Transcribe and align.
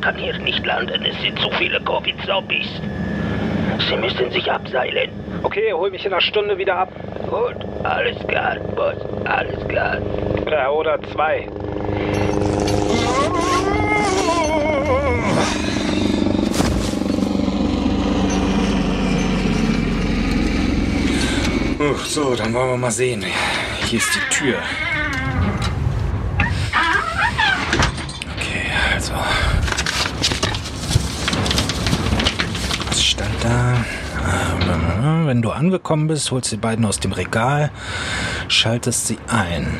Ich 0.00 0.06
kann 0.06 0.16
hier 0.16 0.38
nicht 0.38 0.64
landen, 0.64 1.04
es 1.04 1.20
sind 1.20 1.38
zu 1.38 1.50
viele 1.58 1.78
Covid-Zombies. 1.78 2.68
Sie 3.86 3.96
müssen 3.96 4.30
sich 4.30 4.50
abseilen. 4.50 5.10
Okay, 5.42 5.74
hol 5.74 5.90
mich 5.90 6.06
in 6.06 6.12
einer 6.14 6.22
Stunde 6.22 6.56
wieder 6.56 6.74
ab. 6.74 6.90
Gut, 7.28 7.56
alles 7.84 8.16
klar, 8.26 8.56
Boss, 8.74 8.96
alles 9.26 9.68
klar. 9.68 9.98
Ja, 10.50 10.70
oder 10.70 10.98
zwei. 11.12 11.46
Uch, 21.78 22.04
so, 22.06 22.34
dann 22.34 22.54
wollen 22.54 22.70
wir 22.70 22.76
mal 22.78 22.90
sehen. 22.90 23.22
Hier 23.84 23.98
ist 23.98 24.14
die 24.14 24.34
Tür. 24.34 24.58
Okay, 28.38 28.62
also. 28.94 29.12
Was 32.88 33.02
stand 33.04 33.44
da? 33.44 33.84
Ah, 34.24 35.19
Wenn 35.30 35.42
du 35.42 35.52
angekommen 35.52 36.08
bist, 36.08 36.32
holst 36.32 36.50
die 36.50 36.56
beiden 36.56 36.84
aus 36.84 36.98
dem 36.98 37.12
Regal, 37.12 37.70
schaltest 38.48 39.06
sie 39.06 39.16
ein. 39.28 39.78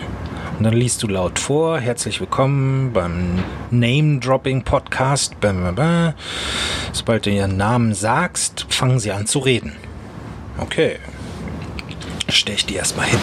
Und 0.56 0.62
dann 0.62 0.74
liest 0.74 1.02
du 1.02 1.08
laut 1.08 1.40
vor, 1.40 1.80
herzlich 1.80 2.20
willkommen 2.20 2.92
beim 2.92 3.42
Name-Dropping-Podcast. 3.72 5.34
Sobald 6.92 7.26
du 7.26 7.30
ihren 7.30 7.56
Namen 7.56 7.94
sagst, 7.94 8.64
fangen 8.68 9.00
sie 9.00 9.10
an 9.10 9.26
zu 9.26 9.40
reden. 9.40 9.72
Okay. 10.58 11.00
Stell 12.28 12.54
ich 12.54 12.66
die 12.66 12.76
erstmal 12.76 13.06
hin. 13.06 13.18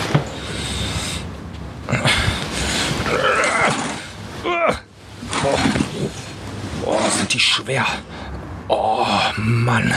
Boah. 4.43 4.79
Boah, 6.83 7.09
sind 7.09 7.33
die 7.33 7.39
schwer. 7.39 7.85
Oh, 8.67 9.05
Mann. 9.37 9.93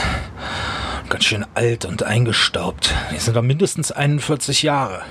Ganz 1.11 1.25
schön 1.25 1.45
alt 1.55 1.83
und 1.83 2.03
eingestaubt. 2.03 2.95
Die 3.11 3.17
sind 3.17 3.35
doch 3.35 3.41
mindestens 3.41 3.91
41 3.91 4.63
Jahre. 4.63 5.01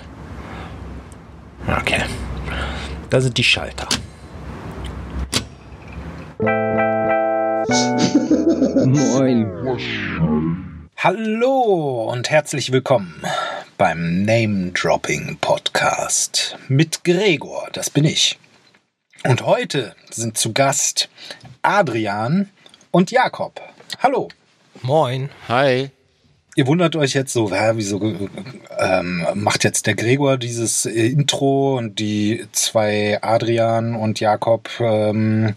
Okay. 1.68 2.00
Da 3.10 3.20
sind 3.20 3.36
die 3.36 3.44
Schalter. 3.44 3.86
Moin. 8.86 9.78
Hallo 10.96 12.10
und 12.10 12.30
herzlich 12.30 12.72
willkommen 12.72 13.22
beim 13.76 14.22
Name 14.22 14.70
Dropping 14.70 15.36
Podcast 15.42 16.56
mit 16.68 17.04
Gregor, 17.04 17.68
das 17.74 17.90
bin 17.90 18.06
ich. 18.06 18.38
Und 19.26 19.44
heute 19.44 19.94
sind 20.08 20.38
zu 20.38 20.54
Gast 20.54 21.10
Adrian 21.60 22.48
und 22.90 23.10
Jakob. 23.10 23.60
Hallo. 24.02 24.30
Moin. 24.82 25.28
Hi. 25.48 25.90
Ihr 26.56 26.66
wundert 26.66 26.96
euch 26.96 27.12
jetzt 27.12 27.34
so, 27.34 27.52
hä, 27.52 27.72
wieso 27.74 28.00
ähm, 28.78 29.26
macht 29.34 29.62
jetzt 29.62 29.86
der 29.86 29.94
Gregor 29.94 30.38
dieses 30.38 30.86
äh, 30.86 31.08
Intro 31.08 31.76
und 31.76 31.98
die 31.98 32.46
zwei 32.52 33.18
Adrian 33.20 33.94
und 33.94 34.20
Jakob 34.20 34.70
ähm, 34.80 35.54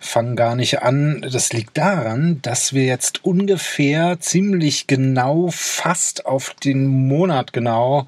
fangen 0.00 0.36
gar 0.36 0.56
nicht 0.56 0.82
an. 0.82 1.24
Das 1.30 1.52
liegt 1.52 1.76
daran, 1.76 2.40
dass 2.40 2.72
wir 2.72 2.86
jetzt 2.86 3.24
ungefähr 3.24 4.20
ziemlich 4.20 4.86
genau, 4.86 5.48
fast 5.52 6.24
auf 6.24 6.54
den 6.54 6.86
Monat 6.86 7.52
genau, 7.52 8.06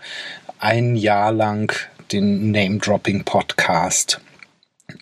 ein 0.58 0.96
Jahr 0.96 1.30
lang 1.30 1.72
den 2.10 2.50
Name-Dropping 2.52 3.24
Podcast 3.24 4.20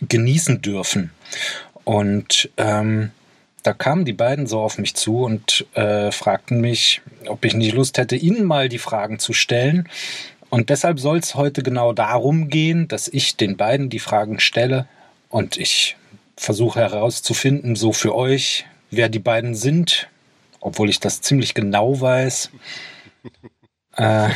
genießen 0.01 0.61
dürfen. 0.61 1.13
Und 1.85 2.51
ähm, 2.57 3.13
da 3.67 3.73
kamen 3.73 4.05
die 4.05 4.13
beiden 4.13 4.47
so 4.47 4.61
auf 4.61 4.79
mich 4.79 4.95
zu 4.95 5.25
und 5.25 5.67
äh, 5.75 6.13
fragten 6.13 6.61
mich, 6.61 7.03
ob 7.27 7.45
ich 7.45 7.55
nicht 7.55 7.75
Lust 7.75 7.99
hätte, 7.99 8.15
ihnen 8.15 8.45
mal 8.45 8.69
die 8.69 8.79
Fragen 8.79 9.19
zu 9.19 9.33
stellen. 9.33 9.89
Und 10.51 10.71
deshalb 10.71 11.01
soll 11.01 11.19
es 11.19 11.35
heute 11.35 11.65
genau 11.65 11.93
darum 11.93 12.49
gehen, 12.49 12.87
dass 12.87 13.09
ich 13.09 13.37
den 13.37 13.57
beiden 13.57 13.91
die 13.91 13.99
Fragen 13.99 14.39
stelle 14.39 14.87
und 15.29 15.57
ich 15.57 15.97
versuche 16.37 16.79
herauszufinden, 16.79 17.75
so 17.75 17.93
für 17.93 18.15
euch, 18.15 18.67
wer 18.93 19.09
die 19.09 19.19
beiden 19.19 19.57
sind, 19.57 20.09
obwohl 20.61 20.89
ich 20.89 21.01
das 21.01 21.21
ziemlich 21.21 21.55
genau 21.55 22.01
weiß, 22.01 22.51
äh, 23.97 24.29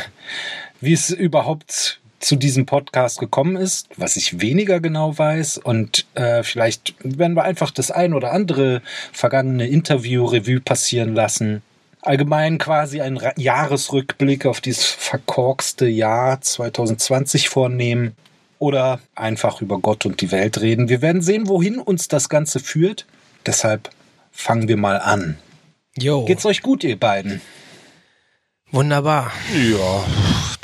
wie 0.81 0.93
es 0.93 1.09
überhaupt 1.09 2.00
zu 2.21 2.35
diesem 2.35 2.65
Podcast 2.65 3.19
gekommen 3.19 3.57
ist, 3.57 3.89
was 3.97 4.15
ich 4.15 4.39
weniger 4.39 4.79
genau 4.79 5.17
weiß. 5.17 5.57
Und 5.57 6.05
äh, 6.15 6.43
vielleicht 6.43 6.95
werden 7.03 7.35
wir 7.35 7.43
einfach 7.43 7.71
das 7.71 7.91
ein 7.91 8.13
oder 8.13 8.31
andere 8.31 8.81
vergangene 9.11 9.67
Interview-Revue 9.67 10.61
passieren 10.61 11.13
lassen. 11.13 11.61
Allgemein 12.01 12.57
quasi 12.57 13.01
einen 13.01 13.19
Jahresrückblick 13.35 14.45
auf 14.45 14.61
dieses 14.61 14.85
verkorkste 14.85 15.87
Jahr 15.87 16.41
2020 16.41 17.49
vornehmen. 17.49 18.15
Oder 18.59 18.99
einfach 19.15 19.59
über 19.61 19.79
Gott 19.79 20.05
und 20.05 20.21
die 20.21 20.31
Welt 20.31 20.61
reden. 20.61 20.87
Wir 20.87 21.01
werden 21.01 21.23
sehen, 21.23 21.47
wohin 21.47 21.79
uns 21.79 22.07
das 22.07 22.29
Ganze 22.29 22.59
führt. 22.59 23.07
Deshalb 23.47 23.89
fangen 24.31 24.67
wir 24.67 24.77
mal 24.77 24.99
an. 24.99 25.39
Jo. 25.97 26.25
Geht's 26.25 26.45
euch 26.45 26.61
gut, 26.61 26.83
ihr 26.83 26.99
beiden? 26.99 27.41
Wunderbar. 28.71 29.31
Ja, 29.51 30.05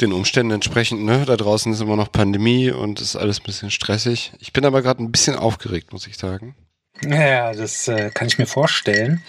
den 0.01 0.13
Umständen 0.13 0.51
entsprechend, 0.51 1.03
ne? 1.03 1.25
Da 1.25 1.37
draußen 1.37 1.71
ist 1.73 1.81
immer 1.81 1.95
noch 1.95 2.11
Pandemie 2.11 2.71
und 2.71 3.01
ist 3.01 3.15
alles 3.15 3.39
ein 3.39 3.43
bisschen 3.43 3.71
stressig. 3.71 4.31
Ich 4.39 4.53
bin 4.53 4.65
aber 4.65 4.81
gerade 4.81 5.03
ein 5.03 5.11
bisschen 5.11 5.35
aufgeregt, 5.35 5.93
muss 5.93 6.07
ich 6.07 6.17
sagen. 6.17 6.55
Ja, 7.05 7.53
das 7.53 7.87
äh, 7.87 8.09
kann 8.11 8.27
ich 8.27 8.39
mir 8.39 8.47
vorstellen. 8.47 9.21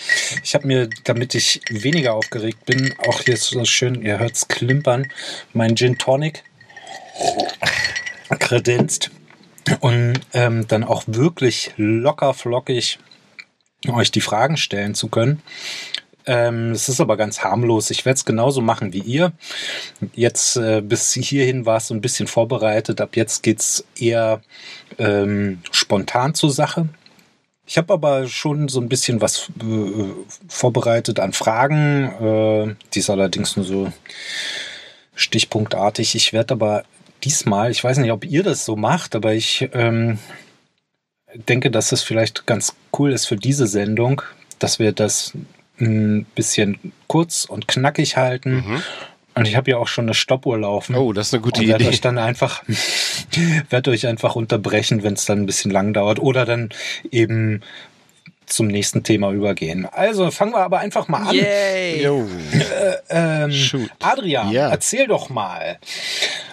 Ich 0.42 0.54
habe 0.54 0.66
mir, 0.66 0.88
damit 1.04 1.34
ich 1.34 1.60
weniger 1.68 2.14
aufgeregt 2.14 2.64
bin, 2.64 2.94
auch 3.06 3.20
hier 3.20 3.36
so 3.36 3.64
schön, 3.64 4.02
ihr 4.02 4.18
hört's 4.18 4.48
klimpern, 4.48 5.06
mein 5.52 5.76
Gin 5.76 5.98
Tonic 5.98 6.44
kredenzt 8.38 9.10
und 9.80 10.20
ähm, 10.32 10.66
dann 10.66 10.84
auch 10.84 11.04
wirklich 11.06 11.72
locker 11.76 12.32
flockig 12.32 12.98
euch 13.86 14.10
die 14.10 14.20
Fragen 14.20 14.56
stellen 14.56 14.94
zu 14.94 15.08
können. 15.08 15.42
Ähm, 16.28 16.72
es 16.72 16.90
ist 16.90 17.00
aber 17.00 17.16
ganz 17.16 17.42
harmlos. 17.42 17.90
Ich 17.90 18.04
werde 18.04 18.18
es 18.18 18.26
genauso 18.26 18.60
machen 18.60 18.92
wie 18.92 19.00
ihr. 19.00 19.32
Jetzt 20.14 20.56
äh, 20.56 20.82
bis 20.82 21.14
hierhin 21.14 21.64
war 21.64 21.78
es 21.78 21.88
so 21.88 21.94
ein 21.94 22.02
bisschen 22.02 22.26
vorbereitet. 22.26 23.00
Ab 23.00 23.16
jetzt 23.16 23.42
geht's 23.42 23.82
eher 23.98 24.42
ähm, 24.98 25.62
spontan 25.72 26.34
zur 26.34 26.50
Sache. 26.50 26.90
Ich 27.66 27.78
habe 27.78 27.94
aber 27.94 28.28
schon 28.28 28.68
so 28.68 28.78
ein 28.78 28.90
bisschen 28.90 29.22
was 29.22 29.48
äh, 29.60 30.04
vorbereitet 30.48 31.18
an 31.18 31.32
Fragen. 31.32 32.12
Äh, 32.20 32.74
die 32.92 32.98
ist 32.98 33.08
allerdings 33.08 33.56
nur 33.56 33.64
so 33.64 33.92
stichpunktartig. 35.14 36.14
Ich 36.14 36.34
werde 36.34 36.52
aber 36.52 36.84
diesmal, 37.24 37.70
ich 37.70 37.82
weiß 37.82 37.96
nicht, 37.98 38.12
ob 38.12 38.26
ihr 38.26 38.42
das 38.42 38.66
so 38.66 38.76
macht, 38.76 39.16
aber 39.16 39.32
ich 39.32 39.66
ähm, 39.72 40.18
denke, 41.48 41.70
dass 41.70 41.92
es 41.92 42.02
vielleicht 42.02 42.44
ganz 42.44 42.74
cool 42.98 43.12
ist 43.12 43.24
für 43.24 43.36
diese 43.36 43.66
Sendung, 43.66 44.20
dass 44.58 44.78
wir 44.78 44.92
das 44.92 45.32
ein 45.80 46.24
bisschen 46.34 46.92
kurz 47.06 47.44
und 47.44 47.68
knackig 47.68 48.16
halten. 48.16 48.64
Mhm. 48.66 48.82
Und 49.34 49.46
ich 49.46 49.54
habe 49.54 49.70
ja 49.70 49.76
auch 49.76 49.86
schon 49.86 50.06
eine 50.06 50.14
Stoppuhr 50.14 50.58
laufen. 50.58 50.96
Oh, 50.96 51.12
das 51.12 51.28
ist 51.28 51.34
eine 51.34 51.42
gute 51.42 51.60
und 51.60 51.68
werde 51.68 51.84
Idee. 51.84 51.92
euch 51.92 52.00
dann 52.00 52.18
einfach, 52.18 52.64
werde 53.70 53.90
euch 53.92 54.06
einfach 54.06 54.34
unterbrechen, 54.34 55.02
wenn 55.04 55.14
es 55.14 55.26
dann 55.26 55.42
ein 55.42 55.46
bisschen 55.46 55.70
lang 55.70 55.92
dauert. 55.92 56.18
Oder 56.18 56.44
dann 56.44 56.70
eben 57.12 57.60
zum 58.46 58.66
nächsten 58.66 59.04
Thema 59.04 59.30
übergehen. 59.30 59.86
Also 59.86 60.30
fangen 60.30 60.52
wir 60.54 60.60
aber 60.60 60.78
einfach 60.80 61.06
mal 61.06 61.28
an. 61.28 61.34
Yay. 61.36 62.02
Jo. 62.02 62.26
Ähm, 63.10 63.52
Shoot. 63.52 63.90
Adrian, 64.00 64.50
Ja. 64.50 64.70
erzähl 64.70 65.06
doch 65.06 65.28
mal, 65.28 65.78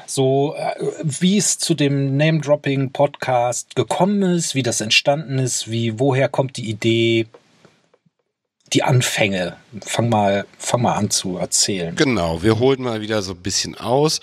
so 0.06 0.56
äh, 0.58 0.76
wie 1.04 1.38
es 1.38 1.58
zu 1.58 1.74
dem 1.74 2.18
Name-Dropping-Podcast 2.18 3.76
gekommen 3.76 4.22
ist, 4.24 4.56
wie 4.56 4.64
das 4.64 4.82
entstanden 4.82 5.40
ist, 5.40 5.72
wie 5.72 6.00
woher 6.00 6.28
kommt 6.30 6.58
die 6.58 6.70
Idee, 6.70 7.28
die 8.74 8.84
Anfänge. 8.84 9.58
Fang 9.82 10.10
mal, 10.10 10.46
fang 10.58 10.82
mal 10.82 10.94
an 10.94 11.10
zu 11.10 11.38
erzählen. 11.38 11.96
Genau, 11.96 12.42
wir 12.42 12.60
holen 12.60 12.82
mal 12.82 13.02
wieder 13.02 13.22
so 13.22 13.34
ein 13.34 13.42
bisschen 13.42 13.76
aus. 13.76 14.22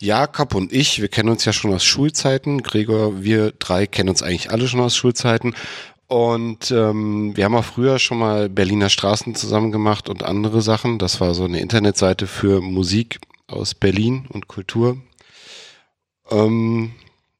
Jakob 0.00 0.54
und 0.54 0.72
ich, 0.72 1.00
wir 1.00 1.08
kennen 1.08 1.28
uns 1.28 1.44
ja 1.44 1.52
schon 1.52 1.72
aus 1.72 1.84
Schulzeiten. 1.84 2.62
Gregor, 2.62 3.22
wir 3.22 3.52
drei 3.52 3.86
kennen 3.86 4.08
uns 4.08 4.22
eigentlich 4.22 4.50
alle 4.50 4.68
schon 4.68 4.80
aus 4.80 4.96
Schulzeiten. 4.96 5.54
Und 6.06 6.70
ähm, 6.70 7.36
wir 7.36 7.44
haben 7.44 7.56
auch 7.56 7.64
früher 7.64 7.98
schon 7.98 8.18
mal 8.18 8.48
Berliner 8.48 8.90
Straßen 8.90 9.34
zusammen 9.34 9.72
gemacht 9.72 10.08
und 10.08 10.22
andere 10.22 10.62
Sachen. 10.62 10.98
Das 10.98 11.20
war 11.20 11.34
so 11.34 11.44
eine 11.44 11.60
Internetseite 11.60 12.26
für 12.26 12.60
Musik 12.60 13.20
aus 13.46 13.74
Berlin 13.74 14.26
und 14.28 14.48
Kultur. 14.48 14.98
Ähm, 16.30 16.92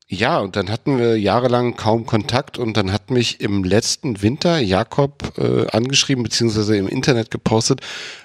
ja, 0.06 0.38
und 0.38 0.56
dann 0.56 0.70
hatten 0.70 0.98
wir 0.98 1.18
jahrelang 1.18 1.76
kaum 1.76 2.04
Kontakt 2.04 2.58
und 2.58 2.76
dann 2.76 2.92
hat 2.92 3.10
mich 3.10 3.40
im 3.40 3.64
letzten 3.64 4.20
Winter 4.20 4.58
Jakob 4.58 5.32
äh, 5.38 5.66
angeschrieben, 5.68 6.22
beziehungsweise 6.22 6.76
im 6.76 6.88
Internet 6.88 7.30
gepostet, 7.30 7.80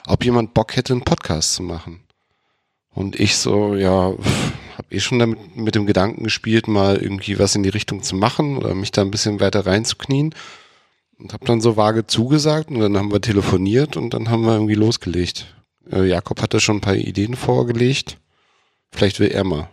ob 0.05 0.25
jemand 0.25 0.53
Bock 0.53 0.75
hätte, 0.75 0.93
einen 0.93 1.03
Podcast 1.03 1.53
zu 1.53 1.63
machen. 1.63 2.01
Und 2.89 3.17
ich 3.17 3.37
so, 3.37 3.75
ja, 3.75 4.13
habe 4.77 4.87
eh 4.89 4.99
schon 4.99 5.19
damit 5.19 5.55
mit 5.55 5.75
dem 5.75 5.85
Gedanken 5.85 6.25
gespielt, 6.25 6.67
mal 6.67 6.97
irgendwie 6.97 7.39
was 7.39 7.55
in 7.55 7.63
die 7.63 7.69
Richtung 7.69 8.03
zu 8.03 8.15
machen 8.15 8.57
oder 8.57 8.75
mich 8.75 8.91
da 8.91 9.01
ein 9.01 9.11
bisschen 9.11 9.39
weiter 9.39 9.65
reinzuknien. 9.65 10.35
Und 11.17 11.33
habe 11.33 11.45
dann 11.45 11.61
so 11.61 11.77
vage 11.77 12.07
zugesagt 12.07 12.71
und 12.71 12.79
dann 12.79 12.97
haben 12.97 13.11
wir 13.11 13.21
telefoniert 13.21 13.97
und 13.97 14.13
dann 14.13 14.29
haben 14.29 14.45
wir 14.45 14.53
irgendwie 14.53 14.75
losgelegt. 14.75 15.53
Äh, 15.91 16.05
Jakob 16.05 16.41
hatte 16.41 16.59
schon 16.59 16.77
ein 16.77 16.81
paar 16.81 16.95
Ideen 16.95 17.35
vorgelegt. 17.35 18.17
Vielleicht 18.91 19.19
will 19.19 19.29
er 19.29 19.43
mal. 19.43 19.69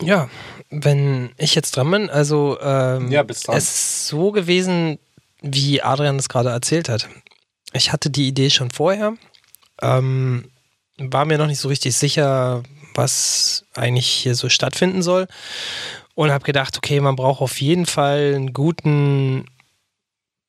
Ja, 0.00 0.28
wenn 0.70 1.30
ich 1.38 1.54
jetzt 1.54 1.76
dran 1.76 1.90
bin, 1.90 2.10
also 2.10 2.58
ähm, 2.60 3.10
Ja, 3.10 3.22
bis 3.22 3.42
dran. 3.42 3.56
es 3.56 3.64
ist 3.64 4.06
so 4.08 4.32
gewesen, 4.32 4.98
wie 5.40 5.82
Adrian 5.82 6.16
es 6.16 6.28
gerade 6.28 6.50
erzählt 6.50 6.88
hat. 6.88 7.08
Ich 7.72 7.92
hatte 7.92 8.10
die 8.10 8.28
Idee 8.28 8.50
schon 8.50 8.70
vorher, 8.70 9.14
ähm, 9.82 10.50
war 10.98 11.24
mir 11.24 11.38
noch 11.38 11.46
nicht 11.46 11.60
so 11.60 11.68
richtig 11.68 11.94
sicher, 11.96 12.62
was 12.94 13.64
eigentlich 13.74 14.06
hier 14.08 14.34
so 14.34 14.48
stattfinden 14.48 15.02
soll 15.02 15.26
und 16.14 16.30
habe 16.32 16.44
gedacht, 16.44 16.76
okay, 16.76 17.00
man 17.00 17.14
braucht 17.16 17.40
auf 17.40 17.60
jeden 17.60 17.86
Fall 17.86 18.32
einen 18.34 18.52
guten 18.52 19.44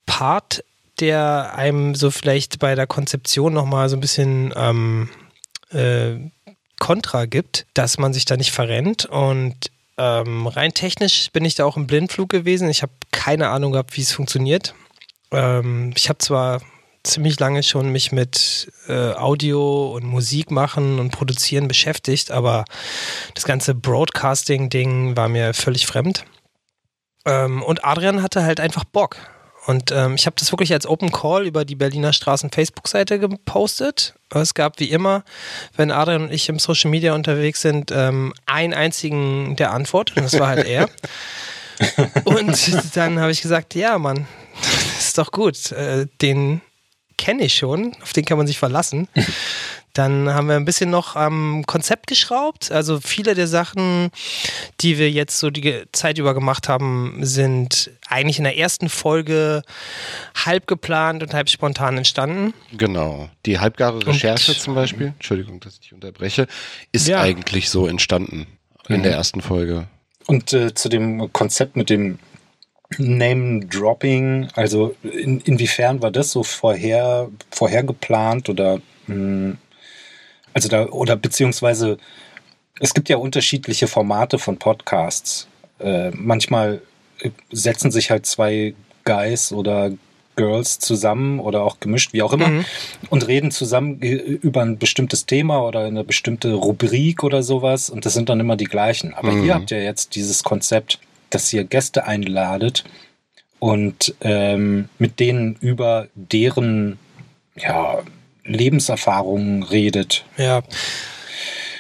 Part, 0.06 0.64
der 1.00 1.54
einem 1.56 1.94
so 1.96 2.10
vielleicht 2.12 2.60
bei 2.60 2.74
der 2.76 2.88
Konzeption 2.88 3.54
nochmal 3.54 3.88
so 3.90 3.96
ein 3.96 4.02
bisschen 4.02 4.52
ähm, 4.56 5.10
äh, 5.70 6.16
Kontra 6.80 7.26
gibt, 7.26 7.68
dass 7.74 7.98
man 8.00 8.14
sich 8.14 8.26
da 8.26 8.36
nicht 8.36 8.52
verrennt. 8.52 9.06
Und 9.06 9.56
ähm, 10.00 10.48
rein 10.48 10.74
technisch 10.74 11.30
bin 11.34 11.44
ich 11.44 11.56
da 11.56 11.66
auch 11.66 11.76
im 11.76 11.86
Blindflug 11.86 12.30
gewesen. 12.30 12.70
Ich 12.70 12.82
habe 12.82 12.94
keine 13.12 13.50
Ahnung 13.50 13.74
gehabt, 13.74 13.98
wie 13.98 14.02
es 14.02 14.14
funktioniert. 14.14 14.74
Ähm, 15.32 15.94
ich 15.96 16.08
habe 16.08 16.20
zwar 16.20 16.62
ziemlich 17.04 17.40
lange 17.40 17.64
schon 17.64 17.92
mich 17.92 18.14
mit 18.14 18.72
äh, 18.88 19.12
Audio 19.14 19.92
und 19.94 20.06
Musik 20.06 20.52
machen 20.52 21.00
und 21.00 21.12
produzieren 21.12 21.68
beschäftigt, 21.68 22.32
aber 22.32 22.64
das 23.36 23.44
ganze 23.44 23.76
Broadcasting-Ding 23.76 25.18
war 25.18 25.28
mir 25.28 25.54
völlig 25.54 25.86
fremd. 25.86 26.26
Ähm, 27.26 27.62
und 27.62 27.84
Adrian 27.84 28.24
hatte 28.24 28.44
halt 28.44 28.62
einfach 28.62 28.86
Bock. 28.86 29.18
Und 29.70 29.92
ähm, 29.92 30.16
ich 30.16 30.26
habe 30.26 30.36
das 30.36 30.52
wirklich 30.52 30.74
als 30.74 30.88
Open 30.88 31.12
Call 31.12 31.46
über 31.46 31.64
die 31.64 31.76
Berliner 31.76 32.12
Straßen 32.12 32.50
Facebook-Seite 32.50 33.20
gepostet. 33.20 34.16
Es 34.32 34.56
gab 34.56 34.80
wie 34.80 34.90
immer, 34.90 35.24
wenn 35.78 35.92
Adrian 35.92 36.24
und 36.24 36.34
ich 36.34 36.50
im 36.50 36.58
Social 36.58 36.90
Media 36.90 37.14
unterwegs 37.14 37.62
sind, 37.62 37.92
ähm, 37.92 38.34
einen 38.48 38.74
einzigen, 38.74 39.56
der 39.58 39.72
antwortet. 39.72 40.18
Und 40.18 40.24
das 40.24 40.40
war 40.40 40.48
halt 40.48 40.66
er. 40.66 40.90
und 42.24 42.96
dann 42.96 43.20
habe 43.20 43.32
ich 43.32 43.44
gesagt, 43.44 43.76
ja, 43.76 44.00
Mann, 44.00 44.26
das 44.60 45.10
ist 45.10 45.18
doch 45.20 45.32
gut. 45.32 45.72
Äh, 45.72 46.08
den 46.20 46.62
kenne 47.20 47.44
ich 47.44 47.54
schon, 47.54 47.96
auf 48.02 48.12
den 48.12 48.26
kann 48.26 48.40
man 48.40 48.48
sich 48.48 48.58
verlassen. 48.58 49.08
Dann 49.94 50.30
haben 50.34 50.48
wir 50.48 50.56
ein 50.56 50.66
bisschen 50.66 50.90
noch 50.90 51.16
am 51.16 51.64
Konzept 51.66 52.08
geschraubt. 52.08 52.72
Also 52.72 53.00
viele 53.02 53.34
der 53.36 53.48
Sachen, 53.48 54.10
die 54.82 54.98
wir 54.98 55.10
jetzt 55.10 55.40
so 55.40 55.50
die 55.50 55.84
Zeit 55.92 56.18
über 56.18 56.34
gemacht 56.34 56.70
haben, 56.70 57.18
sind 57.22 57.92
eigentlich 58.08 58.38
in 58.38 58.44
der 58.44 58.58
ersten 58.58 58.88
Folge 58.90 59.64
halb 60.36 60.68
geplant 60.68 61.24
und 61.24 61.34
halb 61.34 61.50
spontan 61.50 61.98
entstanden. 61.98 62.54
Genau. 62.78 63.30
Die 63.46 63.60
halbgare 63.60 64.06
Recherche 64.06 64.58
zum 64.58 64.76
Beispiel, 64.76 65.08
Entschuldigung, 65.08 65.60
dass 65.60 65.74
ich 65.76 65.80
dich 65.82 65.94
unterbreche, 65.94 66.48
ist 66.92 67.08
Ja. 67.08 67.22
eigentlich 67.22 67.70
so 67.70 67.88
entstanden 67.88 68.46
in 68.88 69.04
der 69.04 69.14
ersten 69.14 69.42
Folge. 69.42 69.88
Und 70.28 70.54
äh, 70.54 70.74
zu 70.74 70.90
dem 70.90 71.32
Konzept 71.34 71.76
mit 71.76 71.90
dem 71.90 72.20
Name-Dropping, 72.98 74.50
also 74.56 74.96
in, 75.04 75.40
inwiefern 75.42 76.02
war 76.02 76.12
das 76.12 76.32
so 76.32 76.44
vorher, 76.44 77.30
vorher 77.52 77.84
geplant 77.84 78.50
oder 78.50 78.80
mh, 79.08 79.56
also 80.54 80.68
da, 80.70 80.88
oder 80.88 81.16
beziehungsweise 81.16 81.98
es 82.80 82.94
gibt 82.94 83.10
ja 83.10 83.18
unterschiedliche 83.18 83.88
Formate 83.88 84.40
von 84.40 84.58
Podcasts. 84.58 85.48
Äh, 85.80 86.12
manchmal 86.12 86.82
setzen 87.52 87.92
sich 87.92 88.12
halt 88.12 88.26
zwei 88.26 88.74
Guys 89.06 89.52
oder 89.52 89.92
Girls 90.36 90.80
zusammen 90.80 91.40
oder 91.42 91.64
auch 91.64 91.82
gemischt, 91.82 92.14
wie 92.14 92.22
auch 92.22 92.32
immer, 92.32 92.48
Mhm. 92.48 92.66
und 93.10 93.28
reden 93.28 93.52
zusammen 93.52 94.00
über 94.00 94.62
ein 94.62 94.78
bestimmtes 94.78 95.26
Thema 95.26 95.62
oder 95.66 95.82
eine 95.82 96.06
bestimmte 96.06 96.54
Rubrik 96.54 97.24
oder 97.26 97.44
sowas 97.44 97.90
und 97.90 98.06
das 98.06 98.14
sind 98.14 98.30
dann 98.30 98.40
immer 98.40 98.56
die 98.56 98.64
gleichen. 98.66 99.14
Aber 99.14 99.32
Mhm. 99.34 99.44
ihr 99.44 99.54
habt 99.56 99.72
ja 99.72 99.80
jetzt 99.80 100.16
dieses 100.16 100.44
Konzept, 100.44 101.00
dass 101.30 101.52
ihr 101.52 101.66
Gäste 101.66 102.06
einladet 102.06 102.86
und 103.60 104.16
ähm, 104.22 104.88
mit 104.98 105.20
denen 105.20 105.56
über 105.60 106.08
deren 106.16 106.98
ja, 107.58 108.00
Lebenserfahrungen 108.50 109.64
redet. 109.64 110.26
Ja. 110.38 110.62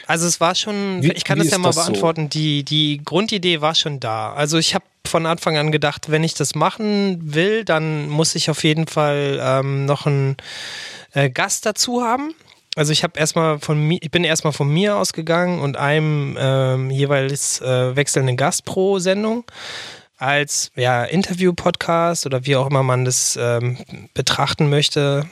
Also 0.07 0.25
es 0.25 0.39
war 0.39 0.55
schon, 0.55 1.03
Wie- 1.03 1.11
ich 1.11 1.23
kann 1.23 1.37
das 1.37 1.51
ja 1.51 1.57
mal 1.57 1.69
das 1.69 1.75
so? 1.75 1.81
beantworten, 1.83 2.29
die, 2.29 2.63
die 2.63 3.01
Grundidee 3.03 3.61
war 3.61 3.75
schon 3.75 3.99
da. 3.99 4.33
Also 4.33 4.57
ich 4.57 4.73
habe 4.73 4.85
von 5.05 5.25
Anfang 5.25 5.57
an 5.57 5.71
gedacht, 5.71 6.09
wenn 6.09 6.23
ich 6.23 6.33
das 6.33 6.55
machen 6.55 7.19
will, 7.33 7.63
dann 7.63 8.09
muss 8.09 8.35
ich 8.35 8.49
auf 8.49 8.63
jeden 8.63 8.87
Fall 8.87 9.39
ähm, 9.41 9.85
noch 9.85 10.05
einen 10.05 10.37
äh, 11.13 11.29
Gast 11.29 11.65
dazu 11.65 12.01
haben. 12.01 12.33
Also 12.75 12.91
ich 12.91 13.03
habe 13.03 13.19
erstmal 13.19 13.59
von 13.59 13.79
mir, 13.81 13.99
ich 14.01 14.11
bin 14.11 14.23
erstmal 14.23 14.53
von 14.53 14.67
mir 14.71 14.95
ausgegangen 14.95 15.59
und 15.59 15.77
einem 15.77 16.37
ähm, 16.39 16.91
jeweils 16.91 17.59
äh, 17.61 17.95
wechselnden 17.95 18.37
Gast 18.37 18.65
pro 18.65 18.99
Sendung 18.99 19.43
als 20.17 20.71
ja, 20.75 21.03
Interview-Podcast 21.05 22.25
oder 22.25 22.45
wie 22.45 22.55
auch 22.55 22.67
immer 22.67 22.83
man 22.83 23.05
das 23.05 23.37
ähm, 23.41 23.77
betrachten 24.13 24.69
möchte. 24.69 25.25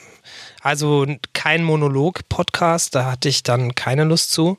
Also 0.67 1.05
kein 1.31 1.63
Monolog-Podcast, 1.63 2.93
da 2.93 3.09
hatte 3.09 3.29
ich 3.29 3.41
dann 3.41 3.73
keine 3.73 4.03
Lust 4.03 4.33
zu. 4.33 4.57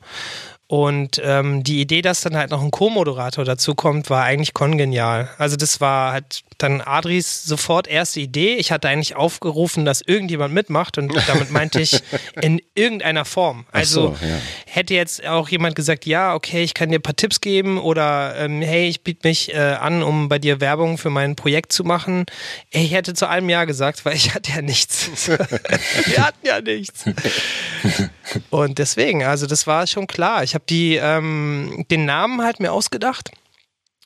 Und 0.71 1.19
ähm, 1.25 1.65
die 1.65 1.81
Idee, 1.81 2.03
dass 2.03 2.21
dann 2.21 2.37
halt 2.37 2.51
noch 2.51 2.63
ein 2.63 2.71
Co-Moderator 2.71 3.43
dazu 3.47 3.75
kommt, 3.75 4.11
war 4.11 4.25
eigentlich 4.25 4.53
kongenial. 4.53 5.31
Also 5.39 5.57
das 5.57 5.81
war 5.81 6.13
halt 6.13 6.43
dann 6.59 6.83
Adris 6.83 7.43
sofort 7.45 7.89
erste 7.89 8.21
Idee. 8.21 8.57
Ich 8.57 8.71
hatte 8.71 8.87
eigentlich 8.87 9.17
aufgerufen, 9.17 9.87
dass 9.87 10.03
irgendjemand 10.03 10.53
mitmacht 10.53 10.99
und 10.99 11.11
damit 11.27 11.51
meinte 11.51 11.81
ich 11.81 12.03
in 12.43 12.61
irgendeiner 12.75 13.25
Form. 13.25 13.65
Also 13.73 14.09
so, 14.09 14.27
ja. 14.27 14.37
hätte 14.67 14.93
jetzt 14.93 15.25
auch 15.25 15.49
jemand 15.49 15.75
gesagt, 15.75 16.05
ja, 16.05 16.35
okay, 16.35 16.63
ich 16.63 16.75
kann 16.75 16.91
dir 16.91 16.99
ein 16.99 17.03
paar 17.03 17.17
Tipps 17.17 17.41
geben 17.41 17.79
oder 17.79 18.37
ähm, 18.37 18.61
hey, 18.61 18.89
ich 18.89 19.03
biete 19.03 19.27
mich 19.27 19.55
äh, 19.55 19.57
an, 19.57 20.03
um 20.03 20.29
bei 20.29 20.39
dir 20.39 20.61
Werbung 20.61 20.99
für 20.99 21.09
mein 21.09 21.35
Projekt 21.35 21.73
zu 21.73 21.83
machen. 21.83 22.27
Ich 22.69 22.93
hätte 22.93 23.15
zu 23.15 23.27
allem 23.27 23.49
Ja 23.49 23.65
gesagt, 23.65 24.05
weil 24.05 24.17
ich 24.17 24.35
hatte 24.35 24.51
ja 24.53 24.61
nichts. 24.61 25.29
Wir 25.29 26.27
hatten 26.27 26.47
ja 26.47 26.61
nichts. 26.61 27.05
Und 28.51 28.79
deswegen, 28.79 29.25
also 29.25 29.47
das 29.47 29.67
war 29.67 29.87
schon 29.87 30.07
klar. 30.07 30.43
Ich 30.43 30.55
habe 30.55 30.65
die 30.69 30.97
ähm, 30.97 31.85
den 31.91 32.05
Namen 32.05 32.43
halt 32.43 32.61
mir 32.61 32.73
ausgedacht 32.73 33.31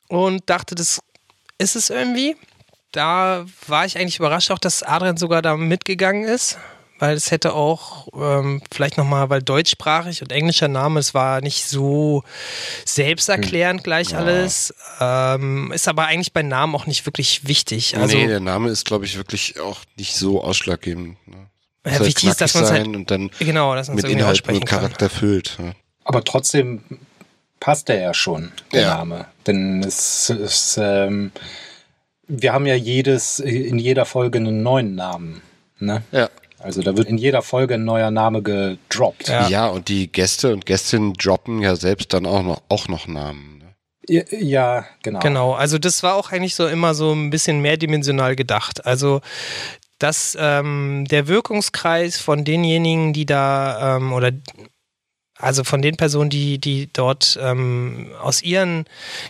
und 0.07 0.49
dachte, 0.49 0.75
das 0.75 0.99
ist 1.57 1.75
es 1.75 1.89
irgendwie. 1.89 2.35
Da 2.91 3.45
war 3.67 3.85
ich 3.85 3.97
eigentlich 3.97 4.19
überrascht 4.19 4.51
auch, 4.51 4.59
dass 4.59 4.83
Adrian 4.83 5.17
sogar 5.17 5.41
da 5.41 5.57
mitgegangen 5.57 6.25
ist, 6.25 6.59
weil 6.99 7.15
es 7.15 7.31
hätte 7.31 7.53
auch 7.53 8.07
ähm, 8.13 8.61
vielleicht 8.71 8.97
nochmal, 8.97 9.29
weil 9.31 9.41
deutschsprachig 9.41 10.21
und 10.21 10.31
englischer 10.31 10.67
Name, 10.67 10.99
es 10.99 11.15
war 11.15 11.41
nicht 11.41 11.65
so 11.65 12.23
selbsterklärend 12.85 13.83
gleich 13.83 14.15
alles. 14.15 14.73
Ähm, 14.99 15.71
ist 15.73 15.87
aber 15.87 16.05
eigentlich 16.05 16.33
bei 16.33 16.43
Namen 16.43 16.75
auch 16.75 16.85
nicht 16.85 17.07
wirklich 17.07 17.47
wichtig. 17.47 17.97
Also 17.97 18.15
nee, 18.15 18.27
der 18.27 18.39
Name 18.39 18.69
ist, 18.69 18.85
glaube 18.85 19.05
ich, 19.05 19.17
wirklich 19.17 19.59
auch 19.59 19.79
nicht 19.97 20.15
so 20.15 20.43
ausschlaggebend. 20.43 21.17
Ne? 21.27 21.49
Ja, 21.85 21.91
halt 21.93 22.05
wichtig 22.05 22.29
ist, 22.29 22.39
dass 22.41 22.53
man's 22.55 22.71
halt- 22.71 22.85
sein 22.85 22.95
und 22.95 23.11
dann 23.11 23.29
genau, 23.39 23.75
dass 23.75 23.87
man 23.87 23.97
mit 23.97 24.05
Inhalt 24.05 24.47
und 24.47 24.65
kann. 24.65 24.79
Charakter 24.79 25.09
füllt. 25.09 25.57
Ja. 25.61 25.73
Aber 26.05 26.23
trotzdem 26.23 26.81
passt 27.59 27.89
er 27.89 27.99
ja 28.01 28.13
schon, 28.13 28.51
der 28.73 28.81
Ja. 28.81 28.97
Name. 28.97 29.25
Denn 29.47 29.83
es 29.83 30.29
ist, 30.29 30.77
ähm, 30.81 31.31
wir 32.27 32.53
haben 32.53 32.65
ja 32.65 32.75
jedes, 32.75 33.39
in 33.39 33.79
jeder 33.79 34.05
Folge 34.05 34.37
einen 34.39 34.63
neuen 34.63 34.95
Namen. 34.95 35.41
Ne? 35.79 36.03
Ja. 36.11 36.29
Also 36.59 36.81
da 36.81 36.95
wird 36.95 37.09
in 37.09 37.17
jeder 37.17 37.41
Folge 37.41 37.73
ein 37.73 37.83
neuer 37.83 38.09
Name 38.11 38.41
gedroppt. 38.41 39.27
Ja. 39.27 39.47
Ja. 39.49 39.67
und 39.67 39.89
die 39.89 40.09
Gäste 40.09 40.53
und 40.53 40.65
Gästinnen 40.65 41.13
droppen 41.13 41.61
ja 41.61 41.75
selbst 41.75 42.13
dann 42.13 42.25
auch 42.25 42.41
noch, 42.43 42.61
auch 42.69 42.87
noch 42.87 43.07
Namen. 43.07 43.57
Ne? 43.59 43.75
Ja, 44.07 44.23
ja, 44.39 44.85
genau. 45.01 45.19
Genau, 45.19 45.51
also 45.53 45.77
das 45.77 46.03
war 46.03 46.15
auch 46.15 46.31
eigentlich 46.31 46.55
so 46.55 46.67
immer 46.67 46.93
so 46.93 47.11
ein 47.13 47.29
bisschen 47.29 47.59
mehrdimensional 47.61 48.35
gedacht. 48.37 48.85
Also 48.85 49.19
dass 50.03 50.37
ähm, 50.37 51.05
der 51.09 51.29
Wirkungskreis 51.29 52.17
von 52.17 52.43
denjenigen, 52.43 53.13
die 53.13 53.25
da 53.25 53.95
ähm, 53.95 54.11
oder 54.11 54.31
also 55.37 55.63
von 55.63 55.81
den 55.81 55.95
Personen, 55.95 56.29
die, 56.29 56.57
die 56.59 56.89
dort 56.91 57.39
ähm, 57.41 58.11
aus 58.21 58.43
ihren 58.43 58.85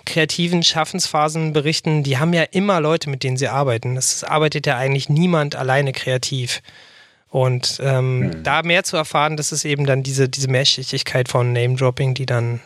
kreativen 0.06 0.64
Schaffensphasen 0.64 1.54
berichten, 1.54 2.02
die 2.02 2.18
haben 2.18 2.34
ja 2.34 2.44
immer 2.44 2.82
Leute, 2.82 3.10
mit 3.10 3.24
denen 3.24 3.38
sie 3.38 3.48
arbeiten. 3.48 3.98
Es 3.98 4.24
arbeitet 4.24 4.66
ja 4.66 4.76
eigentlich 4.76 5.10
niemand 5.10 5.56
alleine 5.56 5.92
kreativ. 5.92 6.62
Und 7.30 7.80
ähm, 7.84 8.44
da 8.44 8.64
mehr 8.64 8.84
zu 8.84 8.98
erfahren, 8.98 9.38
das 9.38 9.52
ist 9.52 9.66
eben 9.66 9.86
dann 9.86 10.02
diese, 10.04 10.28
diese 10.28 10.50
Mehrschichtigkeit 10.50 11.30
von 11.30 11.54
Name-Dropping, 11.54 12.16
die 12.16 12.26
dann 12.26 12.62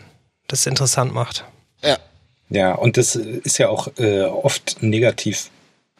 das 0.47 0.65
interessant 0.65 1.13
macht. 1.13 1.45
Ja. 1.83 1.97
Ja, 2.49 2.73
und 2.73 2.95
das 2.95 3.17
ist 3.17 3.57
ja 3.57 3.67
auch 3.67 3.89
äh, 3.97 4.21
oft 4.21 4.77
negativ 4.81 5.49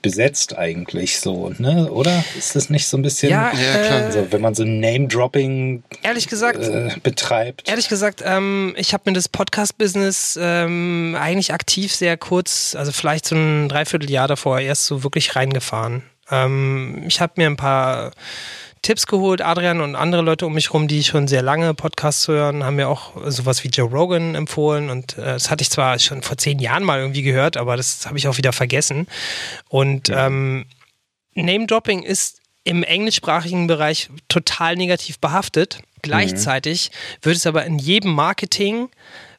besetzt 0.08 0.58
eigentlich 0.58 1.20
so, 1.20 1.54
ne? 1.58 1.92
Oder? 1.92 2.24
Ist 2.38 2.56
das 2.56 2.70
nicht 2.70 2.88
so 2.88 2.96
ein 2.98 3.02
bisschen, 3.02 3.30
Ja, 3.30 3.52
Ja, 3.54 3.84
klar. 3.84 4.00
äh, 4.00 4.06
also 4.06 4.28
wenn 4.32 4.40
man 4.40 4.56
so 4.56 4.64
Name-Dropping 4.64 5.84
ehrlich 6.02 6.28
gesagt, 6.30 6.64
äh, 6.64 6.92
betreibt? 7.04 7.68
Ehrlich 7.68 7.90
gesagt, 7.90 8.24
ähm, 8.26 8.74
ich 8.78 8.94
habe 8.94 9.04
mir 9.10 9.14
das 9.14 9.28
Podcast-Business 9.28 10.40
ähm, 10.42 11.18
eigentlich 11.20 11.54
aktiv 11.54 11.94
sehr 11.94 12.16
kurz, 12.16 12.74
also 12.74 12.94
vielleicht 12.94 13.26
so 13.26 13.36
ein 13.36 13.68
Dreivierteljahr 13.68 14.30
davor 14.30 14.62
erst 14.62 14.86
so 14.86 15.04
wirklich 15.04 15.36
reingefahren. 15.36 16.04
Ähm, 16.32 17.04
ich 17.06 17.20
habe 17.20 17.34
mir 17.36 17.48
ein 17.48 17.58
paar 17.58 18.12
Tipps 18.82 19.08
geholt, 19.08 19.42
Adrian 19.42 19.82
und 19.82 19.96
andere 19.96 20.22
Leute 20.22 20.46
um 20.46 20.54
mich 20.54 20.74
rum, 20.74 20.88
die 20.88 21.04
schon 21.04 21.28
sehr 21.28 21.42
lange 21.42 21.74
Podcasts 21.74 22.28
hören, 22.28 22.64
haben 22.64 22.76
mir 22.76 22.90
auch 22.90 23.12
sowas 23.26 23.64
wie 23.64 23.70
Joe 23.70 23.90
Rogan 23.90 24.36
empfohlen 24.36 24.90
und 24.90 25.18
äh, 25.18 25.24
das 25.24 25.50
hatte 25.50 25.62
ich 25.62 25.70
zwar 25.70 26.00
schon 26.00 26.22
vor 26.22 26.38
zehn 26.38 26.60
Jahren 26.60 26.84
mal 26.84 27.00
irgendwie 27.00 27.22
gehört, 27.22 27.58
aber 27.58 27.78
das 27.78 28.06
habe 28.06 28.18
ich 28.18 28.28
auch 28.28 28.38
wieder 28.38 28.54
vergessen. 28.54 29.08
Und 29.70 30.10
ähm, 30.10 30.66
Name-Dropping 31.34 32.04
ist 32.04 32.42
im 32.64 32.84
englischsprachigen 32.84 33.68
Bereich 33.68 34.10
total 34.28 34.76
negativ 34.76 35.20
behaftet. 35.20 35.80
Gleichzeitig 36.02 36.92
wird 37.22 37.38
es 37.38 37.48
aber 37.48 37.66
in 37.66 37.80
jedem 37.80 38.14
Marketing 38.14 38.90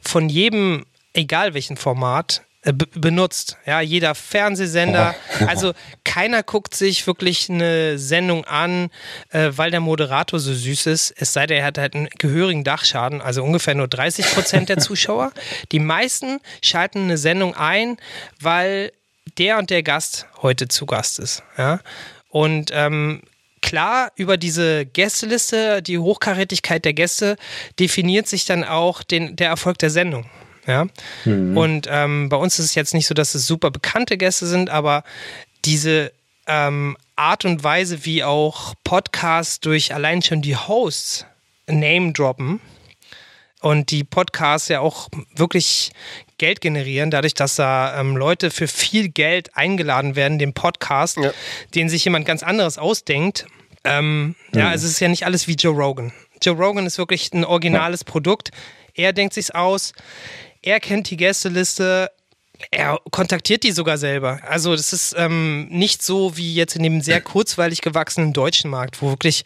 von 0.00 0.28
jedem, 0.28 0.86
egal 1.12 1.54
welchen 1.54 1.76
Format, 1.76 2.42
benutzt. 2.62 3.56
Ja, 3.66 3.80
jeder 3.80 4.14
Fernsehsender. 4.14 5.14
Also 5.46 5.72
keiner 6.02 6.42
guckt 6.42 6.74
sich 6.74 7.06
wirklich 7.06 7.48
eine 7.48 7.96
Sendung 7.96 8.44
an, 8.44 8.90
äh, 9.30 9.50
weil 9.54 9.70
der 9.70 9.78
Moderator 9.78 10.40
so 10.40 10.52
süß 10.52 10.86
ist. 10.86 11.14
Es 11.16 11.32
sei 11.32 11.46
denn, 11.46 11.58
er 11.58 11.64
hat 11.66 11.78
halt 11.78 11.94
einen 11.94 12.08
gehörigen 12.18 12.64
Dachschaden, 12.64 13.20
also 13.20 13.44
ungefähr 13.44 13.76
nur 13.76 13.86
30 13.86 14.26
Prozent 14.32 14.68
der 14.68 14.78
Zuschauer. 14.78 15.32
Die 15.70 15.78
meisten 15.78 16.40
schalten 16.60 17.04
eine 17.04 17.18
Sendung 17.18 17.54
ein, 17.54 17.98
weil 18.40 18.90
der 19.38 19.58
und 19.58 19.70
der 19.70 19.84
Gast 19.84 20.26
heute 20.42 20.66
zu 20.66 20.86
Gast 20.86 21.20
ist. 21.20 21.44
Ja? 21.56 21.78
Und 22.28 22.70
ähm, 22.72 23.22
klar, 23.62 24.10
über 24.16 24.36
diese 24.36 24.86
Gästeliste, 24.86 25.82
die 25.82 25.98
Hochkarätigkeit 25.98 26.84
der 26.84 26.94
Gäste, 26.94 27.36
definiert 27.78 28.26
sich 28.26 28.44
dann 28.44 28.64
auch 28.64 29.04
den, 29.04 29.36
der 29.36 29.48
Erfolg 29.48 29.78
der 29.78 29.90
Sendung. 29.90 30.28
Ja? 30.68 30.86
Und 31.24 31.88
ähm, 31.90 32.28
bei 32.28 32.36
uns 32.36 32.58
ist 32.60 32.66
es 32.66 32.74
jetzt 32.76 32.94
nicht 32.94 33.06
so, 33.08 33.14
dass 33.14 33.34
es 33.34 33.46
super 33.46 33.70
bekannte 33.72 34.16
Gäste 34.16 34.46
sind, 34.46 34.70
aber 34.70 35.02
diese 35.64 36.12
ähm, 36.46 36.96
Art 37.16 37.44
und 37.44 37.64
Weise, 37.64 38.04
wie 38.04 38.22
auch 38.22 38.74
Podcasts 38.84 39.58
durch 39.58 39.92
allein 39.94 40.22
schon 40.22 40.42
die 40.42 40.54
Hosts 40.56 41.26
Name 41.66 42.12
droppen, 42.12 42.60
und 43.60 43.90
die 43.90 44.04
Podcasts 44.04 44.68
ja 44.68 44.78
auch 44.78 45.08
wirklich 45.34 45.90
Geld 46.38 46.60
generieren, 46.60 47.10
dadurch, 47.10 47.34
dass 47.34 47.56
da 47.56 47.98
ähm, 47.98 48.16
Leute 48.16 48.52
für 48.52 48.68
viel 48.68 49.08
Geld 49.08 49.56
eingeladen 49.56 50.14
werden, 50.14 50.38
den 50.38 50.52
Podcast, 50.52 51.16
Ja. 51.16 51.32
den 51.74 51.88
sich 51.88 52.04
jemand 52.04 52.24
ganz 52.24 52.44
anderes 52.44 52.78
ausdenkt. 52.78 53.46
Ähm, 53.82 54.36
Ja, 54.52 54.68
also 54.68 54.86
es 54.86 54.92
ist 54.92 55.00
ja 55.00 55.08
nicht 55.08 55.26
alles 55.26 55.48
wie 55.48 55.54
Joe 55.54 55.74
Rogan. 55.74 56.12
Joe 56.40 56.54
Rogan 56.54 56.86
ist 56.86 56.98
wirklich 56.98 57.32
ein 57.32 57.44
originales 57.44 58.04
Produkt. 58.04 58.50
Er 58.94 59.12
denkt 59.12 59.34
sich's 59.34 59.50
aus. 59.50 59.92
Er 60.68 60.80
kennt 60.80 61.08
die 61.08 61.16
Gästeliste. 61.16 62.10
Er 62.70 62.98
kontaktiert 63.10 63.62
die 63.62 63.70
sogar 63.72 63.96
selber. 63.96 64.40
Also 64.46 64.76
das 64.76 64.92
ist 64.92 65.14
ähm, 65.16 65.66
nicht 65.70 66.02
so 66.02 66.36
wie 66.36 66.52
jetzt 66.54 66.76
in 66.76 66.82
dem 66.82 67.00
sehr 67.00 67.22
kurzweilig 67.22 67.80
gewachsenen 67.80 68.34
deutschen 68.34 68.68
Markt, 68.68 69.00
wo 69.00 69.08
wirklich 69.08 69.44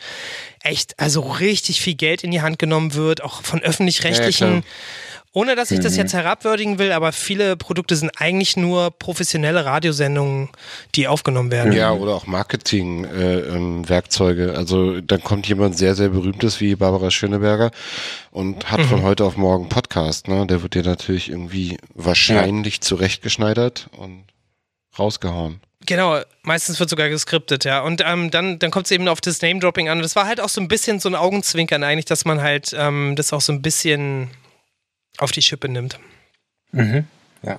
echt, 0.64 0.98
also 0.98 1.20
richtig 1.20 1.80
viel 1.80 1.94
Geld 1.94 2.24
in 2.24 2.32
die 2.32 2.40
Hand 2.40 2.58
genommen 2.58 2.94
wird, 2.94 3.22
auch 3.22 3.42
von 3.44 3.60
Ja, 3.60 3.66
öffentlich-rechtlichen. 3.66 4.62
klar. 4.62 4.72
Ohne 5.34 5.56
dass 5.56 5.70
ich 5.70 5.80
das 5.80 5.96
jetzt 5.96 6.12
herabwürdigen 6.12 6.78
will, 6.78 6.92
aber 6.92 7.10
viele 7.12 7.56
Produkte 7.56 7.96
sind 7.96 8.10
eigentlich 8.20 8.58
nur 8.58 8.90
professionelle 8.90 9.64
Radiosendungen, 9.64 10.50
die 10.94 11.08
aufgenommen 11.08 11.50
werden. 11.50 11.72
Ja, 11.72 11.92
oder 11.92 12.14
auch 12.14 12.26
Marketing-Werkzeuge. 12.26 14.42
Äh, 14.42 14.50
ähm, 14.50 14.56
also 14.56 15.00
dann 15.00 15.22
kommt 15.22 15.48
jemand 15.48 15.78
sehr, 15.78 15.94
sehr 15.94 16.10
berühmtes 16.10 16.60
wie 16.60 16.76
Barbara 16.76 17.10
Schöneberger 17.10 17.70
und 18.30 18.70
hat 18.70 18.82
von 18.82 19.00
heute 19.02 19.24
auf 19.24 19.38
morgen 19.38 19.70
Podcast. 19.70 20.28
Ne? 20.28 20.46
Der 20.46 20.62
wird 20.62 20.74
dir 20.74 20.82
natürlich 20.82 21.30
irgendwie 21.30 21.78
wahrscheinlich 21.94 22.82
zurechtgeschneidert 22.82 23.88
und 23.96 24.24
rausgehauen. 24.98 25.62
Genau, 25.86 26.20
meistens 26.42 26.78
wird 26.78 26.90
sogar 26.90 27.08
geskriptet, 27.08 27.64
ja. 27.64 27.80
Und 27.80 28.02
ähm, 28.06 28.30
dann, 28.30 28.58
dann 28.58 28.70
kommt 28.70 28.86
es 28.86 28.92
eben 28.92 29.08
auf 29.08 29.20
das 29.20 29.42
Name-Dropping 29.42 29.88
an. 29.88 30.00
Das 30.00 30.14
war 30.14 30.26
halt 30.26 30.40
auch 30.40 30.48
so 30.48 30.60
ein 30.60 30.68
bisschen 30.68 31.00
so 31.00 31.08
ein 31.08 31.14
Augenzwinkern 31.14 31.82
eigentlich, 31.82 32.04
dass 32.04 32.24
man 32.24 32.40
halt 32.40 32.74
ähm, 32.78 33.14
das 33.16 33.32
auch 33.32 33.40
so 33.40 33.52
ein 33.52 33.62
bisschen 33.62 34.30
auf 35.22 35.32
die 35.32 35.42
Schippe 35.42 35.68
nimmt. 35.68 35.98
Mhm. 36.72 37.04
Ja. 37.42 37.58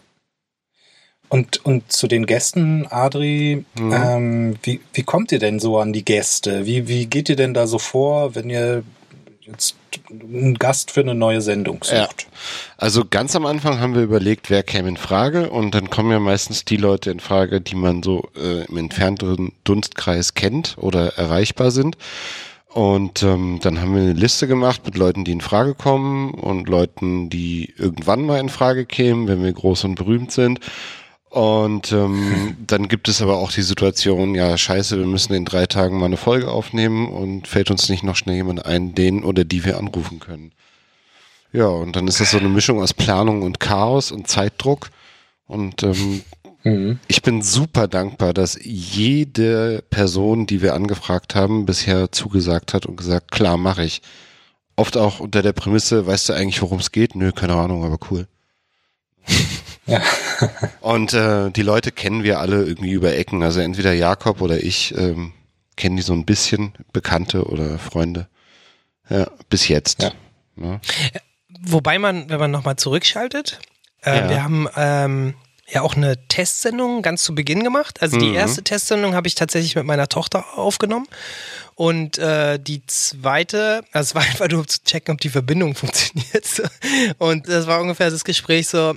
Und, 1.29 1.65
und 1.65 1.91
zu 1.91 2.07
den 2.07 2.25
Gästen, 2.25 2.85
Adri, 2.89 3.65
ähm, 3.77 4.55
wie, 4.61 4.81
wie 4.93 5.03
kommt 5.03 5.31
ihr 5.31 5.39
denn 5.39 5.59
so 5.59 5.79
an 5.79 5.93
die 5.93 6.05
Gäste? 6.05 6.65
Wie, 6.65 6.87
wie 6.87 7.07
geht 7.07 7.29
ihr 7.29 7.35
denn 7.35 7.53
da 7.53 7.65
so 7.65 7.79
vor, 7.79 8.35
wenn 8.35 8.49
ihr 8.49 8.83
jetzt 9.41 9.75
einen 10.09 10.55
Gast 10.59 10.91
für 10.91 11.01
eine 11.01 11.15
neue 11.15 11.41
Sendung 11.41 11.79
Ja. 11.85 12.05
sucht? 12.05 12.27
Also 12.77 13.03
ganz 13.05 13.35
am 13.35 13.45
Anfang 13.45 13.79
haben 13.79 13.95
wir 13.95 14.03
überlegt, 14.03 14.49
wer 14.49 14.63
käme 14.63 14.89
in 14.89 14.97
Frage 14.97 15.49
und 15.49 15.73
dann 15.73 15.89
kommen 15.89 16.11
ja 16.11 16.19
meistens 16.19 16.65
die 16.65 16.77
Leute 16.77 17.11
in 17.11 17.19
Frage, 17.19 17.61
die 17.61 17.75
man 17.75 18.03
so 18.03 18.29
äh, 18.35 18.65
im 18.65 18.77
entfernteren 18.77 19.53
Dunstkreis 19.63 20.33
kennt 20.33 20.77
oder 20.77 21.17
erreichbar 21.17 21.71
sind. 21.71 21.97
Und 22.73 23.21
ähm, 23.21 23.59
dann 23.61 23.79
haben 23.79 23.93
wir 23.93 24.01
eine 24.01 24.13
Liste 24.13 24.47
gemacht 24.47 24.81
mit 24.83 24.97
Leuten, 24.97 25.23
die 25.23 25.31
in 25.31 25.41
Frage 25.41 25.75
kommen 25.75 26.31
und 26.31 26.67
Leuten, 26.67 27.29
die 27.29 27.71
irgendwann 27.77 28.25
mal 28.25 28.39
in 28.39 28.49
Frage 28.49 28.87
kämen, 28.87 29.27
wenn 29.27 29.43
wir 29.43 29.53
groß 29.53 29.83
und 29.83 29.93
berühmt 29.93 30.31
sind. 30.31 30.59
Und 31.29 31.91
ähm, 31.91 32.57
dann 32.65 32.87
gibt 32.87 33.07
es 33.09 33.21
aber 33.21 33.37
auch 33.37 33.51
die 33.51 33.61
Situation, 33.61 34.33
ja, 34.33 34.57
scheiße, 34.57 34.97
wir 34.97 35.05
müssen 35.05 35.33
in 35.33 35.45
drei 35.45 35.67
Tagen 35.67 35.99
mal 35.99 36.07
eine 36.07 36.17
Folge 36.17 36.49
aufnehmen 36.49 37.09
und 37.09 37.47
fällt 37.47 37.69
uns 37.69 37.89
nicht 37.89 38.03
noch 38.03 38.15
schnell 38.15 38.37
jemand 38.37 38.65
ein, 38.65 38.95
den 38.95 39.23
oder 39.23 39.43
die 39.43 39.65
wir 39.65 39.77
anrufen 39.77 40.19
können. 40.19 40.51
Ja, 41.51 41.67
und 41.67 41.95
dann 41.95 42.07
ist 42.07 42.19
das 42.19 42.31
so 42.31 42.39
eine 42.39 42.49
Mischung 42.49 42.81
aus 42.81 42.95
Planung 42.95 43.43
und 43.43 43.59
Chaos 43.59 44.11
und 44.11 44.27
Zeitdruck. 44.27 44.89
Und 45.45 45.83
ähm, 45.83 46.23
Mhm. 46.63 46.99
ich 47.07 47.21
bin 47.21 47.41
super 47.41 47.87
dankbar, 47.89 48.33
dass 48.33 48.57
jede 48.63 49.83
Person, 49.89 50.45
die 50.45 50.61
wir 50.61 50.73
angefragt 50.73 51.35
haben, 51.35 51.65
bisher 51.65 52.11
zugesagt 52.11 52.73
hat 52.73 52.85
und 52.85 52.95
gesagt, 52.95 53.31
klar, 53.31 53.57
mache 53.57 53.83
ich. 53.83 54.01
Oft 54.75 54.97
auch 54.97 55.19
unter 55.19 55.41
der 55.41 55.53
Prämisse, 55.53 56.07
weißt 56.07 56.29
du 56.29 56.33
eigentlich, 56.33 56.61
worum 56.61 56.79
es 56.79 56.91
geht? 56.91 57.15
Nö, 57.15 57.31
keine 57.31 57.55
Ahnung, 57.55 57.83
aber 57.83 57.97
cool. 58.11 58.27
Ja. 59.85 60.01
Und 60.79 61.11
äh, 61.13 61.51
die 61.51 61.61
Leute 61.61 61.91
kennen 61.91 62.23
wir 62.23 62.39
alle 62.39 62.63
irgendwie 62.63 62.93
über 62.93 63.13
Ecken. 63.17 63.43
Also 63.43 63.59
entweder 63.59 63.91
Jakob 63.91 64.39
oder 64.39 64.63
ich 64.63 64.95
ähm, 64.97 65.33
kennen 65.75 65.97
die 65.97 66.01
so 66.01 66.13
ein 66.13 66.23
bisschen, 66.23 66.71
Bekannte 66.93 67.43
oder 67.43 67.77
Freunde. 67.79 68.29
Ja, 69.09 69.27
bis 69.49 69.67
jetzt. 69.67 70.03
Ja. 70.03 70.11
Ne? 70.55 70.79
Wobei 71.59 71.99
man, 71.99 72.29
wenn 72.29 72.39
man 72.39 72.51
nochmal 72.51 72.77
zurückschaltet, 72.77 73.59
äh, 74.05 74.19
Ja. 74.19 74.29
wir 74.29 74.43
haben 74.45 74.67
ähm, 74.77 75.33
ja 75.73 75.81
auch 75.81 75.95
eine 75.95 76.17
Testsendung 76.27 77.01
ganz 77.01 77.23
zu 77.23 77.33
Beginn 77.35 77.63
gemacht. 77.63 78.01
Also 78.01 78.17
die 78.17 78.29
Mhm. 78.29 78.35
erste 78.35 78.63
Testsendung 78.63 79.15
habe 79.15 79.27
ich 79.27 79.35
tatsächlich 79.35 79.75
mit 79.75 79.85
meiner 79.85 80.07
Tochter 80.07 80.45
aufgenommen. 80.57 81.07
Und 81.75 82.17
äh, 82.19 82.59
die 82.59 82.85
zweite, 82.85 83.83
also 83.91 84.09
es 84.09 84.15
war 84.15 84.21
einfach 84.29 84.47
nur 84.49 84.59
um 84.61 84.67
zu 84.67 84.83
checken, 84.83 85.13
ob 85.13 85.21
die 85.21 85.29
Verbindung 85.29 85.75
funktioniert. 85.83 86.61
Und 87.17 87.47
das 87.49 87.67
war 87.67 87.81
ungefähr 87.81 88.09
das 88.11 88.23
Gespräch 88.23 88.67
so, 88.67 88.95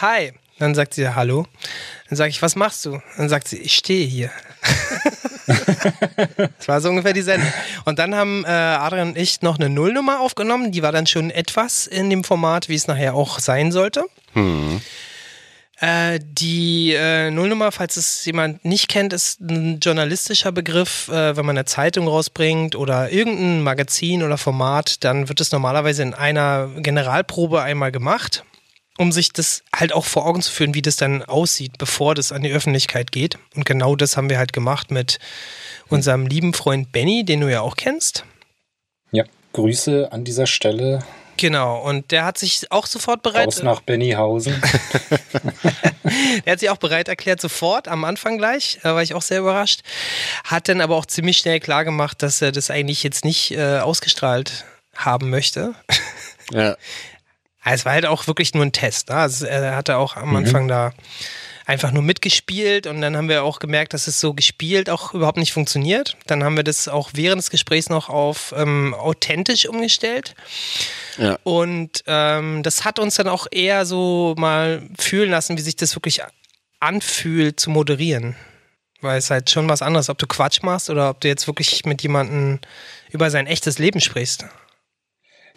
hi. 0.00 0.32
Dann 0.58 0.74
sagt 0.74 0.92
sie, 0.92 1.08
hallo. 1.08 1.46
Dann 2.10 2.16
sage 2.16 2.28
ich, 2.28 2.42
was 2.42 2.54
machst 2.54 2.84
du? 2.84 3.00
Dann 3.16 3.30
sagt 3.30 3.48
sie, 3.48 3.56
ich 3.56 3.74
stehe 3.74 4.06
hier. 4.06 4.30
Das 6.58 6.68
war 6.68 6.80
so 6.80 6.90
ungefähr 6.90 7.12
die 7.12 7.22
Sendung. 7.22 7.52
Und 7.84 7.98
dann 7.98 8.14
haben 8.14 8.44
äh, 8.44 8.48
Adrian 8.48 9.08
und 9.08 9.18
ich 9.18 9.42
noch 9.42 9.58
eine 9.58 9.68
Nullnummer 9.68 10.20
aufgenommen. 10.20 10.70
Die 10.70 10.82
war 10.82 10.92
dann 10.92 11.06
schon 11.08 11.30
etwas 11.30 11.86
in 11.88 12.08
dem 12.10 12.22
Format, 12.22 12.68
wie 12.68 12.74
es 12.76 12.86
nachher 12.86 13.14
auch 13.14 13.40
sein 13.40 13.72
sollte. 13.72 14.04
Äh, 15.80 16.20
die 16.22 16.92
äh, 16.92 17.30
Nullnummer, 17.30 17.72
falls 17.72 17.96
es 17.96 18.26
jemand 18.26 18.66
nicht 18.66 18.88
kennt, 18.88 19.14
ist 19.14 19.40
ein 19.40 19.80
journalistischer 19.80 20.52
Begriff. 20.52 21.08
Äh, 21.08 21.38
wenn 21.38 21.46
man 21.46 21.56
eine 21.56 21.64
Zeitung 21.64 22.06
rausbringt 22.06 22.76
oder 22.76 23.10
irgendein 23.10 23.62
Magazin 23.62 24.22
oder 24.22 24.36
Format, 24.36 25.02
dann 25.04 25.30
wird 25.30 25.40
es 25.40 25.52
normalerweise 25.52 26.02
in 26.02 26.12
einer 26.12 26.68
Generalprobe 26.76 27.62
einmal 27.62 27.92
gemacht, 27.92 28.44
um 28.98 29.10
sich 29.10 29.32
das 29.32 29.62
halt 29.74 29.94
auch 29.94 30.04
vor 30.04 30.26
Augen 30.26 30.42
zu 30.42 30.52
führen, 30.52 30.74
wie 30.74 30.82
das 30.82 30.96
dann 30.96 31.22
aussieht, 31.22 31.78
bevor 31.78 32.14
das 32.14 32.30
an 32.30 32.42
die 32.42 32.52
Öffentlichkeit 32.52 33.10
geht. 33.10 33.38
Und 33.56 33.64
genau 33.64 33.96
das 33.96 34.18
haben 34.18 34.28
wir 34.28 34.36
halt 34.36 34.52
gemacht 34.52 34.90
mit 34.90 35.18
unserem 35.88 36.26
lieben 36.26 36.52
Freund 36.52 36.92
Benny, 36.92 37.24
den 37.24 37.40
du 37.40 37.50
ja 37.50 37.62
auch 37.62 37.76
kennst. 37.76 38.26
Ja, 39.12 39.24
Grüße 39.54 40.12
an 40.12 40.24
dieser 40.24 40.46
Stelle 40.46 41.02
Genau, 41.40 41.78
und 41.78 42.10
der 42.10 42.26
hat 42.26 42.36
sich 42.36 42.70
auch 42.70 42.84
sofort 42.84 43.22
bereit. 43.22 43.46
raus 43.46 43.62
nach 43.62 43.80
Bennyhausen. 43.80 44.60
Er 46.44 46.54
hat 46.54 46.60
sich 46.60 46.70
auch 46.70 46.76
bereit 46.76 47.08
erklärt, 47.08 47.40
sofort 47.40 47.86
am 47.86 48.04
Anfang 48.04 48.36
gleich, 48.36 48.80
da 48.82 48.94
war 48.94 49.02
ich 49.02 49.14
auch 49.14 49.22
sehr 49.22 49.38
überrascht. 49.38 49.82
Hat 50.42 50.68
dann 50.68 50.80
aber 50.80 50.96
auch 50.96 51.06
ziemlich 51.06 51.38
schnell 51.38 51.60
klar 51.60 51.84
gemacht, 51.84 52.22
dass 52.22 52.42
er 52.42 52.50
das 52.50 52.70
eigentlich 52.70 53.04
jetzt 53.04 53.24
nicht 53.24 53.52
äh, 53.52 53.78
ausgestrahlt 53.78 54.64
haben 54.96 55.30
möchte. 55.30 55.74
Ja. 56.52 56.76
Es 57.62 57.84
war 57.84 57.92
halt 57.92 58.06
auch 58.06 58.26
wirklich 58.26 58.54
nur 58.54 58.64
ein 58.64 58.72
Test. 58.72 59.10
Ne? 59.10 59.16
Also 59.16 59.44
er 59.44 59.76
hatte 59.76 59.98
auch 59.98 60.16
am 60.16 60.34
Anfang 60.34 60.66
da 60.66 60.92
einfach 61.66 61.92
nur 61.92 62.02
mitgespielt 62.02 62.86
und 62.86 63.00
dann 63.00 63.16
haben 63.16 63.28
wir 63.28 63.44
auch 63.44 63.58
gemerkt, 63.58 63.94
dass 63.94 64.06
es 64.06 64.20
so 64.20 64.34
gespielt 64.34 64.90
auch 64.90 65.14
überhaupt 65.14 65.38
nicht 65.38 65.52
funktioniert. 65.52 66.16
Dann 66.26 66.42
haben 66.44 66.56
wir 66.56 66.64
das 66.64 66.88
auch 66.88 67.10
während 67.14 67.40
des 67.40 67.50
Gesprächs 67.50 67.88
noch 67.88 68.08
auf 68.08 68.54
ähm, 68.56 68.94
authentisch 68.94 69.66
umgestellt. 69.66 70.34
Ja. 71.18 71.38
Und 71.44 72.02
ähm, 72.06 72.62
das 72.62 72.84
hat 72.84 72.98
uns 72.98 73.16
dann 73.16 73.28
auch 73.28 73.46
eher 73.50 73.86
so 73.86 74.34
mal 74.38 74.82
fühlen 74.98 75.30
lassen, 75.30 75.56
wie 75.56 75.62
sich 75.62 75.76
das 75.76 75.94
wirklich 75.94 76.20
anfühlt 76.80 77.60
zu 77.60 77.70
moderieren. 77.70 78.36
Weil 79.02 79.18
es 79.18 79.30
halt 79.30 79.48
schon 79.50 79.68
was 79.68 79.82
anderes, 79.82 80.10
ob 80.10 80.18
du 80.18 80.26
Quatsch 80.26 80.62
machst 80.62 80.90
oder 80.90 81.10
ob 81.10 81.20
du 81.20 81.28
jetzt 81.28 81.46
wirklich 81.46 81.84
mit 81.84 82.02
jemandem 82.02 82.60
über 83.10 83.30
sein 83.30 83.46
echtes 83.46 83.78
Leben 83.78 84.00
sprichst. 84.00 84.44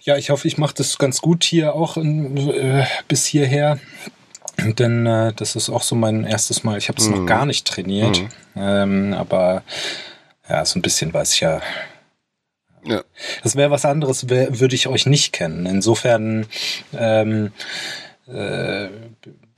Ja, 0.01 0.17
ich 0.17 0.29
hoffe, 0.29 0.47
ich 0.47 0.57
mache 0.57 0.75
das 0.75 0.97
ganz 0.97 1.21
gut 1.21 1.45
hier 1.45 1.75
auch 1.75 1.95
in, 1.95 2.37
äh, 2.49 2.85
bis 3.07 3.25
hierher. 3.25 3.79
Denn 4.57 5.05
äh, 5.05 5.33
das 5.33 5.55
ist 5.55 5.69
auch 5.69 5.81
so 5.81 5.95
mein 5.95 6.25
erstes 6.25 6.63
Mal. 6.63 6.77
Ich 6.77 6.89
habe 6.89 6.99
es 6.99 7.07
mhm. 7.07 7.15
noch 7.15 7.25
gar 7.25 7.45
nicht 7.45 7.65
trainiert. 7.67 8.21
Mhm. 8.21 8.29
Ähm, 8.55 9.13
aber 9.13 9.63
ja, 10.49 10.65
so 10.65 10.79
ein 10.79 10.81
bisschen 10.81 11.13
weiß 11.13 11.33
ich 11.33 11.41
ja. 11.41 11.61
Ja. 12.85 13.01
Das 13.43 13.55
wäre 13.55 13.71
was 13.71 13.85
anderes, 13.85 14.29
würde 14.29 14.75
ich 14.75 14.87
euch 14.87 15.05
nicht 15.05 15.31
kennen. 15.31 15.65
Insofern 15.65 16.45
ähm, 16.93 17.51
äh, 18.27 18.89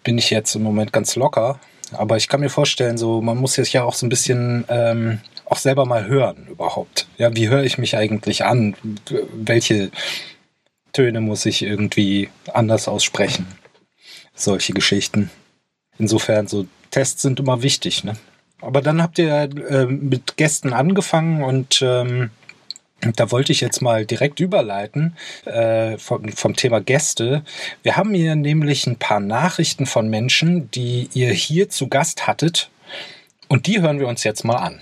bin 0.04 0.18
ich 0.18 0.30
jetzt 0.30 0.56
im 0.56 0.64
Moment 0.64 0.94
ganz 0.94 1.16
locker. 1.16 1.60
Aber 1.92 2.18
ich 2.18 2.28
kann 2.28 2.40
mir 2.40 2.50
vorstellen, 2.50 2.98
so 2.98 3.22
man 3.22 3.38
muss 3.38 3.58
jetzt 3.58 3.74
ja 3.74 3.84
auch 3.84 3.96
so 3.96 4.06
ein 4.06 4.10
bisschen 4.10 4.66
ähm, 4.70 5.22
auch 5.46 5.58
selber 5.58 5.86
mal 5.86 6.06
hören 6.06 6.48
überhaupt. 6.50 7.08
Ja, 7.18 7.36
wie 7.36 7.50
höre 7.50 7.64
ich 7.64 7.78
mich 7.78 7.98
eigentlich 7.98 8.46
an? 8.46 8.76
Welche 9.34 9.92
Töne 10.94 11.22
muss 11.22 11.46
ich 11.46 11.64
irgendwie 11.64 12.30
anders 12.54 12.88
aussprechen? 12.88 13.48
Solche 14.36 14.74
Geschichten. 14.74 15.32
Insofern 15.98 16.48
so 16.48 16.68
Tests 16.92 17.22
sind 17.22 17.40
immer 17.40 17.64
wichtig, 17.64 18.04
ne? 18.04 18.16
Aber 18.62 18.82
dann 18.82 19.02
habt 19.02 19.20
ihr 19.20 19.34
äh, 19.34 19.86
mit 19.86 20.38
Gästen 20.38 20.74
angefangen 20.74 21.44
und 21.44 21.82
ähm, 21.82 22.32
da 23.16 23.32
wollte 23.32 23.52
ich 23.52 23.62
jetzt 23.62 23.82
mal 23.82 24.06
direkt 24.06 24.40
überleiten 24.40 25.16
äh, 25.46 25.98
vom, 25.98 26.30
vom 26.30 26.56
Thema 26.56 26.82
Gäste. 26.82 27.44
Wir 27.84 27.98
haben 27.98 28.14
hier 28.14 28.36
nämlich 28.36 28.88
ein 28.88 28.98
paar 28.98 29.20
Nachrichten 29.20 29.86
von 29.86 30.10
Menschen, 30.10 30.72
die 30.72 31.10
ihr 31.14 31.32
hier 31.32 31.70
zu 31.70 31.88
Gast 31.88 32.28
hattet. 32.28 32.70
Und 33.48 33.68
die 33.68 33.82
hören 33.82 34.00
wir 34.00 34.08
uns 34.08 34.24
jetzt 34.24 34.44
mal 34.44 34.56
an. 34.56 34.80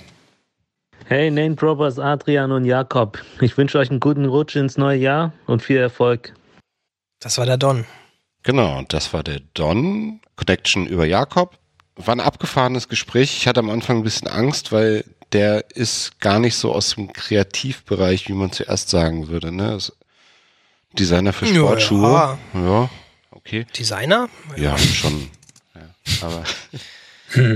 Hey, 1.06 1.30
Name 1.30 1.56
Droppers 1.56 2.00
Adrian 2.00 2.52
und 2.52 2.64
Jakob. 2.64 3.22
Ich 3.42 3.58
wünsche 3.58 3.78
euch 3.78 3.90
einen 3.90 4.00
guten 4.00 4.26
Rutsch 4.26 4.56
ins 4.56 4.78
neue 4.78 5.00
Jahr 5.00 5.34
und 5.48 5.62
viel 5.62 5.78
Erfolg. 5.78 6.34
Das 7.20 7.38
war 7.38 7.46
der 7.46 7.58
Don. 7.58 7.86
Genau, 8.44 8.84
das 8.88 9.14
war 9.14 9.24
der 9.24 9.40
Don. 9.54 10.20
Connection 10.36 10.86
über 10.86 11.06
Jakob. 11.06 11.58
War 11.96 12.16
ein 12.16 12.20
abgefahrenes 12.20 12.90
Gespräch. 12.90 13.38
Ich 13.38 13.48
hatte 13.48 13.60
am 13.60 13.70
Anfang 13.70 13.98
ein 13.98 14.04
bisschen 14.04 14.28
Angst, 14.28 14.72
weil 14.72 15.06
der 15.32 15.72
ist 15.76 16.20
gar 16.20 16.40
nicht 16.40 16.56
so 16.56 16.74
aus 16.74 16.96
dem 16.96 17.14
Kreativbereich, 17.14 18.28
wie 18.28 18.34
man 18.34 18.52
zuerst 18.52 18.90
sagen 18.90 19.28
würde. 19.28 19.52
Ne? 19.52 19.78
Designer 20.94 21.34
für 21.34 21.48
Sportschuhe. 21.48 22.38
Ja, 22.54 22.60
ja. 22.60 22.90
okay. 23.32 23.66
Designer? 23.78 24.30
Ja, 24.56 24.64
ja 24.64 24.78
schon. 24.78 25.30
Ja, 25.76 26.28
aber 26.28 26.44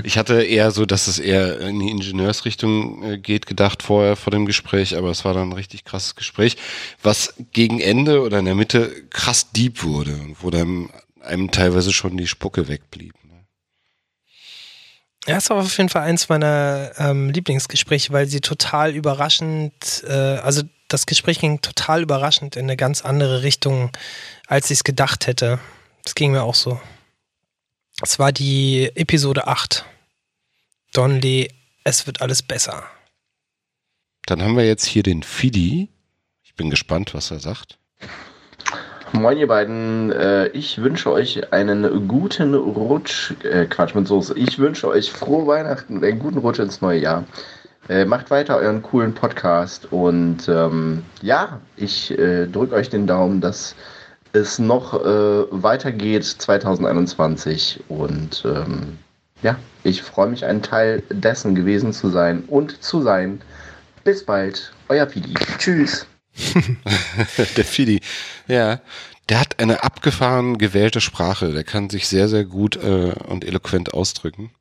ich 0.04 0.18
hatte 0.18 0.44
eher 0.44 0.72
so, 0.72 0.86
dass 0.86 1.08
es 1.08 1.20
eher 1.20 1.60
in 1.62 1.80
die 1.80 1.90
Ingenieursrichtung 1.90 3.04
äh, 3.04 3.18
geht, 3.18 3.46
gedacht 3.46 3.84
vorher 3.84 4.16
vor 4.16 4.32
dem 4.32 4.46
Gespräch, 4.46 4.98
aber 4.98 5.10
es 5.10 5.26
war 5.26 5.34
dann 5.34 5.50
ein 5.50 5.54
richtig 5.54 5.86
krasses 5.86 6.16
Gespräch, 6.16 6.58
was 7.02 7.34
gegen 7.52 7.80
Ende 7.80 8.22
oder 8.22 8.40
in 8.40 8.46
der 8.46 8.56
Mitte 8.56 9.04
krass 9.10 9.52
deep 9.52 9.84
wurde 9.84 10.18
wo 10.40 10.50
dann 10.50 10.90
einem 11.22 11.52
teilweise 11.52 11.94
schon 11.94 12.18
die 12.18 12.28
Spucke 12.28 12.68
wegblieb. 12.68 13.14
Ja, 15.28 15.36
es 15.36 15.50
war 15.50 15.58
auf 15.58 15.78
jeden 15.78 15.90
Fall 15.90 16.04
eins 16.04 16.30
meiner 16.30 16.92
ähm, 16.98 17.30
Lieblingsgespräche, 17.30 18.14
weil 18.14 18.28
sie 18.28 18.40
total 18.40 18.96
überraschend, 18.96 20.04
äh, 20.08 20.14
also 20.14 20.62
das 20.88 21.06
Gespräch 21.06 21.40
ging 21.40 21.60
total 21.60 22.02
überraschend 22.02 22.56
in 22.56 22.64
eine 22.64 22.78
ganz 22.78 23.02
andere 23.02 23.44
Richtung, 23.44 23.92
als 24.48 24.72
ich 24.72 24.78
es 24.78 24.84
gedacht 24.86 25.28
hätte. 25.28 25.60
Das 26.06 26.16
ging 26.16 26.32
mir 26.32 26.44
auch 26.44 26.56
so. 26.56 26.80
Es 28.04 28.20
war 28.20 28.32
die 28.32 28.92
Episode 28.94 29.48
8. 29.48 29.84
Don 30.94 31.20
Lee, 31.20 31.48
es 31.84 32.06
wird 32.06 32.22
alles 32.22 32.44
besser. 32.44 32.84
Dann 34.28 34.44
haben 34.44 34.56
wir 34.56 34.68
jetzt 34.68 34.86
hier 34.86 35.02
den 35.02 35.24
Fidi. 35.24 35.90
Ich 36.44 36.54
bin 36.54 36.70
gespannt, 36.70 37.16
was 37.16 37.32
er 37.32 37.40
sagt. 37.40 37.80
Moin 39.14 39.40
ihr 39.40 39.48
beiden, 39.48 40.12
äh, 40.12 40.50
ich 40.50 40.80
wünsche 40.80 41.12
euch 41.12 41.52
einen 41.52 42.08
guten 42.08 42.54
Rutsch, 42.54 43.34
äh, 43.44 43.66
Quatsch 43.66 43.96
mit 43.96 44.08
Soße, 44.08 44.38
ich 44.38 44.60
wünsche 44.60 44.88
euch 44.90 45.12
frohe 45.12 45.48
Weihnachten, 45.48 46.04
einen 46.04 46.20
guten 46.20 46.38
Rutsch 46.38 46.60
ins 46.60 46.82
neue 46.82 47.00
Jahr. 47.00 47.24
Äh, 47.90 48.06
macht 48.06 48.30
weiter 48.30 48.58
euren 48.58 48.84
coolen 48.84 49.16
Podcast 49.16 49.92
und 49.92 50.48
ähm, 50.50 51.04
ja, 51.24 51.62
ich 51.78 52.12
äh, 52.12 52.46
drücke 52.46 52.76
euch 52.76 52.90
den 52.90 53.08
Daumen, 53.08 53.42
dass 53.42 53.76
es 54.34 54.60
noch 54.60 54.94
äh, 54.94 55.46
weitergeht 55.52 56.26
2021 56.26 57.84
und 57.88 58.44
ähm, 58.46 58.98
ja, 59.42 59.58
ich 59.84 60.02
freue 60.02 60.28
mich, 60.28 60.46
ein 60.46 60.62
Teil 60.62 61.04
dessen 61.10 61.56
gewesen 61.56 61.94
zu 61.94 62.10
sein 62.10 62.44
und 62.48 62.82
zu 62.84 63.02
sein. 63.02 63.42
Bis 64.04 64.26
bald, 64.26 64.74
euer 64.90 65.06
Pidi. 65.06 65.34
Tschüss. 65.58 66.06
der 67.58 67.66
Fidi. 67.66 68.02
Ja, 68.48 68.80
der 69.30 69.40
hat 69.40 69.60
eine 69.60 69.84
abgefahren 69.84 70.58
gewählte 70.58 71.02
Sprache. 71.02 71.52
Der 71.52 71.64
kann 71.64 71.90
sich 71.90 72.08
sehr, 72.08 72.30
sehr 72.30 72.46
gut 72.46 72.78
äh, 72.78 73.14
und 73.28 73.44
eloquent 73.44 73.94
ausdrücken. 73.94 74.52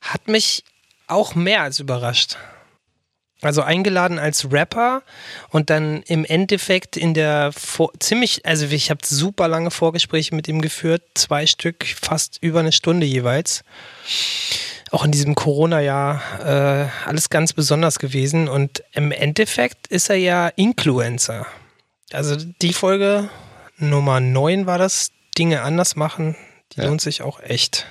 Hat 0.00 0.28
mich 0.28 0.64
auch 1.06 1.34
mehr 1.34 1.62
als 1.62 1.80
überrascht. 1.80 2.36
Also 3.42 3.62
eingeladen 3.62 4.18
als 4.18 4.52
Rapper 4.52 5.02
und 5.50 5.68
dann 5.68 6.02
im 6.02 6.24
Endeffekt 6.24 6.96
in 6.96 7.12
der 7.12 7.50
Vor 7.52 7.90
ziemlich, 7.98 8.46
also 8.46 8.66
ich 8.66 8.88
habe 8.88 9.00
super 9.04 9.48
lange 9.48 9.70
Vorgespräche 9.70 10.34
mit 10.34 10.48
ihm 10.48 10.62
geführt, 10.62 11.02
zwei 11.14 11.46
Stück, 11.46 11.84
fast 11.84 12.38
über 12.40 12.60
eine 12.60 12.72
Stunde 12.72 13.04
jeweils 13.04 13.64
auch 14.92 15.04
in 15.06 15.10
diesem 15.10 15.34
Corona-Jahr 15.34 16.20
äh, 16.44 17.08
alles 17.08 17.30
ganz 17.30 17.54
besonders 17.54 17.98
gewesen. 17.98 18.46
Und 18.48 18.84
im 18.92 19.10
Endeffekt 19.10 19.86
ist 19.86 20.10
er 20.10 20.16
ja 20.16 20.48
Influencer. 20.48 21.46
Also 22.12 22.36
die 22.36 22.74
Folge 22.74 23.30
Nummer 23.78 24.20
9 24.20 24.66
war 24.66 24.78
das, 24.78 25.10
Dinge 25.38 25.62
anders 25.62 25.96
machen, 25.96 26.36
die 26.72 26.80
ja. 26.80 26.86
lohnt 26.86 27.00
sich 27.00 27.22
auch 27.22 27.40
echt. 27.40 27.86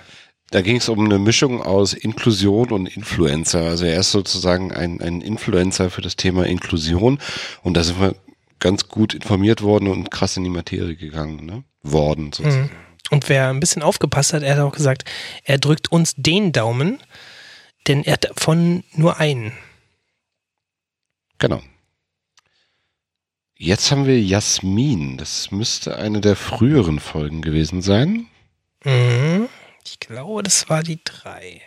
Da 0.52 0.62
ging 0.62 0.76
es 0.76 0.90
um 0.90 1.04
eine 1.04 1.18
Mischung 1.18 1.62
aus 1.62 1.94
Inklusion 1.94 2.72
und 2.72 2.86
Influencer. 2.86 3.62
Also 3.62 3.86
er 3.86 4.02
ist 4.02 4.12
sozusagen 4.12 4.74
ein, 4.74 5.02
ein 5.02 5.22
Influencer 5.22 5.90
für 5.90 6.02
das 6.02 6.18
Thema 6.18 6.46
Inklusion. 6.46 7.20
Und 7.64 7.76
da 7.76 7.84
sind 7.84 8.02
wir 8.02 8.16
ganz 8.60 8.90
gut 8.90 9.14
informiert 9.14 9.62
worden 9.62 9.88
und 9.88 10.12
krass 10.12 10.36
in 10.36 10.44
die 10.44 10.50
Materie 10.50 10.96
gegangen, 10.96 11.46
ne? 11.46 11.64
Worden 11.84 12.34
sozusagen. 12.34 12.64
Mhm. 12.64 12.70
Und 13.12 13.30
wer 13.30 13.50
ein 13.50 13.62
bisschen 13.62 13.82
aufgepasst 13.82 14.34
hat, 14.34 14.44
er 14.44 14.56
hat 14.56 14.62
auch 14.62 14.74
gesagt, 14.74 15.06
er 15.46 15.58
drückt 15.58 15.92
uns 15.92 16.14
den 16.16 16.52
Daumen, 16.52 17.00
denn 17.88 18.04
er 18.04 18.14
hat 18.14 18.26
davon 18.26 18.84
nur 18.94 19.20
einen. 19.20 19.54
Genau. 21.40 21.62
Jetzt 23.56 23.90
haben 23.90 24.06
wir 24.06 24.22
Jasmin. 24.22 25.18
Das 25.18 25.52
müsste 25.52 25.96
eine 25.96 26.20
der 26.20 26.36
früheren 26.36 27.00
Folgen 27.00 27.42
gewesen 27.42 27.82
sein. 27.82 28.28
Mhm. 28.84 29.48
Ich 29.86 30.00
glaube, 30.00 30.44
das 30.44 30.70
war 30.70 30.84
die 30.84 31.00
drei. 31.04 31.62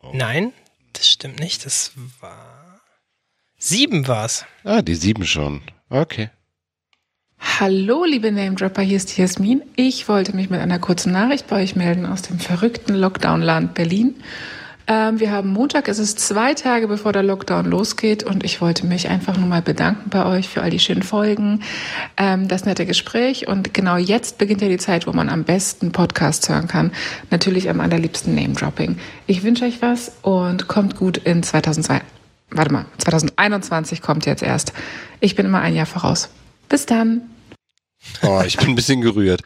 Oh. 0.00 0.10
Nein, 0.12 0.52
das 0.92 1.08
stimmt 1.08 1.38
nicht. 1.38 1.64
Das 1.64 1.92
war. 2.20 2.80
Sieben 3.58 4.08
war 4.08 4.24
es. 4.24 4.44
Ah, 4.64 4.82
die 4.82 4.94
sieben 4.94 5.26
schon. 5.26 5.62
Okay. 5.88 6.30
Hallo, 7.38 8.04
liebe 8.04 8.32
Name-Dropper, 8.32 8.82
hier 8.82 8.96
ist 8.96 9.16
Jasmin. 9.16 9.62
Ich 9.76 10.08
wollte 10.08 10.34
mich 10.34 10.50
mit 10.50 10.60
einer 10.60 10.78
kurzen 10.78 11.12
Nachricht 11.12 11.46
bei 11.46 11.62
euch 11.62 11.76
melden 11.76 12.06
aus 12.06 12.22
dem 12.22 12.38
verrückten 12.38 12.94
Lockdown-Land 12.94 13.74
Berlin. 13.74 14.22
Ähm, 14.88 15.18
wir 15.18 15.32
haben 15.32 15.52
Montag, 15.52 15.88
es 15.88 15.98
ist 15.98 16.20
zwei 16.20 16.54
Tage 16.54 16.86
bevor 16.86 17.12
der 17.12 17.24
Lockdown 17.24 17.66
losgeht 17.66 18.22
und 18.22 18.44
ich 18.44 18.60
wollte 18.60 18.86
mich 18.86 19.08
einfach 19.08 19.36
nur 19.36 19.48
mal 19.48 19.62
bedanken 19.62 20.10
bei 20.10 20.24
euch 20.24 20.48
für 20.48 20.62
all 20.62 20.70
die 20.70 20.78
schönen 20.78 21.02
Folgen, 21.02 21.62
ähm, 22.16 22.46
das 22.46 22.64
nette 22.64 22.86
Gespräch 22.86 23.48
und 23.48 23.74
genau 23.74 23.96
jetzt 23.96 24.38
beginnt 24.38 24.62
ja 24.62 24.68
die 24.68 24.78
Zeit, 24.78 25.08
wo 25.08 25.12
man 25.12 25.28
am 25.28 25.42
besten 25.42 25.90
Podcasts 25.90 26.48
hören 26.48 26.68
kann. 26.68 26.92
Natürlich 27.30 27.68
am 27.68 27.80
allerliebsten 27.80 28.34
Name-Dropping. 28.34 28.96
Ich 29.26 29.42
wünsche 29.42 29.64
euch 29.64 29.82
was 29.82 30.12
und 30.22 30.68
kommt 30.68 30.96
gut 30.96 31.18
in 31.18 31.42
2002. 31.42 32.00
Warte 32.50 32.72
mal, 32.72 32.86
2021 32.98 34.02
kommt 34.02 34.24
jetzt 34.24 34.44
erst. 34.44 34.72
Ich 35.18 35.34
bin 35.34 35.46
immer 35.46 35.60
ein 35.60 35.74
Jahr 35.74 35.86
voraus. 35.86 36.28
Bis 36.68 36.86
dann. 36.86 37.22
Oh, 38.22 38.42
ich 38.46 38.56
bin 38.56 38.68
ein 38.68 38.76
bisschen 38.76 39.00
gerührt. 39.00 39.42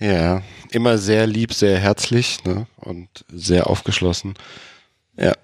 Ja, 0.00 0.42
immer 0.70 0.96
sehr 0.96 1.26
lieb, 1.26 1.52
sehr 1.52 1.78
herzlich 1.78 2.42
ne? 2.44 2.66
und 2.76 3.08
sehr 3.30 3.68
aufgeschlossen. 3.68 4.34
Ja. 5.16 5.34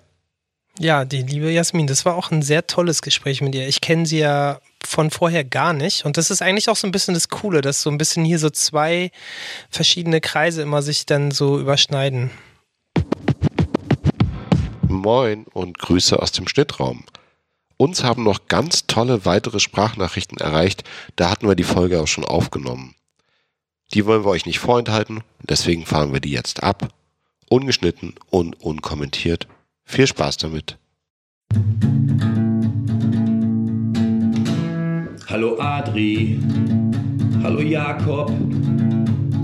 Ja, 0.79 1.05
die 1.05 1.23
liebe 1.23 1.51
Jasmin, 1.51 1.87
das 1.87 2.05
war 2.05 2.16
auch 2.16 2.31
ein 2.31 2.42
sehr 2.42 2.66
tolles 2.66 3.03
Gespräch 3.03 3.42
mit 3.42 3.55
ihr. 3.55 3.69
Ich 3.69 3.81
kenne 3.81 4.07
sie 4.07 4.19
ja 4.19 4.61
von 4.85 5.11
vorher 5.11 5.45
gar 5.45 5.73
nicht. 5.73 6.05
Und 6.05 6.16
das 6.16 6.31
ist 6.31 6.42
eigentlich 6.42 6.69
auch 6.69 6.77
so 6.77 6.87
ein 6.87 6.92
bisschen 6.92 7.14
das 7.14 7.29
Coole, 7.29 7.61
dass 7.61 7.83
so 7.83 7.90
ein 7.90 7.99
bisschen 7.99 8.25
hier 8.25 8.38
so 8.38 8.51
zwei 8.51 9.11
verschiedene 9.71 10.21
Kreise 10.21 10.62
immer 10.62 10.83
sich 10.83 11.07
dann 11.07 11.31
so 11.31 11.59
überschneiden. 11.59 12.31
Moin 14.88 15.45
und 15.53 15.79
Grüße 15.79 16.21
aus 16.21 16.33
dem 16.33 16.49
Schnittraum. 16.49 17.05
Uns 17.77 18.05
haben 18.05 18.23
noch 18.23 18.49
ganz 18.49 18.87
tolle 18.87 19.27
weitere 19.27 19.61
Sprachnachrichten 19.61 20.38
erreicht, 20.38 20.85
da 21.16 21.31
hatten 21.31 21.47
wir 21.47 21.57
die 21.57 21.64
Folge 21.64 22.01
auch 22.01 22.07
schon 22.07 22.25
aufgenommen. 22.25 22.95
Die 23.94 24.05
wollen 24.07 24.25
wir 24.25 24.31
euch 24.31 24.46
nicht 24.46 24.59
vorenthalten, 24.59 25.22
deswegen 25.42 25.87
fahren 25.87 26.12
wir 26.12 26.20
die 26.20 26.33
jetzt 26.33 26.62
ab. 26.62 26.88
Ungeschnitten 27.49 28.14
und 28.31 28.61
unkommentiert 28.61 29.46
Viel 29.88 30.07
Spaß 30.09 30.37
damit. 30.38 30.79
Hallo 35.29 35.59
Adri. 35.61 36.40
Hallo 37.42 37.61
Jakob. 37.61 38.33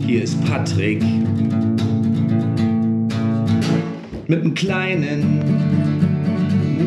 Hier 0.05 0.24
ist 0.24 0.44
Patrick. 0.44 1.00
Mit 4.26 4.40
einem 4.40 4.55
kleinen 4.55 5.44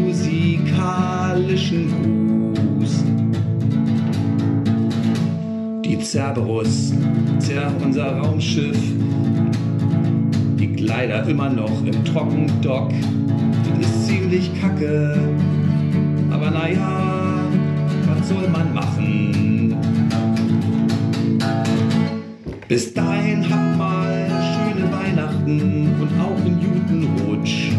musikalischen 0.05 1.87
Gruß. 1.89 2.24
Cerberus, 6.05 6.93
tja, 7.39 7.71
unser 7.83 8.19
Raumschiff, 8.19 8.77
liegt 10.55 10.79
leider 10.79 11.27
immer 11.27 11.49
noch 11.49 11.83
im 11.83 12.05
Trockendock. 12.05 12.91
Das 13.79 13.89
ist 13.89 14.05
ziemlich 14.05 14.51
kacke, 14.61 15.17
aber 16.29 16.51
naja, 16.51 17.43
was 18.07 18.29
soll 18.29 18.47
man 18.49 18.71
machen? 18.71 19.75
Bis 22.67 22.93
dahin 22.93 23.43
habt 23.49 23.77
mal 23.77 24.27
schöne 24.53 24.91
Weihnachten 24.91 25.89
und 25.99 26.09
auch 26.21 26.37
einen 26.37 26.59
guten 26.59 27.07
Rutsch. 27.27 27.71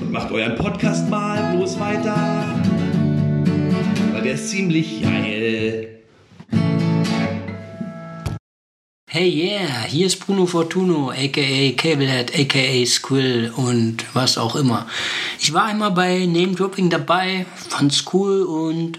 Und 0.00 0.12
macht 0.12 0.32
euren 0.32 0.56
Podcast 0.56 1.10
mal 1.10 1.54
bloß 1.54 1.78
weiter, 1.78 2.31
der 4.22 4.34
ist 4.34 4.50
ziemlich 4.50 5.02
geil. 5.02 5.98
Hey 9.08 9.28
yeah, 9.28 9.82
hier 9.88 10.06
ist 10.06 10.24
Bruno 10.24 10.46
Fortuno, 10.46 11.10
aka 11.10 11.72
Cablehead, 11.76 12.32
aka 12.34 12.86
Squill 12.86 13.52
und 13.54 14.04
was 14.14 14.38
auch 14.38 14.56
immer. 14.56 14.86
Ich 15.38 15.52
war 15.52 15.64
einmal 15.64 15.90
bei 15.90 16.24
Name 16.26 16.54
Dropping 16.54 16.88
dabei, 16.88 17.44
fand's 17.68 18.04
cool 18.12 18.42
und 18.42 18.98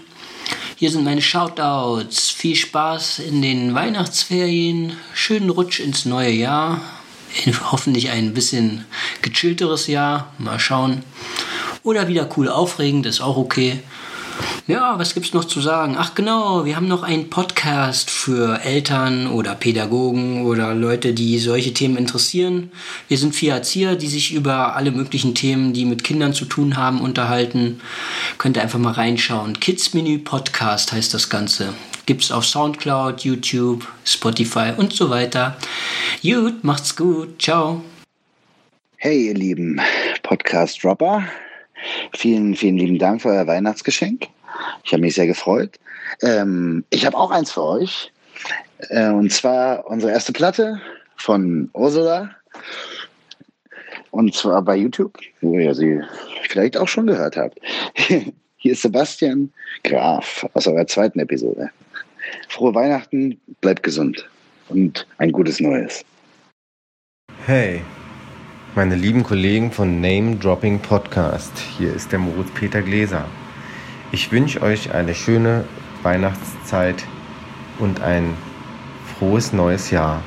hier 0.76 0.90
sind 0.90 1.04
meine 1.04 1.22
Shoutouts. 1.22 2.30
Viel 2.30 2.54
Spaß 2.54 3.20
in 3.20 3.40
den 3.42 3.74
Weihnachtsferien, 3.74 4.96
schönen 5.14 5.50
Rutsch 5.50 5.80
ins 5.80 6.04
neue 6.04 6.30
Jahr. 6.30 6.80
Hoffentlich 7.72 8.10
ein 8.10 8.34
bisschen 8.34 8.84
gechillteres 9.22 9.86
Jahr, 9.86 10.32
mal 10.38 10.60
schauen. 10.60 11.02
Oder 11.82 12.08
wieder 12.08 12.28
cool 12.36 12.48
aufregend, 12.48 13.06
ist 13.06 13.20
auch 13.20 13.36
okay. 13.36 13.80
Ja, 14.66 14.98
was 14.98 15.12
gibt's 15.12 15.34
noch 15.34 15.44
zu 15.44 15.60
sagen? 15.60 15.96
Ach 15.98 16.14
genau, 16.14 16.64
wir 16.64 16.76
haben 16.76 16.88
noch 16.88 17.02
einen 17.02 17.28
Podcast 17.28 18.10
für 18.10 18.60
Eltern 18.62 19.26
oder 19.26 19.54
Pädagogen 19.54 20.46
oder 20.46 20.74
Leute, 20.74 21.12
die 21.12 21.38
solche 21.38 21.74
Themen 21.74 21.98
interessieren. 21.98 22.72
Wir 23.08 23.18
sind 23.18 23.34
vier 23.34 23.52
Erzieher, 23.52 23.94
die 23.94 24.06
sich 24.06 24.32
über 24.32 24.74
alle 24.74 24.90
möglichen 24.90 25.34
Themen, 25.34 25.74
die 25.74 25.84
mit 25.84 26.02
Kindern 26.02 26.32
zu 26.32 26.46
tun 26.46 26.78
haben, 26.78 27.02
unterhalten. 27.02 27.80
Könnt 28.38 28.56
ihr 28.56 28.62
einfach 28.62 28.78
mal 28.78 28.92
reinschauen. 28.92 29.60
Kids 29.60 29.92
Menü 29.92 30.18
Podcast 30.18 30.92
heißt 30.92 31.12
das 31.12 31.28
Ganze. 31.28 31.74
Gibt's 32.06 32.32
auf 32.32 32.46
Soundcloud, 32.46 33.20
YouTube, 33.20 33.86
Spotify 34.04 34.72
und 34.76 34.94
so 34.94 35.10
weiter. 35.10 35.56
Gut, 36.22 36.64
macht's 36.64 36.96
gut. 36.96 37.40
Ciao. 37.40 37.82
Hey, 38.96 39.26
ihr 39.28 39.34
lieben 39.34 39.80
Podcast-Dropper. 40.22 41.24
Vielen, 42.16 42.54
vielen 42.54 42.76
lieben 42.76 42.98
Dank 42.98 43.22
für 43.22 43.28
euer 43.28 43.46
Weihnachtsgeschenk. 43.46 44.28
Ich 44.84 44.92
habe 44.92 45.02
mich 45.02 45.14
sehr 45.14 45.26
gefreut. 45.26 45.78
Ähm, 46.22 46.84
ich 46.90 47.06
habe 47.06 47.16
auch 47.16 47.30
eins 47.30 47.52
für 47.52 47.62
euch. 47.62 48.12
Äh, 48.90 49.10
und 49.10 49.32
zwar 49.32 49.86
unsere 49.86 50.12
erste 50.12 50.32
Platte 50.32 50.80
von 51.16 51.70
Ursula. 51.72 52.30
Und 54.10 54.34
zwar 54.34 54.62
bei 54.62 54.76
YouTube, 54.76 55.18
wo 55.40 55.58
ihr 55.58 55.74
sie 55.74 56.00
vielleicht 56.48 56.76
auch 56.76 56.88
schon 56.88 57.06
gehört 57.06 57.36
habt. 57.36 57.58
Hier 58.56 58.72
ist 58.72 58.82
Sebastian 58.82 59.52
Graf 59.82 60.46
aus 60.54 60.66
eurer 60.66 60.86
zweiten 60.86 61.18
Episode. 61.18 61.70
Frohe 62.48 62.74
Weihnachten, 62.74 63.40
bleibt 63.60 63.82
gesund 63.82 64.28
und 64.68 65.06
ein 65.18 65.32
gutes 65.32 65.60
Neues. 65.60 66.02
Hey, 67.44 67.82
meine 68.76 68.96
lieben 68.96 69.22
Kollegen 69.22 69.70
von 69.70 70.00
Name 70.00 70.34
Dropping 70.34 70.80
Podcast. 70.80 71.56
Hier 71.78 71.94
ist 71.94 72.10
der 72.10 72.18
Moritz 72.18 72.50
Peter 72.54 72.82
Gläser. 72.82 73.24
Ich 74.10 74.32
wünsche 74.32 74.62
euch 74.62 74.92
eine 74.92 75.14
schöne 75.14 75.64
Weihnachtszeit 76.02 77.04
und 77.78 78.00
ein 78.02 78.34
frohes 79.16 79.52
neues 79.52 79.92
Jahr 79.92 80.22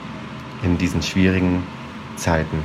in 0.63 0.77
diesen 0.77 1.01
schwierigen 1.01 1.63
Zeiten. 2.15 2.59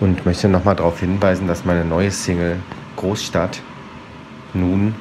Und 0.00 0.24
möchte 0.24 0.48
nochmal 0.48 0.76
darauf 0.76 0.98
hinweisen, 0.98 1.46
dass 1.46 1.66
meine 1.66 1.84
neue 1.84 2.10
Single 2.10 2.56
Großstadt 2.96 3.60
nun 4.54 4.94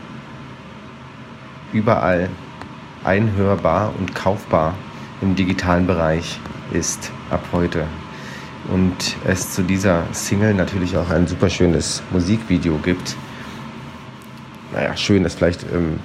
überall 1.72 2.30
einhörbar 3.06 3.94
und 3.98 4.14
kaufbar 4.14 4.76
im 5.22 5.36
digitalen 5.36 5.88
Bereich 5.88 6.38
ist 6.74 7.12
ab 7.30 7.46
heute 7.54 7.88
und 8.70 9.18
es 9.26 9.52
zu 9.52 9.64
dieser 9.64 10.04
Single 10.12 10.54
natürlich 10.54 10.96
auch 10.98 11.10
ein 11.10 11.28
super 11.28 11.50
schönes 11.50 12.02
Musikvideo 12.12 12.78
gibt. 12.78 13.16
Naja, 14.74 14.96
schön 14.96 15.26
ist 15.26 15.38
vielleicht 15.38 15.64
ähm, 15.64 16.00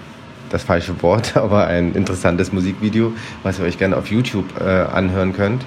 das 0.50 0.62
falsche 0.62 1.00
Wort, 1.02 1.36
aber 1.38 1.66
ein 1.66 1.94
interessantes 1.94 2.52
Musikvideo, 2.52 3.12
was 3.42 3.58
ihr 3.58 3.64
euch 3.64 3.78
gerne 3.78 3.96
auf 3.96 4.08
YouTube 4.08 4.60
äh, 4.60 4.64
anhören 4.64 5.32
könnt. 5.32 5.64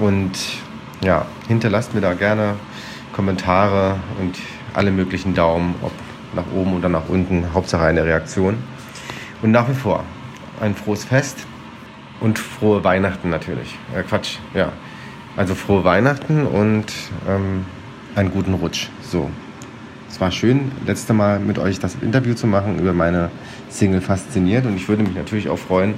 Und 0.00 0.32
ja, 1.02 1.26
hinterlasst 1.48 1.94
mir 1.94 2.00
da 2.00 2.14
gerne 2.14 2.54
Kommentare 3.12 3.96
und 4.20 4.36
alle 4.74 4.90
möglichen 4.90 5.34
Daumen, 5.34 5.74
ob 5.82 5.92
nach 6.34 6.44
oben 6.54 6.76
oder 6.76 6.88
nach 6.88 7.08
unten, 7.08 7.52
Hauptsache 7.54 7.84
eine 7.84 8.04
Reaktion. 8.04 8.58
Und 9.42 9.50
nach 9.50 9.68
wie 9.68 9.74
vor 9.74 10.04
ein 10.60 10.74
frohes 10.74 11.04
Fest 11.04 11.46
und 12.20 12.38
frohe 12.38 12.84
Weihnachten 12.84 13.30
natürlich. 13.30 13.78
Äh, 13.94 14.02
Quatsch, 14.02 14.38
ja. 14.54 14.72
Also 15.36 15.54
frohe 15.54 15.84
Weihnachten 15.84 16.46
und 16.46 16.86
ähm, 17.28 17.66
einen 18.14 18.30
guten 18.30 18.54
Rutsch. 18.54 18.88
So. 19.02 19.30
Es 20.08 20.20
war 20.20 20.30
schön, 20.30 20.72
letzte 20.86 21.12
Mal 21.12 21.40
mit 21.40 21.58
euch 21.58 21.78
das 21.78 21.96
Interview 22.00 22.32
zu 22.32 22.46
machen 22.46 22.78
über 22.78 22.94
meine 22.94 23.30
Single 23.68 24.00
Fasziniert. 24.00 24.64
Und 24.64 24.76
ich 24.76 24.88
würde 24.88 25.02
mich 25.02 25.14
natürlich 25.14 25.50
auch 25.50 25.58
freuen, 25.58 25.94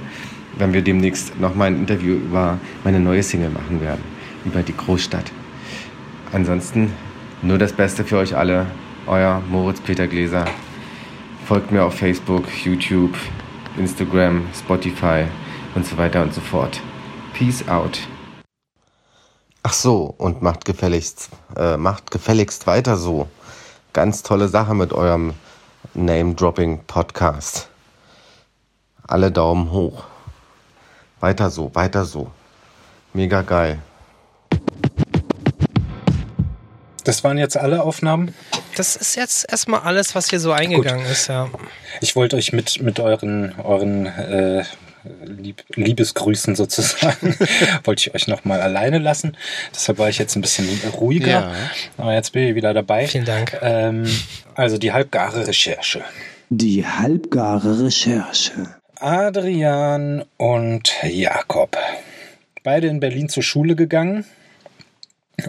wenn 0.57 0.73
wir 0.73 0.81
demnächst 0.81 1.39
nochmal 1.39 1.67
ein 1.67 1.77
Interview 1.77 2.15
über 2.15 2.57
meine 2.83 2.99
neue 2.99 3.23
Single 3.23 3.49
machen 3.49 3.79
werden. 3.79 4.03
Über 4.43 4.61
die 4.61 4.75
Großstadt. 4.75 5.31
Ansonsten 6.33 6.91
nur 7.41 7.57
das 7.57 7.71
Beste 7.71 8.03
für 8.03 8.17
euch 8.17 8.35
alle. 8.35 8.65
Euer 9.07 9.41
Moritz 9.49 9.79
Peter 9.79 10.07
Gläser. 10.07 10.45
Folgt 11.45 11.71
mir 11.71 11.83
auf 11.83 11.95
Facebook, 11.95 12.43
YouTube, 12.65 13.15
Instagram, 13.77 14.43
Spotify 14.53 15.23
und 15.75 15.85
so 15.85 15.97
weiter 15.97 16.21
und 16.23 16.33
so 16.33 16.41
fort. 16.41 16.81
Peace 17.33 17.67
out. 17.69 17.99
Ach 19.61 19.73
so, 19.73 20.13
und 20.17 20.41
macht 20.41 20.63
gefälligst, 20.63 21.29
äh, 21.57 21.75
macht 21.75 22.11
gefälligst 22.11 22.65
weiter 22.65 22.95
so. 22.95 23.27
Ganz 23.91 24.23
tolle 24.23 24.47
Sache 24.47 24.73
mit 24.73 24.93
eurem 24.93 25.33
Name-Dropping-Podcast. 25.93 27.67
Alle 29.05 29.31
Daumen 29.31 29.71
hoch. 29.71 30.05
Weiter 31.19 31.49
so, 31.49 31.75
weiter 31.75 32.05
so. 32.05 32.31
Mega 33.13 33.41
geil. 33.41 33.79
Das 37.03 37.23
waren 37.25 37.37
jetzt 37.37 37.57
alle 37.57 37.83
Aufnahmen? 37.83 38.33
Das 38.77 38.95
ist 38.95 39.15
jetzt 39.15 39.51
erstmal 39.51 39.81
alles, 39.81 40.15
was 40.15 40.29
hier 40.29 40.39
so 40.39 40.53
eingegangen 40.53 41.03
Gut. 41.03 41.11
ist, 41.11 41.27
ja. 41.27 41.49
Ich 41.99 42.15
wollte 42.15 42.37
euch 42.37 42.53
mit, 42.53 42.81
mit 42.81 42.99
euren, 43.01 43.53
euren 43.59 44.05
äh, 44.05 44.63
Lieb 45.23 45.63
Liebesgrüßen 45.75 46.55
sozusagen, 46.55 47.35
wollte 47.83 48.01
ich 48.01 48.15
euch 48.15 48.27
nochmal 48.27 48.61
alleine 48.61 48.99
lassen. 48.99 49.37
Deshalb 49.73 49.97
war 49.97 50.09
ich 50.09 50.17
jetzt 50.17 50.35
ein 50.35 50.41
bisschen 50.41 50.67
ruhiger. 50.93 51.27
Ja. 51.27 51.53
Aber 51.97 52.13
jetzt 52.13 52.33
bin 52.33 52.47
ich 52.47 52.55
wieder 52.55 52.73
dabei. 52.73 53.07
Vielen 53.07 53.25
Dank. 53.25 53.57
Ähm, 53.61 54.05
also 54.55 54.77
die 54.77 54.91
halbgare 54.91 55.47
Recherche. 55.47 56.03
Die 56.49 56.85
halbgare 56.85 57.85
Recherche. 57.85 58.75
Adrian 58.99 60.25
und 60.37 60.93
Jakob. 61.03 61.77
Beide 62.63 62.87
in 62.87 62.99
Berlin 62.99 63.29
zur 63.29 63.43
Schule 63.43 63.75
gegangen 63.75 64.25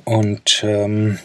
und 0.05 0.63
ähm, 0.65 1.19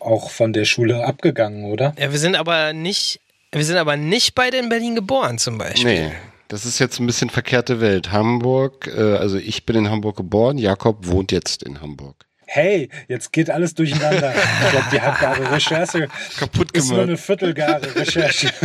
auch 0.00 0.30
von 0.30 0.52
der 0.52 0.64
Schule 0.64 1.04
abgegangen, 1.04 1.66
oder? 1.66 1.94
Ja, 1.98 2.10
wir 2.10 2.18
sind 2.18 2.34
aber 2.34 2.72
nicht, 2.72 3.20
wir 3.52 3.64
sind 3.64 3.76
aber 3.76 3.96
nicht 3.96 4.34
beide 4.34 4.56
in 4.56 4.68
Berlin 4.68 4.96
geboren 4.96 5.38
zum 5.38 5.58
Beispiel. 5.58 6.08
Nee, 6.08 6.12
das 6.50 6.66
ist 6.66 6.80
jetzt 6.80 6.98
ein 6.98 7.06
bisschen 7.06 7.30
verkehrte 7.30 7.80
Welt. 7.80 8.10
Hamburg, 8.10 8.88
äh, 8.88 9.16
also 9.16 9.38
ich 9.38 9.64
bin 9.64 9.76
in 9.76 9.90
Hamburg 9.90 10.16
geboren, 10.16 10.58
Jakob 10.58 11.06
wohnt 11.06 11.30
jetzt 11.30 11.62
in 11.62 11.80
Hamburg. 11.80 12.26
Hey, 12.44 12.88
jetzt 13.06 13.32
geht 13.32 13.48
alles 13.48 13.74
durcheinander. 13.74 14.34
Ich 14.64 14.70
glaube, 14.70 14.86
die 14.92 15.00
halbgare 15.00 15.52
Recherche 15.52 16.08
Kaputt 16.36 16.72
ist 16.72 16.88
nur 16.88 16.96
gemacht. 16.96 17.08
eine 17.08 17.16
viertelgare 17.16 17.94
Recherche. 17.94 18.50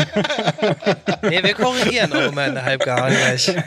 Nee, 1.21 1.43
wir 1.43 1.53
korrigieren 1.53 2.11
auch 2.13 2.31
immer 2.31 2.41
eine 2.41 2.63
halbgare 2.63 3.11
gleich. 3.11 3.53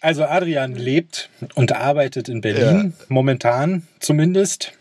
Also 0.00 0.24
Adrian 0.24 0.74
lebt 0.74 1.30
und 1.54 1.72
arbeitet 1.72 2.28
in 2.28 2.40
Berlin, 2.42 2.94
momentan 3.08 3.86
zumindest. 4.00 4.72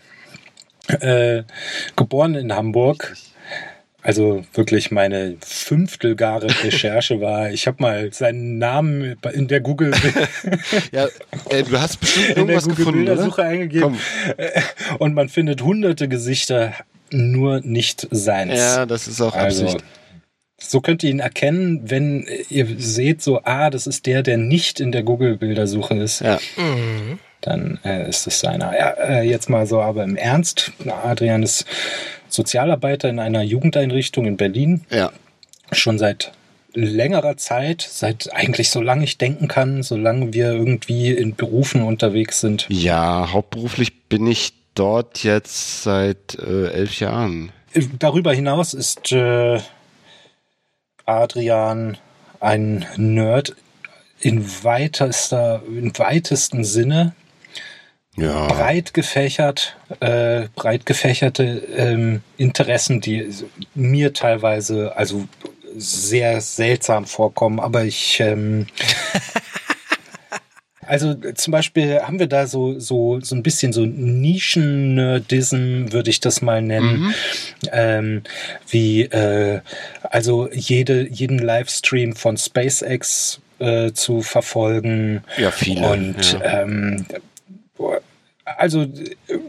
Äh, 0.88 1.44
geboren 1.98 2.36
in 2.36 2.54
Hamburg. 2.54 3.16
Also 4.08 4.46
wirklich 4.54 4.90
meine 4.90 5.36
fünftelgare 5.42 6.48
Recherche 6.64 7.20
war, 7.20 7.52
ich 7.52 7.68
habe 7.68 7.84
mal 7.84 8.14
seinen 8.14 8.58
Namen 8.58 9.18
in 9.34 9.50
der 9.50 9.60
Google 9.60 9.92
Ja, 10.94 11.08
äh, 11.50 11.64
du 11.64 11.78
hast 11.78 11.98
bestimmt 11.98 12.28
in 12.30 12.34
der 12.36 12.38
irgendwas 12.38 12.64
Google 12.64 12.78
gefunden, 12.78 13.02
oder? 13.02 13.16
Bildersuche 13.16 13.44
eingegeben 13.44 14.00
Äh, 14.38 14.62
und 15.00 15.14
man 15.14 15.28
findet 15.28 15.62
hunderte 15.62 16.08
Gesichter, 16.08 16.72
nur 17.12 17.60
nicht 17.60 18.08
seins. 18.10 18.58
Ja, 18.58 18.86
das 18.86 19.10
ist 19.10 19.20
auch 19.20 19.36
Also, 19.36 19.66
Absicht. 19.66 19.84
So 20.58 20.80
könnt 20.80 21.04
ihr 21.04 21.10
ihn 21.10 21.20
erkennen, 21.20 21.82
wenn 21.84 22.26
ihr 22.50 22.66
seht, 22.78 23.22
so, 23.22 23.42
ah, 23.44 23.70
das 23.70 23.88
ist 23.88 24.06
der, 24.06 24.24
der 24.24 24.38
nicht 24.38 24.80
in 24.80 24.94
der 24.94 25.04
Google-Bildersuche 25.04 25.96
ist. 25.96 26.22
Ja. 26.22 26.40
Mhm. 26.56 27.20
Dann 27.48 27.80
äh, 27.86 28.10
ist 28.10 28.28
es 28.28 28.42
seiner. 28.42 28.78
Ja, 28.78 28.90
äh, 28.90 29.22
jetzt 29.22 29.50
mal 29.50 29.66
so, 29.66 29.82
aber 29.82 30.04
im 30.04 30.18
Ernst. 30.18 30.74
Adrian 30.86 31.44
ist 31.44 31.66
Sozialarbeiter 32.28 33.08
in 33.08 33.20
einer 33.20 33.42
Jugendeinrichtung 33.42 34.26
in 34.26 34.36
Berlin. 34.36 34.82
Ja. 34.90 35.14
Schon 35.72 35.98
seit 35.98 36.34
längerer 36.74 37.38
Zeit, 37.38 37.88
seit 37.90 38.34
eigentlich 38.34 38.70
so 38.70 38.82
lange 38.82 39.06
ich 39.06 39.18
denken 39.18 39.48
kann, 39.48 39.82
solange 39.82 40.34
wir 40.34 40.52
irgendwie 40.52 41.12
in 41.12 41.36
Berufen 41.36 41.84
unterwegs 41.84 42.42
sind. 42.42 42.66
Ja, 42.68 43.32
hauptberuflich 43.32 44.04
bin 44.10 44.28
ich 44.28 44.52
dort 44.76 45.24
jetzt 45.24 45.84
seit 45.84 46.36
äh, 46.36 46.70
elf 46.72 47.00
Jahren. 47.00 47.54
Darüber 47.98 48.34
hinaus 48.34 48.74
ist 48.74 49.14
äh, 49.14 49.62
Adrian 51.06 51.98
ein 52.42 52.86
Nerd 52.98 53.56
in 54.20 54.46
weitester, 54.64 55.62
im 55.66 55.98
weitesten 55.98 56.66
Sinne. 56.66 57.16
Ja. 58.18 58.48
Breit 58.48 58.96
gefächert, 58.96 59.78
äh, 60.00 60.48
breit 60.56 60.88
gefächerte 60.88 61.62
ähm, 61.76 62.22
Interessen, 62.38 63.00
die 63.00 63.30
mir 63.76 64.14
teilweise 64.14 64.98
also 64.98 65.28
sehr 65.76 66.42
seltsam 66.42 67.06
vorkommen, 67.06 67.60
aber 67.60 67.84
ich 67.84 68.20
ähm, 68.20 68.66
also 70.88 71.14
zum 71.14 71.52
Beispiel 71.52 72.02
haben 72.02 72.18
wir 72.18 72.26
da 72.26 72.48
so, 72.48 72.80
so, 72.80 73.20
so 73.22 73.36
ein 73.36 73.44
bisschen 73.44 73.72
so 73.72 73.86
Nischen-Nerdism, 73.86 75.92
würde 75.92 76.10
ich 76.10 76.20
das 76.20 76.42
mal 76.42 76.64
nennen. 76.64 77.14
Ähm, 77.72 78.24
wie, 78.70 79.04
äh, 79.04 79.62
also 80.02 80.50
jede, 80.52 81.08
jeden 81.08 81.38
Livestream 81.38 82.16
von 82.16 82.38
SpaceX 82.38 83.42
äh, 83.60 83.92
zu 83.92 84.24
verfolgen. 84.24 85.24
Ja, 85.38 85.52
viele, 85.52 85.88
Und 85.88 86.34
ja. 86.34 86.64
ähm, 86.64 87.06
also 88.56 88.88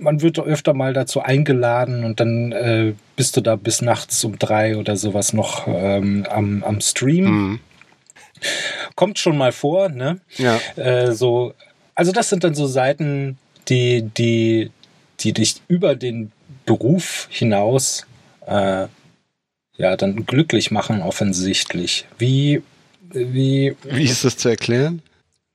man 0.00 0.20
wird 0.22 0.38
öfter 0.38 0.74
mal 0.74 0.92
dazu 0.92 1.20
eingeladen 1.20 2.04
und 2.04 2.20
dann 2.20 2.52
äh, 2.52 2.94
bist 3.16 3.36
du 3.36 3.40
da 3.40 3.56
bis 3.56 3.80
nachts 3.80 4.24
um 4.24 4.38
drei 4.38 4.76
oder 4.76 4.96
sowas 4.96 5.32
noch 5.32 5.66
ähm, 5.68 6.26
am, 6.28 6.64
am 6.64 6.80
Stream. 6.80 7.24
Mhm. 7.24 7.60
Kommt 8.96 9.18
schon 9.18 9.36
mal 9.36 9.52
vor, 9.52 9.88
ne? 9.88 10.20
Ja. 10.36 10.58
Äh, 10.76 11.12
so, 11.12 11.54
also 11.94 12.12
das 12.12 12.28
sind 12.28 12.44
dann 12.44 12.54
so 12.54 12.66
Seiten, 12.66 13.38
die, 13.68 14.02
die, 14.02 14.70
die 15.20 15.32
dich 15.32 15.56
über 15.68 15.94
den 15.94 16.32
Beruf 16.64 17.28
hinaus 17.30 18.06
äh, 18.46 18.86
ja 19.76 19.96
dann 19.96 20.26
glücklich 20.26 20.70
machen, 20.70 21.02
offensichtlich. 21.02 22.06
Wie, 22.18 22.62
wie, 23.00 23.76
Wie 23.84 24.04
ist 24.04 24.24
das 24.24 24.36
zu 24.36 24.48
erklären? 24.48 25.02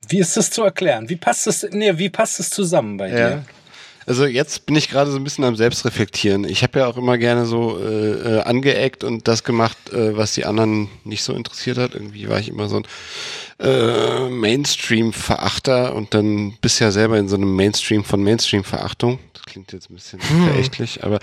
Wie 0.08 0.18
ist 0.18 0.36
das 0.36 0.50
zu 0.50 0.62
erklären? 0.62 1.08
Wie 1.08 1.16
passt 1.16 1.46
es, 1.46 1.66
nee, 1.70 1.96
wie 1.98 2.08
passt 2.10 2.40
es 2.40 2.50
zusammen 2.50 2.96
bei 2.96 3.10
dir? 3.10 3.44
Also 4.06 4.26
jetzt 4.26 4.66
bin 4.66 4.76
ich 4.76 4.88
gerade 4.90 5.10
so 5.10 5.16
ein 5.16 5.24
bisschen 5.24 5.44
am 5.44 5.56
Selbstreflektieren. 5.56 6.44
Ich 6.44 6.62
habe 6.62 6.80
ja 6.80 6.86
auch 6.86 6.96
immer 6.96 7.16
gerne 7.18 7.46
so 7.46 7.78
äh, 7.78 8.38
äh, 8.38 8.40
angeeckt 8.42 9.02
und 9.04 9.26
das 9.28 9.44
gemacht, 9.44 9.76
äh, 9.92 10.16
was 10.16 10.34
die 10.34 10.44
anderen 10.44 10.88
nicht 11.04 11.22
so 11.22 11.32
interessiert 11.32 11.78
hat. 11.78 11.94
Irgendwie 11.94 12.28
war 12.28 12.38
ich 12.38 12.48
immer 12.48 12.68
so 12.68 12.76
ein 12.76 12.84
äh, 13.60 14.28
Mainstream-Verachter 14.28 15.94
und 15.94 16.12
dann 16.14 16.56
bist 16.60 16.80
ja 16.80 16.90
selber 16.90 17.18
in 17.18 17.28
so 17.28 17.36
einem 17.36 17.54
Mainstream 17.56 18.04
von 18.04 18.22
Mainstream-Verachtung. 18.22 19.18
Das 19.32 19.42
klingt 19.44 19.72
jetzt 19.72 19.90
ein 19.90 19.94
bisschen 19.94 20.20
Hm. 20.20 20.44
verächtlich, 20.48 21.04
aber 21.04 21.18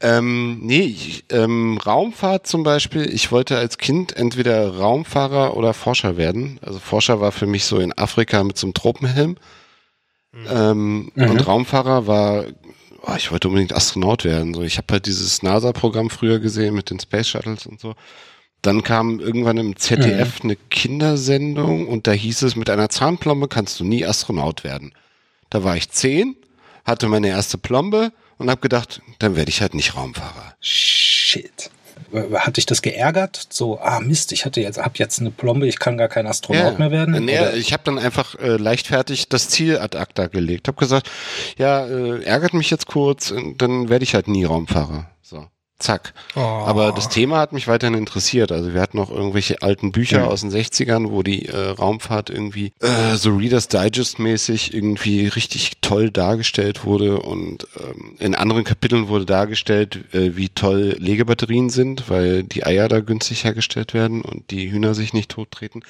ähm, 0.00 0.58
nee, 0.62 0.82
ich, 0.82 1.24
ähm, 1.30 1.78
Raumfahrt 1.84 2.46
zum 2.46 2.62
Beispiel. 2.62 3.08
Ich 3.12 3.32
wollte 3.32 3.56
als 3.56 3.78
Kind 3.78 4.16
entweder 4.16 4.76
Raumfahrer 4.76 5.56
oder 5.56 5.74
Forscher 5.74 6.16
werden. 6.16 6.58
Also 6.62 6.78
Forscher 6.78 7.20
war 7.20 7.32
für 7.32 7.46
mich 7.46 7.64
so 7.64 7.78
in 7.78 7.96
Afrika 7.96 8.42
mit 8.44 8.58
so 8.58 8.66
einem 8.66 8.74
Tropenhelm. 8.74 9.36
Ähm, 10.34 11.10
Mhm. 11.14 11.30
Und 11.30 11.46
Raumfahrer 11.46 12.06
war, 12.06 12.44
oh, 13.02 13.14
ich 13.16 13.30
wollte 13.30 13.48
unbedingt 13.48 13.74
Astronaut 13.74 14.24
werden. 14.24 14.54
So, 14.54 14.62
ich 14.62 14.78
habe 14.78 14.86
halt 14.92 15.06
dieses 15.06 15.42
NASA-Programm 15.42 16.10
früher 16.10 16.38
gesehen 16.38 16.74
mit 16.74 16.90
den 16.90 17.00
Space 17.00 17.28
Shuttles 17.28 17.66
und 17.66 17.80
so. 17.80 17.94
Dann 18.62 18.82
kam 18.84 19.18
irgendwann 19.18 19.56
im 19.58 19.76
ZDF 19.76 20.42
eine 20.42 20.54
Kindersendung 20.54 21.88
und 21.88 22.06
da 22.06 22.12
hieß 22.12 22.42
es, 22.42 22.54
mit 22.56 22.70
einer 22.70 22.88
Zahnplombe 22.88 23.48
kannst 23.48 23.80
du 23.80 23.84
nie 23.84 24.06
Astronaut 24.06 24.62
werden. 24.62 24.92
Da 25.50 25.64
war 25.64 25.76
ich 25.76 25.90
zehn, 25.90 26.36
hatte 26.84 27.08
meine 27.08 27.28
erste 27.28 27.58
Plombe 27.58 28.12
und 28.38 28.48
habe 28.50 28.60
gedacht, 28.60 29.02
dann 29.18 29.36
werde 29.36 29.50
ich 29.50 29.60
halt 29.60 29.74
nicht 29.74 29.96
Raumfahrer. 29.96 30.54
Shit. 30.60 31.70
Hat 32.34 32.56
dich 32.56 32.66
das 32.66 32.82
geärgert? 32.82 33.46
So, 33.50 33.78
ah 33.80 34.00
Mist, 34.00 34.32
ich 34.32 34.44
hatte 34.44 34.60
jetzt, 34.60 34.78
hab 34.78 34.98
jetzt 34.98 35.20
eine 35.20 35.30
Plombe, 35.30 35.66
ich 35.66 35.78
kann 35.78 35.96
gar 35.96 36.08
kein 36.08 36.26
Astronaut 36.26 36.78
mehr 36.78 36.90
werden? 36.90 37.24
Nee, 37.24 37.38
Oder- 37.38 37.54
ich 37.54 37.72
habe 37.72 37.82
dann 37.84 37.98
einfach 37.98 38.34
äh, 38.38 38.56
leichtfertig 38.56 39.28
das 39.28 39.48
Ziel 39.48 39.78
ad 39.78 39.96
acta 39.96 40.26
gelegt. 40.26 40.68
Habe 40.68 40.78
gesagt, 40.78 41.10
ja, 41.58 41.86
äh, 41.86 42.22
ärgert 42.24 42.54
mich 42.54 42.70
jetzt 42.70 42.86
kurz, 42.86 43.32
dann 43.58 43.88
werde 43.88 44.02
ich 44.04 44.14
halt 44.14 44.28
nie 44.28 44.44
Raumfahrer. 44.44 45.10
So, 45.22 45.46
zack. 45.82 46.14
Oh. 46.36 46.40
Aber 46.40 46.92
das 46.92 47.08
Thema 47.10 47.38
hat 47.38 47.52
mich 47.52 47.68
weiterhin 47.68 47.94
interessiert. 47.98 48.52
Also 48.52 48.72
wir 48.72 48.80
hatten 48.80 48.96
noch 48.96 49.10
irgendwelche 49.10 49.60
alten 49.60 49.92
Bücher 49.92 50.20
Mhm. 50.20 50.28
aus 50.28 50.40
den 50.42 50.50
60ern, 50.50 51.10
wo 51.10 51.22
die 51.22 51.46
äh, 51.46 51.56
Raumfahrt 51.70 52.30
irgendwie 52.30 52.72
äh, 52.80 53.16
so 53.16 53.36
Reader's 53.36 53.68
Digest 53.68 54.18
mäßig 54.18 54.72
irgendwie 54.72 55.26
richtig 55.26 55.72
toll 55.80 56.10
dargestellt 56.10 56.84
wurde 56.84 57.20
und 57.20 57.66
ähm, 57.78 58.14
in 58.18 58.34
anderen 58.34 58.64
Kapiteln 58.64 59.08
wurde 59.08 59.26
dargestellt, 59.26 60.04
äh, 60.14 60.36
wie 60.36 60.48
toll 60.48 60.96
Legebatterien 60.98 61.68
sind, 61.70 62.08
weil 62.08 62.42
die 62.44 62.64
Eier 62.64 62.88
da 62.88 63.00
günstig 63.00 63.44
hergestellt 63.44 63.92
werden 63.94 64.22
und 64.22 64.50
die 64.50 64.70
Hühner 64.70 64.94
sich 64.94 65.12
nicht 65.12 65.30
tottreten. 65.30 65.82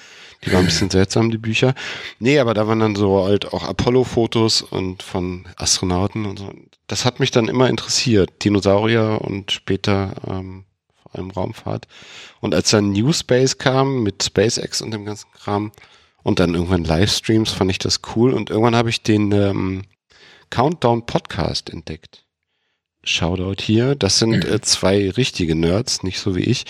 Die 0.44 0.52
waren 0.52 0.60
ein 0.60 0.66
bisschen 0.66 0.90
seltsam, 0.90 1.30
die 1.30 1.38
Bücher. 1.38 1.74
Nee, 2.18 2.38
aber 2.38 2.54
da 2.54 2.66
waren 2.66 2.80
dann 2.80 2.96
so 2.96 3.24
halt 3.24 3.52
auch 3.52 3.62
Apollo-Fotos 3.64 4.62
und 4.62 5.02
von 5.02 5.44
Astronauten 5.56 6.24
und 6.26 6.38
so. 6.38 6.50
Das 6.92 7.06
hat 7.06 7.20
mich 7.20 7.30
dann 7.30 7.48
immer 7.48 7.70
interessiert. 7.70 8.44
Dinosaurier 8.44 9.22
und 9.22 9.50
später 9.50 10.12
ähm, 10.28 10.66
vor 11.00 11.14
allem 11.14 11.30
Raumfahrt. 11.30 11.88
Und 12.42 12.54
als 12.54 12.68
dann 12.68 12.92
New 12.92 13.14
Space 13.14 13.56
kam 13.56 14.02
mit 14.02 14.22
SpaceX 14.22 14.82
und 14.82 14.90
dem 14.90 15.06
ganzen 15.06 15.32
Kram 15.32 15.72
und 16.22 16.38
dann 16.38 16.52
irgendwann 16.52 16.84
Livestreams, 16.84 17.50
fand 17.50 17.70
ich 17.70 17.78
das 17.78 18.02
cool. 18.14 18.34
Und 18.34 18.50
irgendwann 18.50 18.76
habe 18.76 18.90
ich 18.90 19.02
den 19.02 19.32
ähm, 19.32 19.84
Countdown 20.50 21.06
Podcast 21.06 21.70
entdeckt. 21.70 22.26
Shoutout 23.04 23.62
hier. 23.62 23.94
Das 23.94 24.18
sind 24.18 24.44
äh, 24.44 24.60
zwei 24.60 25.08
richtige 25.08 25.54
Nerds, 25.54 26.02
nicht 26.02 26.20
so 26.20 26.36
wie 26.36 26.44
ich, 26.44 26.66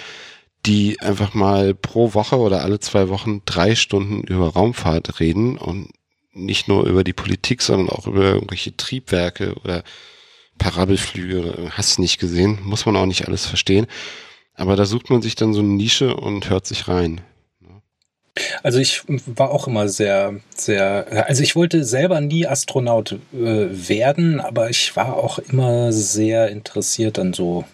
die 0.67 1.01
einfach 1.01 1.35
mal 1.35 1.75
pro 1.75 2.15
Woche 2.15 2.39
oder 2.39 2.63
alle 2.63 2.79
zwei 2.79 3.09
Wochen 3.09 3.43
drei 3.45 3.75
Stunden 3.75 4.23
über 4.23 4.51
Raumfahrt 4.51 5.19
reden 5.19 5.59
und 5.59 5.89
nicht 6.33 6.69
nur 6.69 6.87
über 6.87 7.03
die 7.03 7.13
Politik, 7.13 7.61
sondern 7.61 7.89
auch 7.89 8.07
über 8.07 8.23
irgendwelche 8.23 8.77
Triebwerke 8.77 9.57
oder 9.65 9.83
Parabelflüge. 10.59 11.71
Hast 11.73 11.99
nicht 11.99 12.19
gesehen? 12.19 12.59
Muss 12.63 12.87
man 12.87 12.97
auch 12.97 13.07
nicht 13.07 13.27
alles 13.27 13.47
verstehen. 13.47 13.87
Aber 14.55 14.77
da 14.77 14.85
sucht 14.85 15.11
man 15.11 15.23
sich 15.23 15.35
dann 15.35 15.55
so 15.55 15.61
eine 15.61 15.71
Nische 15.71 16.15
und 16.15 16.51
hört 16.51 16.67
sich 16.67 16.89
rein. 16.89 17.21
Also 18.63 18.79
ich 18.79 19.03
war 19.27 19.51
auch 19.51 19.67
immer 19.67 19.89
sehr, 19.89 20.41
sehr, 20.55 21.27
also 21.27 21.43
ich 21.43 21.55
wollte 21.55 21.85
selber 21.85 22.21
nie 22.21 22.47
Astronaut 22.47 23.13
äh, 23.13 23.19
werden, 23.35 24.41
aber 24.41 24.71
ich 24.71 24.97
war 24.97 25.17
auch 25.17 25.39
immer 25.39 25.93
sehr 25.93 26.49
interessiert 26.49 27.19
an 27.19 27.35
so 27.35 27.65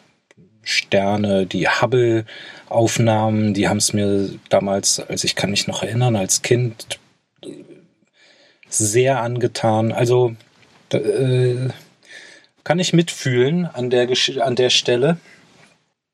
Sterne, 0.62 1.46
die 1.46 1.68
Hubble-Aufnahmen, 1.68 3.54
die 3.54 3.68
haben 3.68 3.78
es 3.78 3.92
mir 3.92 4.30
damals, 4.48 5.00
also 5.00 5.24
ich 5.24 5.36
kann 5.36 5.50
mich 5.50 5.66
noch 5.66 5.82
erinnern, 5.82 6.16
als 6.16 6.42
Kind 6.42 6.98
sehr 8.68 9.22
angetan. 9.22 9.92
Also 9.92 10.34
äh, 10.92 11.68
kann 12.68 12.81
ich 12.81 12.92
mitfühlen 12.92 13.64
an 13.64 13.88
der, 13.88 14.07
Gesch 14.07 14.37
an 14.37 14.54
der 14.54 14.68
Stelle. 14.68 15.16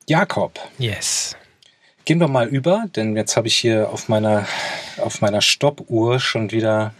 Jakob. 0.07 0.57
Yes. 0.77 1.35
Gehen 2.05 2.21
wir 2.21 2.29
mal 2.29 2.47
über, 2.47 2.85
denn 2.95 3.17
jetzt 3.17 3.35
habe 3.35 3.47
ich 3.47 3.55
hier 3.57 3.89
auf 3.89 4.07
meiner, 4.07 4.47
auf 4.95 5.19
meiner 5.19 5.41
Stoppuhr 5.41 6.21
schon 6.21 6.51
wieder 6.51 6.93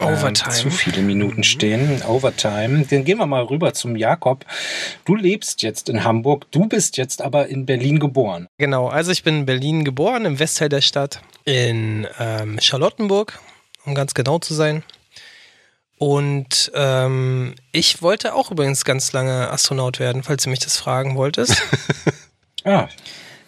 ähm, 0.00 0.08
Overtime. 0.08 0.54
zu 0.54 0.70
viele 0.70 1.02
Minuten 1.02 1.44
stehen. 1.44 2.00
Overtime. 2.08 2.86
Dann 2.88 3.04
gehen 3.04 3.18
wir 3.18 3.26
mal 3.26 3.42
rüber 3.42 3.74
zum 3.74 3.94
Jakob. 3.94 4.46
Du 5.04 5.14
lebst 5.14 5.60
jetzt 5.60 5.90
in 5.90 6.02
Hamburg, 6.02 6.50
du 6.50 6.66
bist 6.66 6.96
jetzt 6.96 7.20
aber 7.20 7.48
in 7.48 7.66
Berlin 7.66 8.00
geboren. 8.00 8.46
Genau, 8.56 8.88
also 8.88 9.12
ich 9.12 9.22
bin 9.22 9.40
in 9.40 9.44
Berlin 9.44 9.84
geboren, 9.84 10.24
im 10.24 10.38
Westteil 10.38 10.70
der 10.70 10.80
Stadt, 10.80 11.20
in 11.44 12.08
ähm, 12.18 12.58
Charlottenburg. 12.58 13.38
um 13.84 13.94
ganz 13.94 14.14
genau 14.14 14.38
zu 14.38 14.54
sein. 14.54 14.82
Und 15.98 16.72
ähm, 16.74 17.54
ich 17.72 18.02
wollte 18.02 18.34
auch 18.34 18.50
übrigens 18.50 18.84
ganz 18.84 19.12
lange 19.12 19.50
Astronaut 19.50 19.98
werden, 20.00 20.22
falls 20.22 20.44
du 20.44 20.50
mich 20.50 20.58
das 20.58 20.76
fragen 20.76 21.16
wolltest. 21.16 21.62
Ah, 22.66 22.88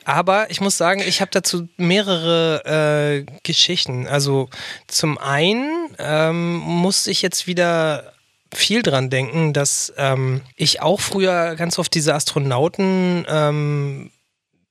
Aber 0.04 0.50
ich 0.50 0.60
muss 0.60 0.76
sagen, 0.76 1.00
ich 1.00 1.22
habe 1.22 1.30
dazu 1.30 1.68
mehrere 1.78 3.24
äh, 3.26 3.32
Geschichten. 3.44 4.06
Also 4.06 4.50
zum 4.88 5.16
einen 5.16 5.88
ähm, 5.98 6.56
musste 6.56 7.10
ich 7.10 7.22
jetzt 7.22 7.46
wieder 7.46 8.12
viel 8.54 8.82
dran 8.82 9.08
denken, 9.08 9.54
dass 9.54 9.92
ähm, 9.96 10.42
ich 10.54 10.82
auch 10.82 11.00
früher 11.00 11.56
ganz 11.56 11.78
oft 11.78 11.94
diese 11.94 12.14
Astronauten 12.14 13.24
ähm, 13.26 14.10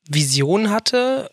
Vision 0.07 0.69
hatte. 0.69 1.31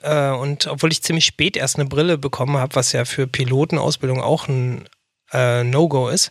Äh, 0.00 0.30
und 0.30 0.66
obwohl 0.66 0.90
ich 0.90 1.02
ziemlich 1.02 1.26
spät 1.26 1.58
erst 1.58 1.76
eine 1.76 1.84
Brille 1.84 2.16
bekommen 2.16 2.56
habe, 2.56 2.74
was 2.74 2.92
ja 2.92 3.04
für 3.04 3.26
Pilotenausbildung 3.26 4.22
auch 4.22 4.48
ein 4.48 4.88
äh, 5.32 5.64
No-Go 5.64 6.08
ist. 6.08 6.30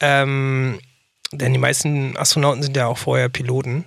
Ähm, 0.00 0.78
denn 1.32 1.52
die 1.52 1.58
meisten 1.58 2.16
Astronauten 2.16 2.62
sind 2.62 2.76
ja 2.76 2.86
auch 2.86 2.98
vorher 2.98 3.28
Piloten. 3.28 3.84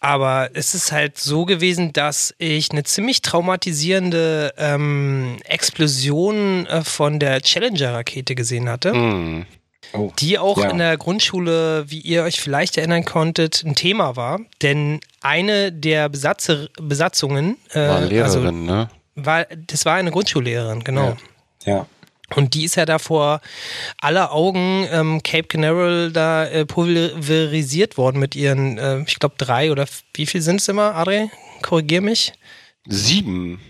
Aber 0.00 0.50
es 0.54 0.74
ist 0.74 0.90
halt 0.90 1.16
so 1.16 1.44
gewesen, 1.44 1.92
dass 1.92 2.34
ich 2.38 2.72
eine 2.72 2.82
ziemlich 2.82 3.22
traumatisierende 3.22 4.52
ähm, 4.58 5.38
Explosion 5.44 6.66
äh, 6.66 6.82
von 6.82 7.20
der 7.20 7.40
Challenger-Rakete 7.40 8.34
gesehen 8.34 8.68
hatte. 8.68 8.92
Hm. 8.92 9.46
oh. 9.92 10.10
Die 10.18 10.38
auch 10.40 10.58
Ja. 10.58 10.70
in 10.70 10.78
der 10.78 10.96
Grundschule, 10.96 11.84
wie 11.88 12.00
ihr 12.00 12.24
euch 12.24 12.40
vielleicht 12.40 12.78
erinnern 12.78 13.04
konntet, 13.04 13.62
ein 13.64 13.76
Thema 13.76 14.16
war. 14.16 14.40
Denn 14.60 14.98
eine 15.20 15.70
der 15.70 16.08
Besatzer, 16.08 16.66
Besatzungen, 16.80 17.56
äh, 17.70 17.88
War 17.88 18.00
Lehrerin, 18.00 18.22
also 18.22 18.40
ne? 18.50 18.88
war, 19.14 19.46
das 19.68 19.84
war 19.84 19.94
eine 19.94 20.10
Grundschullehrerin, 20.10 20.82
genau. 20.82 21.16
Ja. 21.64 21.86
Und 22.34 22.54
die 22.54 22.64
ist 22.64 22.76
ja 22.76 22.86
da 22.86 22.98
vor 22.98 23.40
aller 24.00 24.32
Augen 24.32 24.86
ähm, 24.90 25.22
Cape 25.22 25.48
Canaveral 25.48 26.12
da 26.12 26.44
äh, 26.46 26.64
pulverisiert 26.66 27.96
worden 27.96 28.18
mit 28.18 28.34
ihren, 28.36 28.78
äh, 28.78 29.02
ich 29.06 29.18
glaube, 29.18 29.34
drei 29.38 29.70
oder 29.70 29.86
wie 30.14 30.26
viel 30.26 30.40
sind 30.42 30.60
es 30.60 30.68
immer, 30.68 30.94
Adri? 30.94 31.30
Korrigier 31.62 32.00
mich. 32.00 32.32
Sieben. 32.88 33.60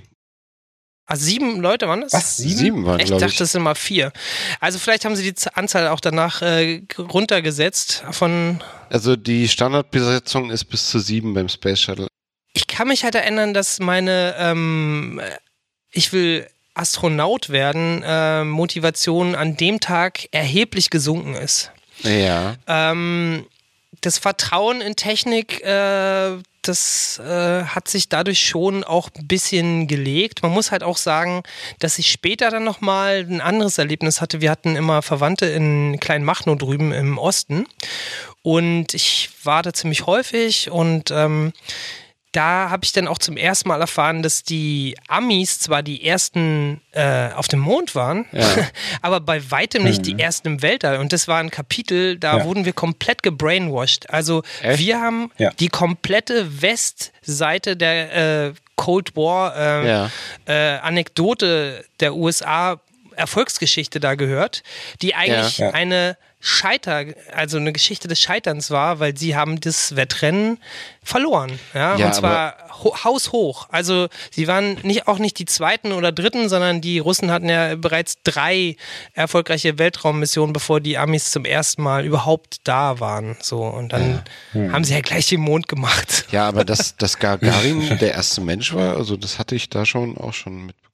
Ah, 1.07 1.17
sieben 1.17 1.61
Leute 1.61 1.89
waren 1.89 2.01
das? 2.01 2.13
Was? 2.13 2.37
Sieben? 2.39 2.57
Sieben 2.57 2.85
waren, 2.87 3.01
Ich 3.01 3.11
dachte, 3.11 3.27
ich. 3.27 3.41
es 3.41 3.53
sind 3.53 3.63
mal 3.63 3.75
vier. 3.75 4.13
Also 4.61 4.79
vielleicht 4.79 5.05
haben 5.05 5.17
sie 5.17 5.31
die 5.31 5.35
Anzahl 5.55 5.89
auch 5.89 6.01
danach 6.01 6.41
äh, 6.41 6.83
runtergesetzt 6.99 8.05
von 8.13 8.63
Also 8.89 9.17
die 9.17 9.49
Standardbesetzung 9.49 10.51
ist 10.51 10.65
bis 10.67 10.89
zu 10.89 11.01
sieben 11.01 11.35
beim 11.35 11.49
Space 11.49 11.81
Shuttle. 11.81 12.07
ich 12.55 12.67
kann 12.67 12.89
mich 12.89 13.05
halt 13.05 13.15
erinnern, 13.15 13.53
dass 13.53 13.79
meine 13.81 14.35
ähm, 14.39 15.21
ich 15.91 16.13
will 16.15 16.47
Astronaut 16.75 17.51
werden, 17.51 18.03
äh, 18.05 18.45
Motivation 18.45 19.35
an 19.35 19.57
dem 19.57 19.81
Tag 19.81 20.29
erheblich 20.33 20.91
gesunken 20.91 21.35
ist. 21.35 21.71
Ja. 22.03 22.57
Ähm, 22.67 23.47
das 24.01 24.19
Vertrauen 24.19 24.81
in 24.81 24.97
Technik, 24.97 25.63
äh, 25.63 26.39
das 26.63 27.19
äh, 27.19 27.65
hat 27.65 27.89
sich 27.89 28.09
dadurch 28.09 28.41
schon 28.41 28.85
auch 28.85 29.11
ein 29.17 29.27
bisschen 29.27 29.89
gelegt. 29.89 30.43
Man 30.43 30.53
muss 30.53 30.71
halt 30.71 30.83
auch 30.83 30.97
sagen, 30.97 31.43
dass 31.81 31.99
ich 31.99 32.11
später 32.11 32.51
dann 32.51 32.65
nochmal 32.65 33.27
ein 33.29 33.41
anderes 33.41 33.79
Erlebnis 33.79 34.21
hatte. 34.21 34.41
Wir 34.41 34.51
hatten 34.51 34.77
immer 34.77 35.03
Verwandte 35.03 35.47
in 35.47 35.99
Kleinmachnow 36.01 36.57
drüben 36.57 36.93
im 36.93 37.19
Osten 37.19 37.67
und 38.43 38.95
ich 38.95 39.31
war 39.43 39.63
da 39.63 39.73
ziemlich 39.73 40.07
häufig 40.07 40.71
und 40.71 41.11
ähm, 41.11 41.53
da 42.33 42.71
habe 42.71 42.85
ich 42.85 42.93
dann 42.93 43.07
auch 43.09 43.19
zum 43.19 43.37
ersten 43.37 43.69
Mal 43.69 43.81
erfahren, 43.81 44.23
dass 44.23 44.43
die 44.43 44.97
Amis 45.09 45.59
zwar 45.59 45.83
die 45.83 46.05
ersten 46.07 46.81
äh, 46.93 47.29
auf 47.35 47.47
dem 47.49 47.61
Mond 47.61 47.95
waren, 47.95 48.25
Ja. 48.33 48.47
aber 49.03 49.21
bei 49.21 49.51
weitem 49.51 49.85
nicht 49.85 50.07
die 50.07 50.19
ersten 50.19 50.49
im 50.49 50.63
Weltall. 50.63 50.97
Und 50.99 51.13
das 51.13 51.29
war 51.29 51.39
ein 51.39 51.51
Kapitel, 51.51 52.19
da 52.19 52.39
Ja. 52.39 52.45
wurden 52.45 52.65
wir 52.65 52.73
komplett 52.73 53.23
gebrainwashed. 53.23 54.09
Also 54.11 54.43
Echt? 54.63 54.79
wir 54.81 55.01
haben 55.01 55.31
Ja. 55.39 55.51
die 55.61 55.69
komplette 55.69 56.63
Westseite 56.63 57.77
der 57.77 58.47
äh, 58.49 58.53
Cold 58.77 59.15
War 59.15 59.55
äh, 59.57 60.09
äh, 60.47 60.79
Anekdote 60.79 61.85
der 62.01 62.15
USA 62.15 62.81
Erfolgsgeschichte 63.23 64.01
da 64.01 64.15
gehört, 64.15 64.63
die 65.01 65.15
eigentlich 65.15 65.59
Ja. 65.59 65.69
Ja. 65.69 65.75
eine 65.75 66.17
Scheiter, 66.45 67.05
also 67.33 67.57
eine 67.57 67.73
Geschichte 67.73 68.09
des 68.09 68.21
Scheiterns 68.21 68.73
war, 68.73 68.99
weil 68.99 69.17
sie 69.17 69.37
haben 69.37 69.61
das 69.61 69.95
Wettrennen 69.95 70.59
verloren. 71.05 71.61
Ja, 71.73 71.97
Ja, 71.97 72.07
und 72.07 72.15
zwar 72.17 72.57
ho 72.83 72.97
haushoch. 73.05 73.69
Also 73.71 74.09
sie 74.33 74.49
waren 74.49 74.77
nicht 74.83 75.07
auch 75.07 75.21
nicht 75.21 75.39
die 75.39 75.45
zweiten 75.45 75.93
oder 75.93 76.11
dritten, 76.11 76.49
sondern 76.49 76.81
die 76.81 76.99
Russen 76.99 77.31
hatten 77.31 77.49
ja 77.49 77.77
bereits 77.77 78.17
drei 78.25 78.77
erfolgreiche 79.15 79.79
Weltraummissionen, 79.79 80.53
bevor 80.53 80.81
die 80.81 80.99
Amis 80.99 81.31
zum 81.31 81.45
ersten 81.45 81.81
Mal 81.81 82.05
überhaupt 82.05 82.57
da 82.65 82.99
waren. 82.99 83.37
So 83.41 83.63
und 83.63 83.93
dann 83.93 84.23
haben 84.53 84.83
sie 84.83 84.95
ja 84.95 85.01
gleich 85.01 85.29
den 85.29 85.43
Mond 85.43 85.69
gemacht. 85.69 86.25
Ja, 86.33 86.49
aber 86.49 86.65
dass, 86.73 86.97
dass 86.97 87.21
Gagarin 87.21 87.99
der 88.01 88.15
erste 88.15 88.41
Mensch 88.41 88.75
war, 88.75 88.97
also 88.97 89.17
das 89.17 89.39
hatte 89.39 89.55
ich 89.55 89.69
da 89.71 89.87
schon 89.87 90.19
auch 90.19 90.35
schon 90.35 90.67
mitbekommen. 90.67 90.92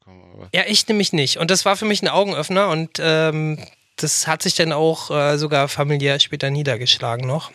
Ja, 0.53 0.65
ich 0.67 0.87
nämlich 0.89 1.13
nicht. 1.13 1.39
Und 1.39 1.51
das 1.51 1.65
war 1.65 1.77
für 1.77 1.85
mich 1.85 2.03
ein 2.03 2.09
Augenöffner 2.09 2.69
und 2.69 2.99
ähm, 3.01 3.59
das 3.97 4.27
hat 4.27 4.43
sich 4.43 4.55
dann 4.55 4.73
auch 4.73 5.11
äh, 5.11 5.39
sogar 5.39 5.69
familiär 5.69 6.19
später 6.21 6.51
niedergeschlagen 6.51 7.27
noch. 7.27 7.51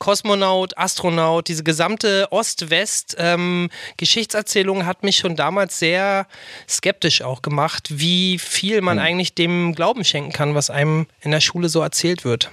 Kosmonaut, 0.00 0.76
Astronaut, 0.76 1.46
diese 1.48 1.62
gesamte 1.62 2.26
Ost-West-Geschichtserzählung 2.30 4.86
hat 4.86 5.04
mich 5.04 5.16
schon 5.16 5.36
damals 5.36 5.78
sehr 5.78 6.26
skeptisch 6.68 7.22
auch 7.22 7.42
gemacht, 7.42 7.86
wie 7.90 8.38
viel 8.38 8.80
man 8.80 8.98
eigentlich 8.98 9.34
dem 9.34 9.72
Glauben 9.74 10.04
schenken 10.04 10.32
kann, 10.32 10.56
was 10.56 10.70
einem 10.70 11.06
in 11.20 11.30
der 11.30 11.40
Schule 11.40 11.68
so 11.68 11.80
erzählt 11.80 12.24
wird. 12.24 12.50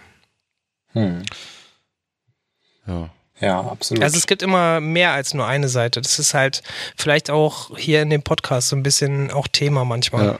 Hm. 0.94 1.24
ja. 2.86 3.10
Ja, 3.42 3.60
absolut. 3.60 4.04
Also 4.04 4.18
es 4.18 4.28
gibt 4.28 4.42
immer 4.42 4.80
mehr 4.80 5.12
als 5.12 5.34
nur 5.34 5.46
eine 5.46 5.68
Seite. 5.68 6.02
Das 6.02 6.20
ist 6.20 6.34
halt 6.34 6.62
vielleicht 6.96 7.30
auch 7.30 7.78
hier 7.78 8.02
in 8.02 8.10
dem 8.10 8.22
Podcast 8.22 8.70
so 8.70 8.76
ein 8.76 8.84
bisschen 8.84 9.32
auch 9.32 9.48
Thema 9.48 9.84
manchmal. 9.84 10.26
Ja. 10.26 10.40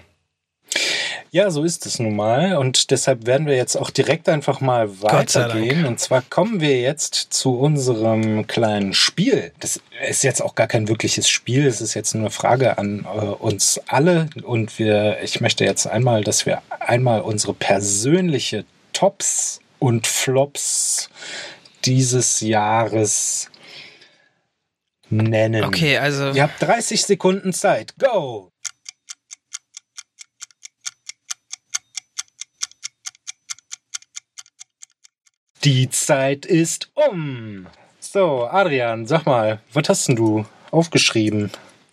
Ja, 1.34 1.50
so 1.50 1.64
ist 1.64 1.86
es 1.86 1.98
nun 1.98 2.16
mal. 2.18 2.58
Und 2.58 2.92
deshalb 2.92 3.26
werden 3.26 3.48
wir 3.48 3.56
jetzt 3.56 3.78
auch 3.78 3.90
direkt 3.90 4.28
einfach 4.28 4.60
mal 4.60 5.02
weitergehen. 5.02 5.86
Und 5.86 5.98
zwar 5.98 6.22
kommen 6.22 6.60
wir 6.60 6.82
jetzt 6.82 7.16
zu 7.30 7.58
unserem 7.58 8.48
kleinen 8.48 8.94
Spiel. 8.94 9.54
Das 9.62 9.80
ist 10.10 10.24
jetzt 10.26 10.42
auch 10.42 10.56
gar 10.56 10.68
kein 10.68 10.90
wirkliches 10.90 11.30
Spiel. 11.30 11.66
Es 11.66 11.80
ist 11.80 11.94
jetzt 11.94 12.16
nur 12.16 12.24
eine 12.24 12.32
Frage 12.32 12.78
an 12.78 13.06
äh, 13.06 13.26
uns 13.26 13.80
alle. 13.88 14.30
Und 14.44 14.78
wir, 14.78 15.20
ich 15.24 15.40
möchte 15.40 15.64
jetzt 15.64 15.88
einmal, 15.88 16.22
dass 16.26 16.46
wir 16.46 16.62
einmal 16.82 17.22
unsere 17.22 17.54
persönliche 17.54 18.66
Tops 18.92 19.62
und 19.80 20.08
Flops 20.08 21.10
dieses 21.86 22.42
Jahres 22.42 23.50
nennen. 25.10 25.64
Okay, 25.64 25.98
also 25.98 26.32
Ihr 26.32 26.44
habt 26.44 26.62
30 26.62 27.04
Sekunden 27.04 27.54
Zeit. 27.54 27.94
Go! 27.98 28.52
Die 35.64 35.90
Zeit 35.90 36.46
ist 36.46 36.90
um. 36.96 37.68
So, 38.00 38.46
Adrian, 38.48 39.06
sag 39.06 39.26
mal, 39.26 39.62
was 39.74 39.88
hast 39.90 40.08
denn 40.08 40.16
du 40.16 40.46
aufgeschrieben? 40.72 41.52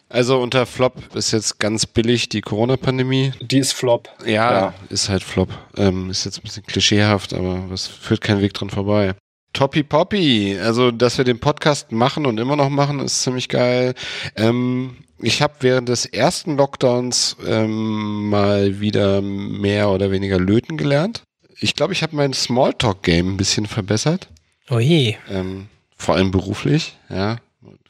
Also 0.09 0.41
unter 0.41 0.65
Flop 0.65 1.15
ist 1.15 1.33
jetzt 1.33 1.59
ganz 1.59 1.85
billig 1.85 2.31
die 2.31 2.41
Corona-Pandemie. 2.41 3.33
Die 3.43 3.59
ist 3.59 3.73
Flop. 3.75 4.09
Ja, 4.25 4.53
Ja. 4.53 4.75
ist 4.89 5.11
halt 5.11 5.23
Flop. 5.23 5.51
Ähm, 5.77 6.09
ist 6.09 6.25
jetzt 6.25 6.39
ein 6.39 6.43
bisschen 6.45 6.65
klischeehaft, 6.65 7.35
aber 7.35 7.71
es 7.73 7.87
führt 7.87 8.23
kein 8.23 8.41
Weg 8.41 8.55
dran 8.55 8.71
vorbei. 8.71 9.15
Toppy 9.53 9.83
Poppy, 9.83 10.59
also 10.59 10.91
dass 10.91 11.19
wir 11.19 11.25
den 11.25 11.41
Podcast 11.41 11.91
machen 11.93 12.27
und 12.27 12.39
immer 12.39 12.57
noch 12.57 12.69
machen, 12.69 13.01
ist 13.01 13.23
ziemlich 13.23 13.49
geil. 13.49 13.95
Ähm, 14.37 14.97
ich 15.21 15.43
habe 15.43 15.55
während 15.61 15.89
des 15.89 16.07
ersten 16.07 16.57
Lockdowns 16.57 17.37
ähm, 17.47 18.29
mal 18.29 18.81
wieder 18.81 19.21
mehr 19.21 19.91
oder 19.91 20.11
weniger 20.11 20.39
löten 20.39 20.77
gelernt. 20.77 21.23
Ich 21.61 21.75
glaube, 21.75 21.93
ich 21.93 22.03
habe 22.05 22.15
mein 22.15 22.33
Smalltalk-Game 22.35 23.35
ein 23.35 23.37
bisschen 23.37 23.67
verbessert. 23.67 24.29
Oh 24.71 24.79
je. 24.79 25.17
Ähm, 25.29 25.67
vor 25.97 26.15
allem 26.15 26.31
beruflich, 26.31 26.97
ja. 27.11 27.39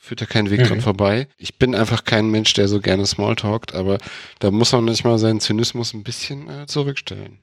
Führt 0.01 0.22
ja 0.22 0.26
kein 0.26 0.49
Weg 0.49 0.61
Mhm. 0.61 0.64
dran 0.64 0.80
vorbei. 0.80 1.28
Ich 1.37 1.59
bin 1.59 1.74
einfach 1.74 2.05
kein 2.05 2.30
Mensch, 2.30 2.55
der 2.55 2.66
so 2.68 2.80
gerne 2.80 3.05
Smalltalkt, 3.05 3.74
aber 3.74 3.99
da 4.39 4.51
muss 4.51 4.72
man 4.72 4.85
manchmal 4.87 5.18
seinen 5.18 5.41
Zynismus 5.41 5.93
ein 5.93 6.03
bisschen 6.05 6.49
äh, 6.49 6.66
zurückstellen. 6.66 7.41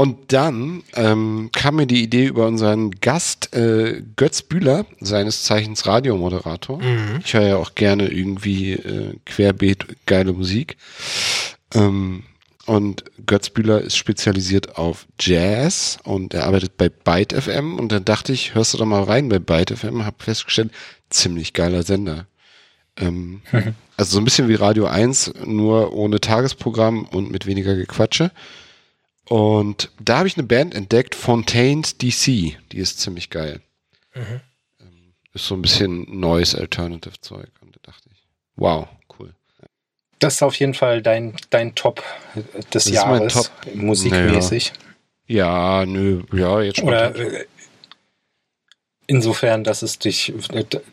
Und 0.00 0.32
dann 0.32 0.82
ähm, 0.94 1.50
kam 1.52 1.76
mir 1.76 1.86
die 1.86 2.02
Idee 2.02 2.24
über 2.24 2.46
unseren 2.46 2.90
Gast 2.90 3.54
äh, 3.54 4.02
Götz 4.16 4.40
Bühler, 4.40 4.86
seines 4.98 5.44
Zeichens 5.44 5.84
Radiomoderator. 5.84 6.78
Mhm. 6.78 7.20
Ich 7.22 7.34
höre 7.34 7.46
ja 7.46 7.56
auch 7.56 7.74
gerne 7.74 8.08
irgendwie 8.08 8.72
äh, 8.72 9.16
querbeet 9.26 9.84
geile 10.06 10.32
Musik. 10.32 10.78
Ähm, 11.74 12.22
und 12.64 13.04
Götz 13.26 13.50
Bühler 13.50 13.82
ist 13.82 13.98
spezialisiert 13.98 14.78
auf 14.78 15.06
Jazz 15.20 15.98
und 16.02 16.32
er 16.32 16.46
arbeitet 16.46 16.78
bei 16.78 16.88
Byte 16.88 17.34
FM. 17.34 17.78
Und 17.78 17.92
dann 17.92 18.06
dachte 18.06 18.32
ich, 18.32 18.54
hörst 18.54 18.72
du 18.72 18.78
doch 18.78 18.86
mal 18.86 19.02
rein 19.02 19.28
bei 19.28 19.38
Byte 19.38 19.76
FM, 19.76 20.06
hab 20.06 20.22
festgestellt, 20.22 20.70
ziemlich 21.10 21.52
geiler 21.52 21.82
Sender. 21.82 22.26
Ähm, 22.96 23.42
also 23.98 24.12
so 24.12 24.18
ein 24.18 24.24
bisschen 24.24 24.48
wie 24.48 24.54
Radio 24.54 24.86
1, 24.86 25.34
nur 25.44 25.92
ohne 25.92 26.20
Tagesprogramm 26.20 27.04
und 27.04 27.30
mit 27.30 27.44
weniger 27.44 27.74
Gequatsche. 27.74 28.30
Und 29.30 29.92
da 30.00 30.18
habe 30.18 30.26
ich 30.26 30.36
eine 30.36 30.46
Band 30.46 30.74
entdeckt, 30.74 31.14
Fontaines 31.14 31.96
DC. 31.96 32.58
Die 32.72 32.78
ist 32.78 32.98
ziemlich 32.98 33.30
geil. 33.30 33.60
Mhm. 34.12 34.40
Ist 35.32 35.46
so 35.46 35.54
ein 35.54 35.62
bisschen 35.62 36.18
neues 36.18 36.56
Alternative-Zeug. 36.56 37.48
Und 37.60 37.76
da 37.76 37.92
dachte 37.92 38.08
ich, 38.12 38.26
wow, 38.56 38.88
cool. 39.20 39.32
Das 40.18 40.34
ist 40.34 40.42
auf 40.42 40.56
jeden 40.56 40.74
Fall 40.74 41.00
dein, 41.00 41.36
dein 41.50 41.76
Top 41.76 42.02
des 42.74 42.86
Das 42.86 42.90
Jahres, 42.90 43.34
Top. 43.34 43.50
musikmäßig. 43.72 44.72
Ja, 45.28 45.86
nö, 45.86 46.24
ja, 46.32 46.60
jetzt 46.62 46.78
schon. 46.80 46.88
Oder 46.88 47.14
insofern, 49.10 49.64
dass 49.64 49.82
es 49.82 49.98
dich, 49.98 50.32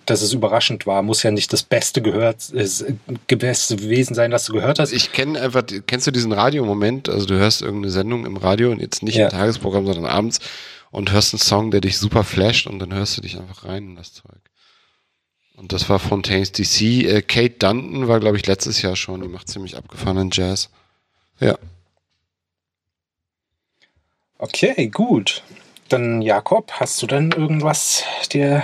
dass 0.08 0.22
es 0.24 0.34
überraschend 0.34 0.88
war, 0.88 1.04
muss 1.04 1.22
ja 1.22 1.30
nicht 1.30 1.54
das 1.54 1.62
Beste 1.62 2.02
gehört, 2.02 2.52
das 2.54 2.84
Beste 3.28 3.76
gewesen 3.76 4.16
sein, 4.16 4.32
das 4.32 4.46
du 4.46 4.54
gehört 4.54 4.80
hast. 4.80 4.92
Ich 4.92 5.12
kenne 5.12 5.40
einfach, 5.40 5.64
kennst 5.86 6.08
du 6.08 6.12
diesen 6.12 6.32
Radiomoment? 6.34 7.10
Also 7.10 7.28
du 7.28 7.36
hörst 7.38 7.62
irgendeine 7.62 7.92
Sendung 7.92 8.26
im 8.26 8.36
Radio 8.38 8.72
und 8.72 8.80
jetzt 8.82 9.04
nicht 9.04 9.16
Ja. 9.16 9.26
im 9.26 9.32
Tagesprogramm, 9.32 9.86
sondern 9.86 10.06
abends 10.08 10.40
und 10.90 11.12
hörst 11.12 11.34
einen 11.34 11.40
Song, 11.40 11.70
der 11.70 11.82
dich 11.82 12.00
super 12.00 12.24
flasht 12.24 12.66
und 12.66 12.80
dann 12.80 12.92
hörst 12.94 13.18
du 13.18 13.22
dich 13.22 13.38
einfach 13.38 13.66
rein 13.66 13.84
in 13.90 13.96
das 13.96 14.14
Zeug. 14.14 14.42
Und 15.56 15.72
das 15.72 15.88
war 15.88 16.00
Fontaines 16.00 16.52
DC. 16.52 16.82
Äh, 17.06 17.22
Kate 17.22 17.56
Dunton 17.60 18.08
war, 18.08 18.20
glaube 18.20 18.38
ich, 18.38 18.46
letztes 18.48 18.82
Jahr 18.82 18.96
schon. 18.96 19.22
Die 19.22 19.28
macht 19.28 19.48
ziemlich 19.48 19.78
abgefahrenen 19.78 20.30
Jazz. 20.32 20.70
Ja. 21.40 21.58
Okay, 24.40 24.88
gut. 24.88 25.44
Dann 25.90 26.22
Jakob, 26.22 26.72
hast 26.74 27.02
du 27.02 27.08
denn 27.08 27.32
irgendwas 27.32 28.04
dir 28.32 28.64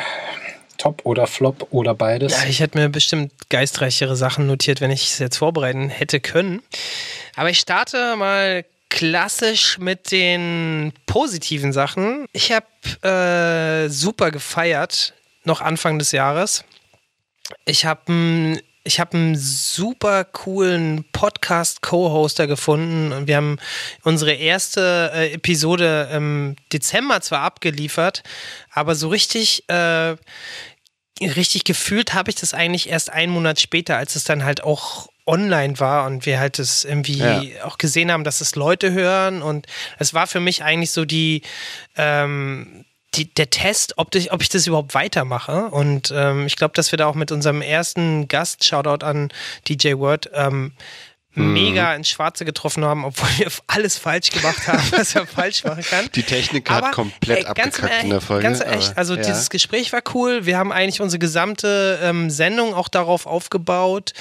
Top 0.78 1.02
oder 1.06 1.28
Flop 1.28 1.68
oder 1.72 1.94
beides? 1.94 2.34
Ja, 2.34 2.50
ich 2.50 2.60
hätte 2.60 2.78
mir 2.78 2.90
bestimmt 2.90 3.32
geistreichere 3.50 4.16
Sachen 4.16 4.48
notiert, 4.48 4.82
wenn 4.82 4.92
ich 4.92 5.06
es 5.06 5.20
jetzt 5.20 5.38
vorbereiten 5.38 5.90
hätte 5.90 6.20
können. 6.20 6.62
Aber 7.36 7.50
ich 7.50 7.60
starte 7.60 8.16
mal 8.18 8.66
klassisch 8.90 9.78
mit 9.80 10.12
den 10.12 10.94
positiven 11.06 11.74
Sachen. 11.74 12.28
Ich 12.34 12.52
habe 12.52 13.88
äh, 13.88 13.90
super 13.90 14.30
gefeiert, 14.30 15.14
noch 15.46 15.62
Anfang 15.62 16.00
des 16.00 16.12
Jahres. 16.12 16.64
Ich 17.66 17.86
habe 17.86 18.60
ich 18.84 19.00
habe 19.00 19.16
einen 19.18 19.38
super 19.38 20.26
coolen 20.26 21.06
Podcast-Co-Hoster 21.14 22.48
gefunden 22.48 23.14
und 23.14 23.28
wir 23.28 23.38
haben 23.38 23.58
unsere 24.04 24.34
erste 24.34 25.12
äh, 25.14 25.34
Episode 25.34 26.10
im 26.14 26.56
Dezember 26.72 27.22
zwar 27.22 27.42
abgeliefert, 27.42 28.24
aber 28.72 28.96
so 28.96 29.08
richtig 29.08 29.64
äh, 29.70 30.16
richtig 31.22 31.64
gefühlt 31.64 32.14
habe 32.14 32.30
ich 32.32 32.36
das 32.36 32.54
eigentlich 32.54 32.90
erst 32.90 33.10
einen 33.10 33.32
Monat 33.32 33.60
später, 33.62 33.96
als 33.98 34.16
es 34.16 34.24
dann 34.26 34.44
halt 34.44 34.64
auch 34.64 35.08
online 35.26 35.80
war 35.80 36.06
und 36.06 36.26
wir 36.26 36.40
halt 36.40 36.60
das 36.60 36.84
irgendwie 36.84 37.54
Ja. 37.54 37.66
auch 37.66 37.78
gesehen 37.78 38.12
haben, 38.12 38.26
dass 38.26 38.42
es 38.42 38.56
Leute 38.56 38.92
hören 38.92 39.42
und 39.42 39.68
es 40.00 40.14
war 40.14 40.28
für 40.28 40.42
mich 40.42 40.64
eigentlich 40.64 40.92
so 40.92 41.06
die, 41.06 41.44
ähm, 41.96 42.84
die 43.16 43.34
der 43.34 43.50
Test, 43.50 43.94
ob, 43.98 44.14
ich, 44.16 44.32
ob 44.32 44.42
ich 44.42 44.50
das 44.50 44.66
überhaupt 44.68 44.94
weitermache 44.94 45.66
und 45.70 46.12
ähm, 46.16 46.46
ich 46.48 46.56
glaube, 46.56 46.74
dass 46.76 46.92
wir 46.92 46.98
da 46.98 47.06
auch 47.08 47.16
mit 47.16 47.32
unserem 47.32 47.62
ersten 47.62 48.28
Gast, 48.28 48.64
Shoutout 48.64 49.06
an 49.06 49.30
DJ 49.68 49.96
Word, 49.96 50.30
ähm, 50.34 50.74
Mhm. 51.36 51.54
mega 51.54 51.96
ins 51.96 52.10
Schwarze 52.10 52.46
getroffen 52.46 52.86
haben, 52.86 53.04
obwohl 53.06 53.28
wir 53.40 53.48
alles 53.66 53.98
falsch 53.98 54.30
gemacht 54.30 54.68
haben, 54.68 54.84
was 54.92 55.16
man 55.16 55.26
falsch 55.26 55.64
machen 55.64 55.84
kann. 55.84 56.08
Die 56.14 56.22
Technik 56.22 56.70
hat 56.70 56.92
komplett 56.92 57.46
ganz 57.56 57.78
abgekackt 57.80 57.90
ehrlich, 57.92 58.04
in 58.04 58.10
der 58.12 58.22
Folge. 58.22 58.44
Ganz 58.44 58.60
echt, 58.62 58.90
aber- 58.92 58.98
also 59.00 59.16
ja. 59.16 59.22
dieses 59.24 59.50
Gespräch 59.50 59.92
war 59.94 60.02
cool. 60.14 60.46
Wir 60.46 60.60
haben 60.60 60.72
eigentlich 60.72 61.02
unsere 61.02 61.18
gesamte 61.18 62.00
ähm, 62.04 62.30
Sendung 62.30 62.76
auch 62.76 62.88
darauf 62.88 63.26
aufgebaut. 63.26 64.14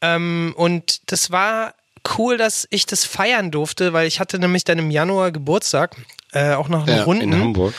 Ähm, 0.00 0.52
und 0.56 1.12
das 1.12 1.30
war 1.30 1.74
cool, 2.18 2.36
dass 2.36 2.66
ich 2.70 2.84
das 2.84 3.04
feiern 3.04 3.52
durfte, 3.52 3.92
weil 3.92 4.08
ich 4.08 4.18
hatte 4.18 4.40
nämlich 4.40 4.64
dann 4.64 4.78
im 4.80 4.90
Januar 4.90 5.30
Geburtstag, 5.30 5.94
äh, 6.32 6.54
auch 6.54 6.66
noch 6.68 6.84
eine 6.84 6.96
ja, 6.96 7.02
Runden. 7.04 7.32
in 7.32 7.40
Hamburg. 7.40 7.74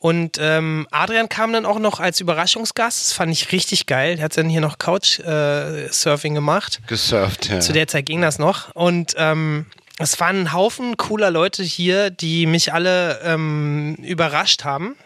Und 0.00 0.38
ähm, 0.40 0.88
Adrian 0.90 1.28
kam 1.28 1.52
dann 1.52 1.66
auch 1.66 1.78
noch 1.78 2.00
als 2.00 2.20
Überraschungsgast. 2.20 3.00
Das 3.04 3.12
fand 3.12 3.30
ich 3.32 3.52
richtig 3.52 3.84
geil. 3.86 4.16
Der 4.16 4.24
hat 4.24 4.36
dann 4.36 4.48
hier 4.48 4.62
noch 4.62 4.78
Couch-Surfing 4.78 6.34
gemacht. 6.34 6.80
Gesurft, 6.86 7.48
ja. 7.50 7.60
Zu 7.60 7.72
der 7.72 7.86
Zeit 7.86 8.06
ging 8.06 8.22
das 8.22 8.38
noch. 8.38 8.74
Und 8.74 9.14
ähm, 9.18 9.66
es 9.98 10.18
waren 10.18 10.40
ein 10.40 10.52
Haufen 10.54 10.96
cooler 10.96 11.30
Leute 11.30 11.62
hier, 11.62 12.08
die 12.10 12.46
mich 12.46 12.72
alle 12.72 13.20
ähm, 13.24 13.94
überrascht 13.96 14.64
haben. 14.64 14.96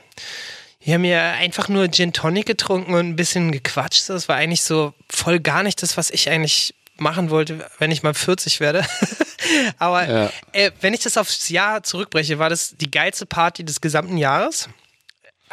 Wir 0.80 0.94
haben 0.94 1.04
ja 1.04 1.32
einfach 1.32 1.68
nur 1.68 1.90
Gin 1.90 2.12
Tonic 2.12 2.46
getrunken 2.46 2.94
und 2.94 3.00
ein 3.08 3.16
bisschen 3.16 3.50
gequatscht. 3.50 4.08
Das 4.10 4.28
war 4.28 4.36
eigentlich 4.36 4.62
so 4.62 4.92
voll 5.10 5.40
gar 5.40 5.62
nicht 5.64 5.82
das, 5.82 5.96
was 5.96 6.10
ich 6.10 6.30
eigentlich 6.30 6.74
machen 6.96 7.30
wollte, 7.30 7.66
wenn 7.78 7.90
ich 7.90 8.04
mal 8.04 8.14
40 8.14 8.60
werde. 8.60 8.84
Aber 9.78 10.08
Ja. 10.08 10.30
äh, 10.52 10.70
wenn 10.80 10.94
ich 10.94 11.00
das 11.00 11.16
aufs 11.16 11.48
Jahr 11.48 11.82
zurückbreche, 11.82 12.38
war 12.38 12.48
das 12.48 12.76
die 12.76 12.90
geilste 12.90 13.26
Party 13.26 13.64
des 13.64 13.80
gesamten 13.80 14.18
Jahres. 14.18 14.68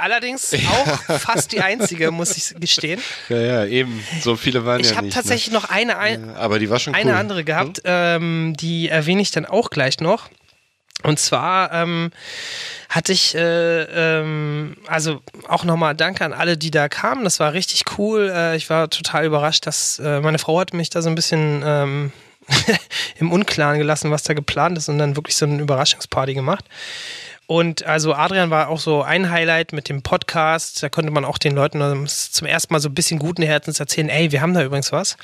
Allerdings 0.01 0.53
auch 0.69 1.19
fast 1.19 1.51
die 1.51 1.61
einzige, 1.61 2.11
muss 2.11 2.35
ich 2.35 2.59
gestehen. 2.59 2.99
Ja, 3.29 3.37
ja, 3.37 3.65
eben. 3.65 4.03
So 4.21 4.35
viele 4.35 4.65
waren 4.65 4.81
Ich 4.81 4.89
ja 4.89 4.95
habe 4.95 5.05
nicht. 5.05 5.15
tatsächlich 5.15 5.53
noch 5.53 5.69
eine, 5.69 5.97
ein, 5.97 6.27
ne? 6.27 6.35
Aber 6.37 6.57
die 6.59 6.69
war 6.69 6.79
schon 6.79 6.95
eine 6.95 7.11
cool. 7.11 7.17
andere 7.17 7.43
gehabt, 7.43 7.81
ähm, 7.85 8.55
die 8.59 8.89
erwähne 8.89 9.21
ich 9.21 9.31
dann 9.31 9.45
auch 9.45 9.69
gleich 9.69 9.99
noch. 9.99 10.29
Und 11.03 11.19
zwar 11.19 11.71
ähm, 11.71 12.11
hatte 12.89 13.11
ich, 13.11 13.33
äh, 13.35 13.81
ähm, 14.19 14.75
also 14.87 15.21
auch 15.47 15.63
nochmal 15.63 15.95
Danke 15.95 16.25
an 16.25 16.33
alle, 16.33 16.57
die 16.57 16.71
da 16.71 16.89
kamen. 16.89 17.23
Das 17.23 17.39
war 17.39 17.53
richtig 17.53 17.83
cool. 17.97 18.31
Äh, 18.33 18.55
ich 18.55 18.69
war 18.69 18.89
total 18.89 19.25
überrascht, 19.25 19.65
dass 19.65 19.99
äh, 19.99 20.19
meine 20.19 20.37
Frau 20.39 20.59
hat 20.59 20.73
mich 20.73 20.89
da 20.89 21.01
so 21.01 21.09
ein 21.09 21.15
bisschen 21.15 21.63
ähm, 21.65 22.11
im 23.19 23.31
Unklaren 23.31 23.77
gelassen, 23.77 24.11
was 24.11 24.23
da 24.23 24.33
geplant 24.33 24.77
ist 24.77 24.89
und 24.89 24.97
dann 24.97 25.15
wirklich 25.15 25.35
so 25.35 25.45
eine 25.45 25.61
Überraschungsparty 25.61 26.33
gemacht. 26.33 26.65
Und 27.51 27.85
also 27.85 28.13
Adrian 28.13 28.49
war 28.49 28.69
auch 28.69 28.79
so 28.79 29.03
ein 29.03 29.29
Highlight 29.29 29.73
mit 29.73 29.89
dem 29.89 30.03
Podcast. 30.03 30.81
Da 30.81 30.87
konnte 30.87 31.11
man 31.11 31.25
auch 31.25 31.37
den 31.37 31.53
Leuten 31.53 32.07
zum 32.07 32.47
ersten 32.47 32.73
Mal 32.73 32.79
so 32.79 32.87
ein 32.87 32.93
bisschen 32.93 33.19
guten 33.19 33.43
Herzens 33.43 33.77
erzählen, 33.77 34.07
ey, 34.07 34.31
wir 34.31 34.39
haben 34.39 34.53
da 34.53 34.63
übrigens 34.63 34.93
was. 34.93 35.17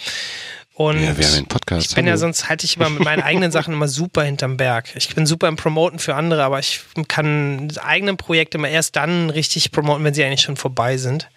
Und 0.74 1.02
Ja, 1.02 1.18
wir 1.18 1.26
haben 1.26 1.36
einen 1.36 1.46
Podcast. 1.46 1.88
ich 1.88 1.96
bin 1.96 2.06
ja 2.06 2.12
hallo. 2.12 2.20
sonst 2.20 2.50
halte 2.50 2.66
ich 2.66 2.76
immer 2.76 2.90
mit 2.90 3.02
meinen 3.02 3.24
eigenen 3.24 3.54
Sachen 3.54 3.74
immer 3.74 3.88
super 3.88 4.24
hinterm 4.24 4.58
Berg. 4.58 4.94
Ich 4.96 5.16
bin 5.16 5.26
super 5.26 5.48
im 5.48 5.56
Promoten 5.56 6.00
für 6.00 6.16
andere, 6.16 6.44
aber 6.44 6.60
ich 6.60 6.82
kann 7.08 7.72
eigene 7.82 8.14
Projekte 8.18 8.58
immer 8.58 8.68
erst 8.68 8.98
dann 8.98 9.30
richtig 9.30 9.72
promoten, 9.72 10.04
wenn 10.04 10.14
sie 10.14 10.26
eigentlich 10.26 10.42
schon 10.42 10.58
vorbei 10.58 10.98
sind. 10.98 11.30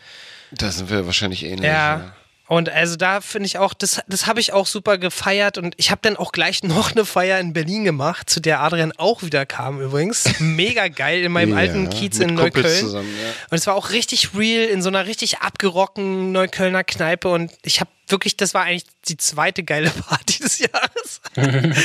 Da 0.50 0.72
sind 0.72 0.90
wir 0.90 1.06
wahrscheinlich 1.06 1.44
ähnlich. 1.44 1.70
Ja. 1.70 2.16
Und 2.50 2.68
also 2.68 2.96
da 2.96 3.20
finde 3.20 3.46
ich 3.46 3.58
auch, 3.58 3.74
das, 3.74 4.02
das 4.08 4.26
habe 4.26 4.40
ich 4.40 4.52
auch 4.52 4.66
super 4.66 4.98
gefeiert 4.98 5.56
und 5.56 5.72
ich 5.76 5.92
habe 5.92 6.00
dann 6.02 6.16
auch 6.16 6.32
gleich 6.32 6.62
noch 6.64 6.90
eine 6.90 7.04
Feier 7.04 7.38
in 7.38 7.52
Berlin 7.52 7.84
gemacht, 7.84 8.28
zu 8.28 8.40
der 8.40 8.60
Adrian 8.60 8.92
auch 8.96 9.22
wieder 9.22 9.46
kam 9.46 9.80
übrigens. 9.80 10.24
Mega 10.40 10.88
geil 10.88 11.22
in 11.22 11.30
meinem 11.30 11.50
Ja, 11.52 11.58
alten 11.58 11.90
Kiez 11.90 12.18
in 12.18 12.34
Neukölln. 12.34 12.80
zusammen, 12.80 13.14
ja. 13.22 13.28
Und 13.50 13.56
es 13.56 13.68
war 13.68 13.76
auch 13.76 13.90
richtig 13.90 14.34
real 14.34 14.64
in 14.68 14.82
so 14.82 14.88
einer 14.88 15.06
richtig 15.06 15.38
abgerockten 15.38 16.32
Neuköllner 16.32 16.82
Kneipe 16.82 17.28
und 17.28 17.52
ich 17.62 17.78
habe 17.78 17.90
wirklich, 18.10 18.36
das 18.36 18.54
war 18.54 18.64
eigentlich 18.64 18.86
die 19.08 19.16
zweite 19.16 19.62
geile 19.62 19.90
Party 19.90 20.38
des 20.42 20.58
Jahres. 20.58 21.20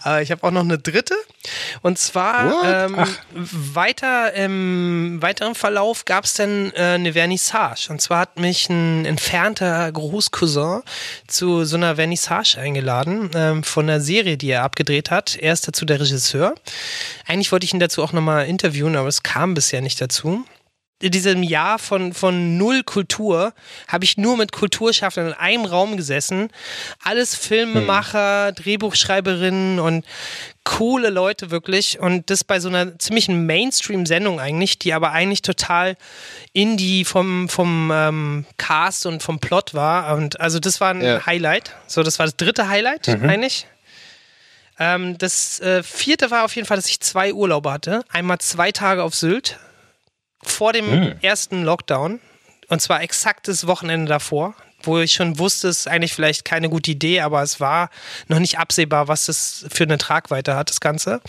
Aber 0.00 0.22
ich 0.22 0.30
habe 0.30 0.42
auch 0.44 0.50
noch 0.50 0.62
eine 0.62 0.78
dritte. 0.78 1.14
Und 1.82 1.98
zwar 1.98 2.86
ähm, 2.86 2.96
weiter 3.32 4.32
im 4.34 5.18
weiteren 5.20 5.54
Verlauf 5.54 6.04
gab 6.04 6.24
es 6.24 6.34
dann 6.34 6.72
äh, 6.72 6.94
eine 6.94 7.12
Vernissage. 7.12 7.88
Und 7.90 8.00
zwar 8.00 8.20
hat 8.20 8.38
mich 8.38 8.68
ein 8.68 9.04
entfernter 9.04 9.90
Großcousin 9.90 10.82
zu 11.26 11.64
so 11.64 11.76
einer 11.76 11.96
Vernissage 11.96 12.58
eingeladen 12.58 13.30
ähm, 13.34 13.64
von 13.64 13.88
einer 13.88 14.00
Serie, 14.00 14.36
die 14.36 14.50
er 14.50 14.62
abgedreht 14.62 15.10
hat. 15.10 15.36
Er 15.36 15.52
ist 15.52 15.66
dazu 15.66 15.84
der 15.84 16.00
Regisseur. 16.00 16.54
Eigentlich 17.26 17.52
wollte 17.52 17.64
ich 17.64 17.74
ihn 17.74 17.80
dazu 17.80 18.02
auch 18.02 18.12
nochmal 18.12 18.46
interviewen, 18.46 18.96
aber 18.96 19.08
es 19.08 19.22
kam 19.22 19.54
bisher 19.54 19.80
nicht 19.80 20.00
dazu 20.00 20.44
in 21.02 21.10
diesem 21.10 21.42
Jahr 21.42 21.78
von, 21.78 22.12
von 22.14 22.56
null 22.56 22.82
Kultur 22.84 23.52
habe 23.88 24.04
ich 24.04 24.16
nur 24.16 24.36
mit 24.36 24.52
Kulturschaffenden 24.52 25.32
in 25.32 25.38
einem 25.38 25.64
Raum 25.64 25.96
gesessen. 25.96 26.50
Alles 27.02 27.34
Filmemacher, 27.34 28.52
Drehbuchschreiberinnen 28.52 29.80
und 29.80 30.04
coole 30.64 31.10
Leute 31.10 31.50
wirklich. 31.50 31.98
Und 31.98 32.30
das 32.30 32.44
bei 32.44 32.60
so 32.60 32.68
einer 32.68 32.98
ziemlichen 33.00 33.46
Mainstream-Sendung 33.46 34.38
eigentlich, 34.38 34.78
die 34.78 34.92
aber 34.92 35.10
eigentlich 35.10 35.42
total 35.42 35.96
indie 36.52 37.04
vom, 37.04 37.48
vom 37.48 37.90
ähm, 37.92 38.44
Cast 38.58 39.04
und 39.06 39.22
vom 39.24 39.40
Plot 39.40 39.74
war. 39.74 40.14
Und 40.16 40.40
also 40.40 40.60
das 40.60 40.80
war 40.80 40.90
ein 40.94 41.02
Ja. 41.02 41.26
Highlight. 41.26 41.72
So, 41.88 42.02
das 42.04 42.18
war 42.20 42.26
das 42.26 42.36
dritte 42.36 42.68
Highlight 42.68 43.08
Mhm. 43.08 43.28
eigentlich. 43.28 43.66
Ähm, 44.78 45.18
das 45.18 45.58
äh, 45.60 45.82
vierte 45.82 46.30
war 46.30 46.44
auf 46.44 46.54
jeden 46.54 46.66
Fall, 46.66 46.76
dass 46.76 46.88
ich 46.88 47.00
zwei 47.00 47.32
Urlaube 47.34 47.70
hatte. 47.72 48.04
Einmal 48.10 48.38
zwei 48.38 48.70
Tage 48.72 49.02
auf 49.02 49.14
Sylt 49.14 49.58
vor 50.42 50.72
dem 50.72 50.90
Hm. 50.90 51.14
ersten 51.22 51.62
Lockdown. 51.64 52.20
Und 52.68 52.80
zwar 52.80 53.02
exakt 53.02 53.48
das 53.48 53.66
Wochenende 53.66 54.08
davor, 54.08 54.54
wo 54.82 54.98
ich 54.98 55.12
schon 55.12 55.38
wusste, 55.38 55.68
es 55.68 55.80
ist 55.80 55.88
eigentlich 55.88 56.14
vielleicht 56.14 56.44
keine 56.44 56.68
gute 56.70 56.90
Idee, 56.90 57.20
aber 57.20 57.42
es 57.42 57.60
war 57.60 57.90
noch 58.28 58.38
nicht 58.38 58.58
absehbar, 58.58 59.08
was 59.08 59.26
das 59.26 59.66
für 59.70 59.84
eine 59.84 59.98
Tragweite 59.98 60.56
hat, 60.56 60.70
das 60.70 60.80
Ganze. 60.80 61.20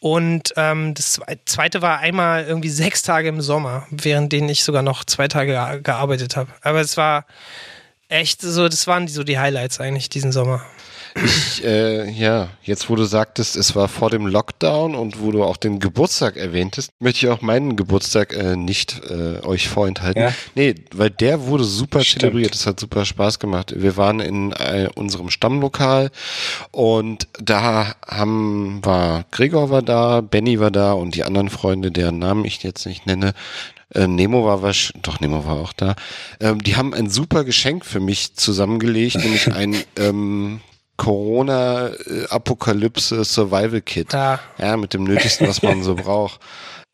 Und 0.00 0.52
ähm, 0.56 0.94
das 0.94 1.20
zwe- 1.20 1.38
zweite 1.44 1.82
war 1.82 1.98
einmal 2.00 2.44
irgendwie 2.44 2.70
sechs 2.70 3.02
Tage 3.02 3.28
im 3.28 3.40
Sommer, 3.40 3.86
während 3.90 4.32
denen 4.32 4.48
ich 4.48 4.64
sogar 4.64 4.82
noch 4.82 5.04
zwei 5.04 5.28
Tage 5.28 5.52
ge- 5.52 5.82
gearbeitet 5.82 6.36
habe. 6.36 6.50
Aber 6.62 6.80
es 6.80 6.96
war 6.96 7.26
echt, 8.08 8.40
so, 8.40 8.68
das 8.68 8.86
waren 8.88 9.06
so 9.08 9.22
die 9.24 9.38
Highlights 9.38 9.78
eigentlich 9.78 10.08
diesen 10.08 10.32
Sommer. 10.32 10.64
Ich, 11.14 11.64
äh, 11.64 12.10
ja, 12.10 12.48
jetzt 12.62 12.88
wo 12.88 12.96
du 12.96 13.04
sagtest, 13.04 13.56
es 13.56 13.76
war 13.76 13.88
vor 13.88 14.10
dem 14.10 14.26
Lockdown 14.26 14.94
und 14.94 15.20
wo 15.20 15.30
du 15.30 15.44
auch 15.44 15.56
den 15.56 15.78
Geburtstag 15.78 16.36
erwähntest, 16.36 16.90
möchte 17.00 17.26
ich 17.26 17.32
auch 17.32 17.42
meinen 17.42 17.76
Geburtstag 17.76 18.32
äh, 18.34 18.56
nicht 18.56 19.02
äh, 19.10 19.44
euch 19.44 19.68
vorenthalten. 19.68 20.22
Ja. 20.22 20.32
Nee, 20.54 20.74
weil 20.92 21.10
der 21.10 21.46
wurde 21.46 21.64
super 21.64 22.02
Stimmt. 22.02 22.20
zelebriert. 22.22 22.54
Es 22.54 22.66
hat 22.66 22.80
super 22.80 23.04
Spaß 23.04 23.38
gemacht. 23.38 23.74
Wir 23.76 23.96
waren 23.96 24.20
in 24.20 24.52
äh, 24.52 24.88
unserem 24.94 25.30
Stammlokal 25.30 26.10
und 26.70 27.28
da 27.38 27.94
haben, 28.06 28.80
war 28.82 29.24
Gregor 29.30 29.70
war 29.70 29.82
da, 29.82 30.22
Benny 30.22 30.60
war 30.60 30.70
da 30.70 30.92
und 30.92 31.14
die 31.14 31.24
anderen 31.24 31.50
Freunde, 31.50 31.90
deren 31.90 32.18
Namen 32.18 32.44
ich 32.44 32.62
jetzt 32.62 32.86
nicht 32.86 33.06
nenne. 33.06 33.34
Äh, 33.94 34.06
Nemo 34.06 34.44
war 34.44 34.62
was, 34.62 34.92
doch 35.02 35.20
Nemo 35.20 35.44
war 35.44 35.56
auch 35.56 35.72
da. 35.72 35.94
Ähm, 36.40 36.62
die 36.62 36.76
haben 36.76 36.94
ein 36.94 37.10
super 37.10 37.44
Geschenk 37.44 37.84
für 37.84 38.00
mich 38.00 38.34
zusammengelegt, 38.34 39.16
nämlich 39.16 39.52
ein 39.52 39.76
ähm, 39.96 40.60
Corona-Apokalypse 41.02 43.24
Survival 43.24 43.80
Kit. 43.80 44.12
Ja. 44.12 44.38
Ja, 44.58 44.76
mit 44.76 44.94
dem 44.94 45.02
Nötigsten, 45.04 45.48
was 45.48 45.62
man 45.62 45.82
so 45.82 45.94
braucht. 45.96 46.38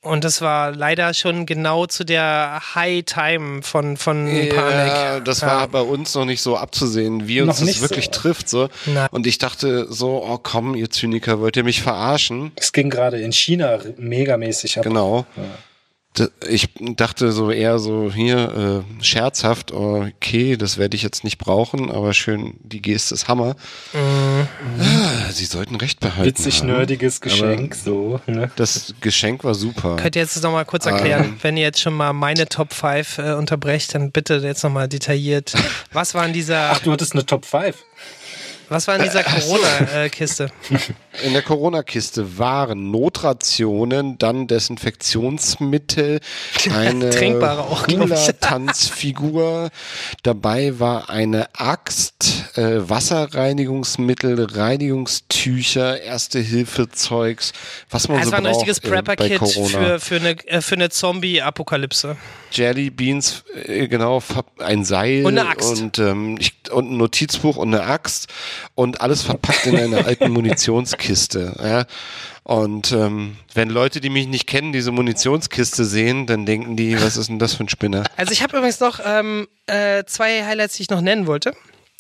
Und 0.00 0.22
das 0.22 0.40
war 0.40 0.70
leider 0.70 1.12
schon 1.12 1.44
genau 1.44 1.86
zu 1.86 2.04
der 2.04 2.60
High 2.76 3.02
Time 3.04 3.62
von, 3.62 3.96
von 3.96 4.26
Panik. 4.26 4.52
Ja, 4.54 5.18
das 5.20 5.42
war 5.42 5.66
bei 5.66 5.80
uns 5.80 6.14
noch 6.14 6.24
nicht 6.24 6.40
so 6.40 6.56
abzusehen, 6.56 7.26
wie 7.26 7.40
uns 7.40 7.48
Noch 7.48 7.56
das 7.56 7.64
nicht 7.66 7.80
wirklich 7.82 8.04
so. 8.06 8.12
trifft. 8.12 8.48
So. 8.48 8.68
Nein. 8.86 9.08
Und 9.10 9.26
ich 9.26 9.38
dachte 9.38 9.92
so, 9.92 10.24
oh 10.24 10.38
komm, 10.40 10.76
ihr 10.76 10.88
Zyniker, 10.88 11.40
wollt 11.40 11.56
ihr 11.56 11.64
mich 11.64 11.82
verarschen? 11.82 12.52
Es 12.54 12.72
ging 12.72 12.90
gerade 12.90 13.20
in 13.20 13.32
China 13.32 13.80
megamäßig 13.96 14.78
ab. 14.78 14.84
Genau. 14.84 15.26
D- 15.36 15.40
Ich 16.48 16.68
dachte 16.78 17.32
so 17.32 17.50
eher 17.50 17.78
so 17.78 18.10
hier 18.12 18.84
äh, 19.00 19.04
scherzhaft, 19.04 19.72
okay, 19.72 20.56
das 20.56 20.78
werde 20.78 20.96
ich 20.96 21.02
jetzt 21.02 21.24
nicht 21.24 21.38
brauchen, 21.38 21.90
aber 21.90 22.12
schön, 22.14 22.54
die 22.62 22.80
Geste 22.82 23.14
ist 23.14 23.28
Hammer. 23.28 23.56
Ah, 23.94 25.30
Sie 25.32 25.44
sollten 25.44 25.76
recht 25.76 26.00
behalten. 26.00 26.24
Witzig 26.24 26.60
haben. 26.60 26.68
nerdiges 26.68 27.20
Geschenk, 27.20 27.72
Aber 27.74 27.80
so. 27.82 28.20
Ne? 28.26 28.50
Das 28.56 28.94
Geschenk 29.00 29.44
war 29.44 29.54
super. 29.54 29.96
Könnt 29.96 30.16
ihr 30.16 30.22
jetzt 30.22 30.42
noch 30.42 30.52
mal 30.52 30.64
kurz 30.64 30.86
erklären, 30.86 31.24
Ähm. 31.24 31.38
wenn 31.42 31.56
ihr 31.56 31.64
jetzt 31.64 31.80
schon 31.80 31.94
mal 31.94 32.12
meine 32.12 32.48
Top 32.48 32.72
5 32.72 33.18
äh, 33.18 33.32
unterbrecht, 33.34 33.94
dann 33.94 34.10
bitte 34.10 34.36
jetzt 34.36 34.62
noch 34.64 34.70
mal 34.70 34.88
detailliert. 34.88 35.54
Was 35.92 36.14
war 36.14 36.26
in 36.26 36.32
dieser, 36.32 36.70
Ach, 36.72 36.80
du 36.80 36.92
hattest 36.92 37.12
eine 37.12 37.26
Top 37.26 37.44
5. 37.44 37.76
was 38.68 38.86
war 38.88 38.96
in 38.96 39.02
dieser 39.02 39.22
Corona-Kiste? 39.24 40.50
In 41.22 41.32
der 41.32 41.42
Corona-Kiste 41.42 42.38
waren 42.38 42.90
Notrationen, 42.90 44.18
dann 44.18 44.46
Desinfektionsmittel, 44.46 46.20
eine 46.72 47.10
Trinkbare 47.10 47.62
auch. 47.62 47.88
Hula-Tanzfigur. 47.88 49.70
Dabei 50.22 50.78
war 50.78 51.10
eine 51.10 51.48
Axt, 51.54 52.56
äh, 52.56 52.88
Wasserreinigungsmittel, 52.88 54.44
Reinigungstücher, 54.44 56.00
Erste-Hilfe-Zeugs, 56.02 57.52
was 57.90 58.08
man 58.08 58.18
Es 58.18 58.26
so 58.26 58.32
war 58.32 58.38
ein 58.38 58.44
braucht 58.44 58.56
richtiges 58.56 58.80
Prepper-Kit 58.80 59.40
für, 59.40 59.98
für 59.98 60.16
eine, 60.16 60.30
äh, 60.46 60.60
für 60.60 60.76
eine 60.76 60.90
Zombie-Apokalypse. 60.90 62.16
Jelly 62.52 62.90
Beans, 62.90 63.44
äh, 63.64 63.88
genau, 63.88 64.22
ein 64.58 64.84
Seil 64.84 65.24
Und 65.24 65.38
eine 65.38 65.48
Axt. 65.48 65.80
und, 65.80 65.98
ähm, 65.98 66.36
ich, 66.38 66.54
und 66.70 66.92
ein 66.92 66.96
Notizbuch 66.96 67.56
und 67.56 67.74
eine 67.74 67.84
Axt 67.84 68.28
und 68.74 69.00
alles 69.00 69.22
verpackt 69.22 69.66
in 69.66 69.76
einer 69.76 69.98
alten 70.06 70.30
Munitionskiste. 70.30 71.07
Ja. 71.08 71.84
Und 72.44 72.92
ähm, 72.92 73.36
wenn 73.54 73.68
Leute, 73.68 74.00
die 74.00 74.08
mich 74.08 74.26
nicht 74.26 74.46
kennen, 74.46 74.72
diese 74.72 74.90
Munitionskiste 74.92 75.84
sehen, 75.84 76.26
dann 76.26 76.46
denken 76.46 76.76
die, 76.76 77.00
was 77.00 77.16
ist 77.16 77.28
denn 77.28 77.38
das 77.38 77.54
für 77.54 77.64
ein 77.64 77.68
Spinner? 77.68 78.04
Also 78.16 78.32
ich 78.32 78.42
habe 78.42 78.56
übrigens 78.56 78.80
noch 78.80 79.00
ähm, 79.04 79.46
äh, 79.66 80.04
zwei 80.04 80.44
Highlights, 80.44 80.76
die 80.76 80.82
ich 80.82 80.90
noch 80.90 81.00
nennen 81.02 81.26
wollte. 81.26 81.52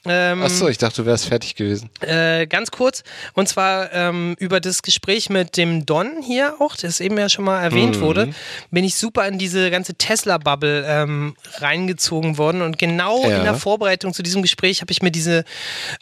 Ähm, 0.06 0.42
Achso, 0.42 0.68
ich 0.68 0.78
dachte, 0.78 1.02
du 1.02 1.06
wärst 1.06 1.26
fertig 1.26 1.56
gewesen. 1.56 1.90
Äh, 2.00 2.46
ganz 2.46 2.70
kurz, 2.70 3.02
und 3.34 3.48
zwar 3.48 3.92
ähm, 3.92 4.36
über 4.38 4.60
das 4.60 4.82
Gespräch 4.82 5.28
mit 5.28 5.56
dem 5.56 5.86
Don 5.86 6.22
hier 6.22 6.54
auch, 6.60 6.76
das 6.76 7.00
eben 7.00 7.18
ja 7.18 7.28
schon 7.28 7.44
mal 7.44 7.60
erwähnt 7.60 7.96
Mhm. 7.96 8.00
wurde, 8.00 8.30
bin 8.70 8.84
ich 8.84 8.94
super 8.94 9.26
in 9.26 9.38
diese 9.38 9.70
ganze 9.72 9.94
Tesla-Bubble 9.96 10.84
ähm, 10.86 11.34
reingezogen 11.56 12.38
worden. 12.38 12.62
Und 12.62 12.78
genau 12.78 13.22
Ja. 13.28 13.38
in 13.38 13.42
der 13.44 13.54
Vorbereitung 13.54 14.14
zu 14.14 14.22
diesem 14.22 14.40
Gespräch 14.40 14.80
habe 14.80 14.92
ich 14.92 15.02
mir 15.02 15.10
diese 15.10 15.44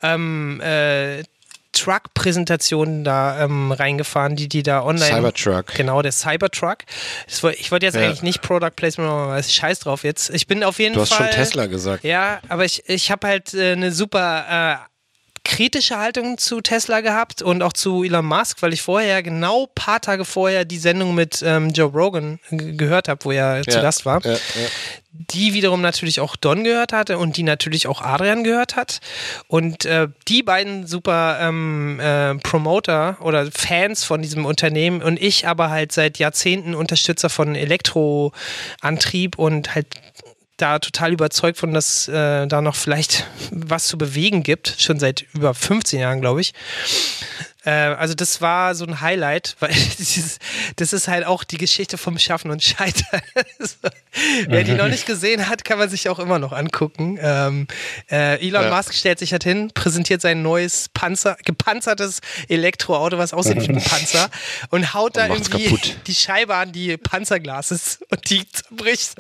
ähm, 0.03 0.61
äh, 0.61 1.23
Truck-Präsentationen 1.77 3.05
da 3.05 3.45
ähm, 3.45 3.73
reingefahren, 3.73 4.37
die 4.37 4.49
die 4.49 4.63
da 4.63 4.83
online. 4.83 5.05
Cybertruck. 5.17 5.75
Genau, 5.75 6.03
der 6.03 6.13
Cybertruck. 6.13 6.79
War, 7.43 7.53
ich 7.53 7.71
wollte 7.71 7.87
jetzt 7.87 7.95
Ja. 7.97 8.03
eigentlich 8.03 8.23
nicht 8.23 8.43
Product 8.43 8.71
Placement 8.75 9.11
machen, 9.11 9.31
aber 9.31 9.43
scheiß 9.43 9.81
drauf 9.81 10.05
jetzt. 10.05 10.31
Ich 10.31 10.47
bin 10.47 10.65
auf 10.65 10.79
jeden 10.79 10.95
Du 10.95 11.01
hast 11.01 11.13
Fall. 11.13 11.27
schon 11.29 11.37
Tesla 11.37 11.67
gesagt. 11.67 12.05
Ja, 12.05 12.41
aber 12.49 12.65
ich, 12.65 12.89
ich 12.89 13.11
habe 13.11 13.27
halt 13.27 13.55
äh, 13.55 13.73
eine 13.73 13.93
super 13.93 14.79
äh, 14.83 14.96
kritische 15.47 15.97
Haltung 15.97 16.39
zu 16.39 16.61
Tesla 16.61 17.01
gehabt 17.01 17.41
und 17.41 17.63
auch 17.63 17.73
zu 17.73 18.03
Elon 18.03 18.27
Musk, 18.27 18.63
weil 18.63 18.73
ich 18.73 18.83
vorher, 18.83 19.23
genau 19.23 19.69
paar 19.75 20.01
Tage 20.01 20.25
vorher, 20.25 20.65
die 20.65 20.79
Sendung 20.79 21.15
mit 21.15 21.41
ähm, 21.47 21.71
Joe 21.71 21.89
Rogan 21.91 22.41
gehört 22.51 23.09
habe, 23.09 23.25
wo 23.25 23.31
er 23.31 23.63
zu 23.63 23.77
Ja, 23.77 23.83
Gast 23.83 24.05
war. 24.05 24.23
ja, 24.25 24.33
ja. 24.33 24.39
Die 25.19 25.55
wiederum 25.55 25.81
natürlich 25.81 26.21
auch 26.21 26.37
Don 26.37 26.63
gehört 26.63 26.93
hatte 26.93 27.17
und 27.17 27.39
die 27.39 27.43
natürlich 27.43 27.87
auch 27.87 28.03
Adrian 28.03 28.45
gehört 28.45 28.77
hat. 28.77 29.01
Und 29.47 29.87
äh, 29.87 30.09
die 30.29 30.43
beiden 30.43 30.87
super 30.87 31.39
ähm, 31.41 31.99
äh, 32.01 32.35
Promoter 32.35 33.17
oder 33.21 33.51
Fans 33.51 34.05
von 34.05 34.21
diesem 34.21 34.45
Unternehmen 34.45 35.01
und 35.01 35.19
ich 35.23 35.47
aber 35.47 35.71
halt 35.71 35.93
seit 35.93 36.19
Jahrzehnten 36.19 36.75
Unterstützer 36.75 37.31
von 37.31 37.55
Elektroantrieb 37.55 39.39
und 39.39 39.75
halt 39.75 39.87
da 40.57 40.79
total 40.79 41.13
überzeugt 41.13 41.59
von, 41.59 41.75
dass 41.75 42.09
äh, 42.09 42.47
da 42.47 42.61
noch 42.63 42.77
vielleicht 42.77 43.27
was 43.51 43.87
zu 43.87 43.99
bewegen 43.99 44.43
gibt, 44.43 44.77
schon 44.79 44.99
seit 44.99 45.27
über 45.35 45.53
15 45.55 46.01
Jahren, 46.01 46.21
glaube 46.21 46.41
ich. 46.41 46.55
Äh, 47.65 47.71
also 47.71 48.15
das 48.15 48.41
war 48.41 48.75
so 48.75 48.87
ein 48.87 49.01
Highlight, 49.01 49.57
weil 49.61 49.73
dieses, 49.99 50.39
das 50.77 50.93
ist 50.95 51.09
halt 51.09 51.27
auch 51.27 51.45
die 51.45 51.59
Geschichte 51.59 51.99
vom 51.99 52.19
Schaffen 52.19 52.51
und 52.51 52.63
Scheitern. 52.63 53.21
Wer 54.49 54.65
die 54.65 54.73
noch 54.73 54.89
nicht 54.89 55.05
gesehen 55.05 55.49
hat, 55.49 55.65
kann 55.65 55.79
man 55.79 55.91
sich 55.91 56.09
auch 56.09 56.19
immer 56.19 56.39
noch 56.39 56.53
angucken. 56.53 57.19
Ähm, 57.21 57.67
äh, 58.11 58.41
Elon 58.47 58.63
Ja. 58.65 58.75
Musk 58.75 58.95
stellt 58.95 59.19
sich 59.19 59.33
halt 59.33 59.45
hin, 59.45 59.71
präsentiert 59.75 60.23
sein 60.23 60.41
neues 60.43 60.89
Panzer, 60.95 61.37
gepanzertes 61.45 62.21
Elektroauto, 62.49 63.19
was 63.19 63.35
aussieht 63.35 63.61
wie 63.61 63.69
ein 63.69 63.83
Panzer 63.85 64.31
und 64.71 64.95
haut 64.95 65.17
da 65.17 65.25
Und 65.25 65.31
macht's 65.31 65.49
irgendwie 65.49 65.65
kaputt. 65.69 65.97
die 66.07 66.15
Scheibe 66.15 66.55
an 66.55 66.73
die 66.73 66.97
Panzerglases 66.97 67.99
und 68.11 68.31
die 68.31 68.49
zerbricht. 68.49 69.19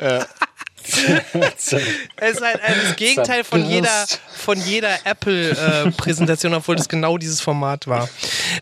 Es 1.57 1.72
ist 1.72 2.43
halt 2.43 2.57
äh, 2.57 2.74
das 2.82 2.97
Gegenteil 2.97 3.45
von 3.45 3.64
jeder, 3.68 4.07
von 4.34 4.59
jeder 4.61 4.95
Apple-Präsentation, 5.05 6.55
obwohl 6.55 6.76
das 6.76 6.89
genau 6.89 7.18
dieses 7.18 7.41
Format 7.41 7.87
war. 7.87 8.09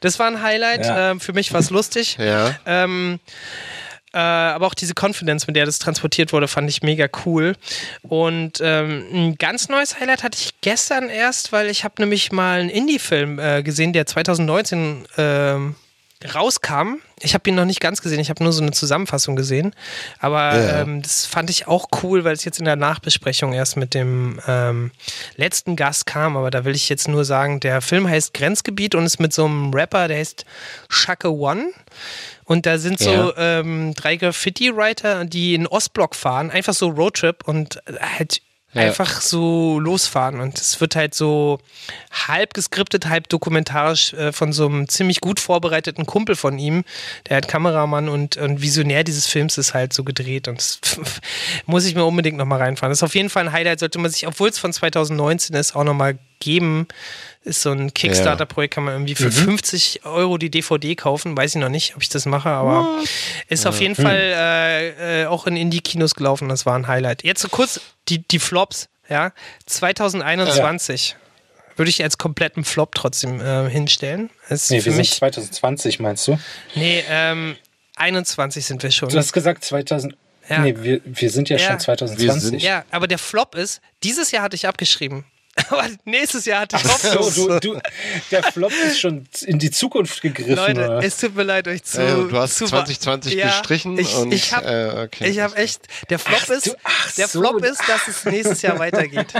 Das 0.00 0.18
war 0.18 0.26
ein 0.26 0.42
Highlight. 0.42 0.86
Ja. 0.86 1.10
ähm, 1.10 1.20
für 1.20 1.32
mich 1.32 1.52
war 1.52 1.60
es 1.60 1.70
lustig. 1.70 2.16
Ja. 2.18 2.56
Ähm, 2.66 3.20
äh, 4.14 4.18
aber 4.18 4.68
auch 4.68 4.74
diese 4.74 4.94
Confidence, 4.94 5.48
mit 5.48 5.56
der 5.56 5.66
das 5.66 5.80
transportiert 5.80 6.32
wurde, 6.32 6.46
fand 6.46 6.70
ich 6.70 6.82
mega 6.82 7.08
cool. 7.26 7.56
Und 8.02 8.60
ähm, 8.62 9.04
ein 9.12 9.34
ganz 9.36 9.68
neues 9.68 9.98
Highlight 9.98 10.22
hatte 10.22 10.38
ich 10.40 10.60
gestern 10.60 11.08
erst, 11.08 11.50
weil 11.50 11.68
ich 11.68 11.82
habe 11.82 11.94
nämlich 11.98 12.30
mal 12.30 12.60
einen 12.60 12.70
Indie-Film 12.70 13.40
äh, 13.40 13.62
gesehen, 13.64 13.92
der 13.92 14.06
2019 14.06 15.06
ähm, 15.18 15.74
rauskam. 16.32 17.00
Ich 17.24 17.34
habe 17.34 17.48
ihn 17.48 17.56
noch 17.56 17.64
nicht 17.64 17.80
ganz 17.80 18.02
gesehen, 18.02 18.20
ich 18.20 18.30
habe 18.30 18.42
nur 18.44 18.52
so 18.52 18.62
eine 18.62 18.72
Zusammenfassung 18.72 19.34
gesehen. 19.36 19.74
Aber 20.20 20.54
Ja. 20.54 20.80
ähm, 20.82 21.02
das 21.02 21.26
fand 21.26 21.50
ich 21.50 21.66
auch 21.66 21.88
cool, 22.02 22.24
weil 22.24 22.34
es 22.34 22.44
jetzt 22.44 22.58
in 22.58 22.64
der 22.64 22.76
Nachbesprechung 22.76 23.52
erst 23.52 23.76
mit 23.76 23.94
dem 23.94 24.40
ähm, 24.46 24.90
letzten 25.36 25.76
Gast 25.76 26.06
kam. 26.06 26.36
Aber 26.36 26.50
da 26.50 26.64
will 26.64 26.74
ich 26.74 26.88
jetzt 26.88 27.08
nur 27.08 27.24
sagen, 27.24 27.60
der 27.60 27.80
Film 27.80 28.08
heißt 28.08 28.34
Grenzgebiet 28.34 28.94
und 28.94 29.04
ist 29.06 29.18
mit 29.20 29.32
so 29.32 29.44
einem 29.46 29.72
Rapper, 29.72 30.08
der 30.08 30.18
heißt 30.18 30.44
Shaka 30.88 31.28
One. 31.28 31.66
Und 32.44 32.66
da 32.66 32.76
sind 32.76 32.98
so 32.98 33.34
ähm, 33.38 33.94
drei 33.94 34.16
Graffiti-Writer, 34.16 35.24
die 35.24 35.54
in 35.54 35.66
Ostblock 35.66 36.14
fahren, 36.14 36.50
einfach 36.50 36.74
so 36.74 36.88
Roadtrip 36.88 37.48
und 37.48 37.80
halt 38.18 38.42
Ja. 38.74 38.82
einfach 38.82 39.20
so 39.20 39.78
losfahren. 39.78 40.40
Und 40.40 40.60
es 40.60 40.80
wird 40.80 40.96
halt 40.96 41.14
so 41.14 41.60
halb 42.10 42.54
geskriptet, 42.54 43.08
halb 43.08 43.28
dokumentarisch 43.28 44.12
äh, 44.14 44.32
von 44.32 44.52
so 44.52 44.66
einem 44.66 44.88
ziemlich 44.88 45.20
gut 45.20 45.40
vorbereiteten 45.40 46.06
Kumpel 46.06 46.36
von 46.36 46.58
ihm, 46.58 46.84
der 47.28 47.36
halt 47.36 47.48
Kameramann 47.48 48.08
und, 48.08 48.36
und 48.36 48.60
Visionär 48.60 49.04
dieses 49.04 49.26
Films 49.26 49.58
ist 49.58 49.74
halt 49.74 49.92
so 49.92 50.04
gedreht. 50.04 50.48
Und 50.48 50.58
das 50.58 50.80
muss 51.66 51.84
ich 51.84 51.94
mir 51.94 52.04
unbedingt 52.04 52.36
nochmal 52.36 52.60
reinfahren. 52.60 52.90
Das 52.90 52.98
ist 52.98 53.04
auf 53.04 53.14
jeden 53.14 53.30
Fall 53.30 53.46
ein 53.46 53.52
Highlight, 53.52 53.80
sollte 53.80 53.98
man 53.98 54.10
sich, 54.10 54.26
obwohl 54.26 54.48
es 54.48 54.58
von 54.58 54.72
2019 54.72 55.56
ist, 55.56 55.74
auch 55.76 55.84
nochmal 55.84 56.18
geben. 56.44 56.86
Ist 57.42 57.60
so 57.62 57.72
ein 57.72 57.92
Kickstarter-Projekt, 57.92 58.74
kann 58.74 58.84
man 58.84 58.94
irgendwie 58.94 59.14
für 59.14 59.30
50 59.30 60.06
Euro 60.06 60.38
die 60.38 60.50
DVD 60.50 60.94
kaufen. 60.94 61.36
Weiß 61.36 61.54
ich 61.54 61.60
noch 61.60 61.68
nicht, 61.68 61.94
ob 61.96 62.02
ich 62.02 62.08
das 62.08 62.24
mache, 62.24 62.48
aber 62.48 63.02
ist 63.48 63.66
auf 63.66 63.80
jeden 63.80 63.94
Fall 63.96 64.16
äh, 64.16 65.22
äh, 65.22 65.26
auch 65.26 65.46
in 65.46 65.56
Indie-Kinos 65.56 66.14
gelaufen. 66.14 66.48
Das 66.48 66.64
war 66.64 66.74
ein 66.78 66.86
Highlight. 66.86 67.22
Jetzt 67.24 67.42
so 67.42 67.48
kurz 67.48 67.80
die, 68.08 68.26
die 68.26 68.38
Flops, 68.38 68.88
ja. 69.10 69.32
2021 69.66 71.16
würde 71.76 71.90
ich 71.90 72.02
als 72.02 72.18
kompletten 72.18 72.64
Flop 72.64 72.94
trotzdem 72.94 73.40
äh, 73.40 73.68
hinstellen. 73.68 74.30
Ist 74.48 74.70
Nee, 74.70 74.78
für 74.80 74.86
wir 74.86 74.92
sind 74.92 74.98
mich. 75.00 75.12
2020, 75.14 76.00
meinst 76.00 76.26
du? 76.28 76.38
Nee, 76.76 77.02
ähm, 77.10 77.56
21 77.96 78.64
sind 78.64 78.82
wir 78.82 78.90
schon. 78.90 79.08
Du 79.08 79.18
hast 79.18 79.32
gesagt 79.32 79.64
2000. 79.64 80.16
Ja. 80.48 80.58
Nee, 80.60 80.74
wir, 80.78 81.00
wir 81.04 81.30
sind 81.30 81.48
ja, 81.48 81.56
Ja. 81.56 81.68
schon 81.70 81.80
2020. 81.80 82.62
Ja, 82.62 82.84
aber 82.90 83.06
der 83.06 83.18
Flop 83.18 83.54
ist, 83.54 83.80
dieses 84.02 84.30
Jahr 84.30 84.42
hatte 84.44 84.56
ich 84.56 84.68
abgeschrieben. 84.68 85.24
Aber 85.68 85.86
nächstes 86.04 86.44
Jahr 86.46 86.62
hatte 86.62 86.76
ich 86.76 86.82
Ach 86.84 86.98
so, 86.98 87.18
Hoffnung. 87.20 87.60
du, 87.60 87.74
du, 87.74 87.80
der 88.30 88.42
Flop 88.42 88.72
ist 88.86 89.00
schon 89.00 89.26
in 89.46 89.58
die 89.58 89.70
Zukunft 89.70 90.20
gegriffen. 90.20 90.56
Leute, 90.56 90.84
oder? 90.84 91.02
es 91.04 91.16
tut 91.18 91.36
mir 91.36 91.44
leid, 91.44 91.68
euch 91.68 91.84
zu. 91.84 92.00
Äh, 92.02 92.28
du 92.28 92.36
hast 92.36 92.56
zu 92.56 92.66
2020 92.66 93.34
ja, 93.34 93.46
gestrichen 93.46 93.96
Ich, 93.98 94.14
und 94.16 94.32
ich 94.32 94.52
habe 94.52 94.66
äh, 94.66 95.02
okay. 95.04 95.28
ich 95.28 95.40
hab 95.40 95.56
echt. 95.56 95.86
Der 96.10 96.18
Flop 96.18 96.40
Ach, 96.44 96.48
ist, 96.50 96.66
du- 96.66 96.74
ach 96.82 97.12
der 97.12 97.28
so. 97.28 97.40
Flop 97.40 97.62
ist, 97.64 97.80
dass 97.88 98.08
es 98.08 98.24
nächstes 98.24 98.62
Jahr 98.62 98.78
weitergeht. 98.80 99.32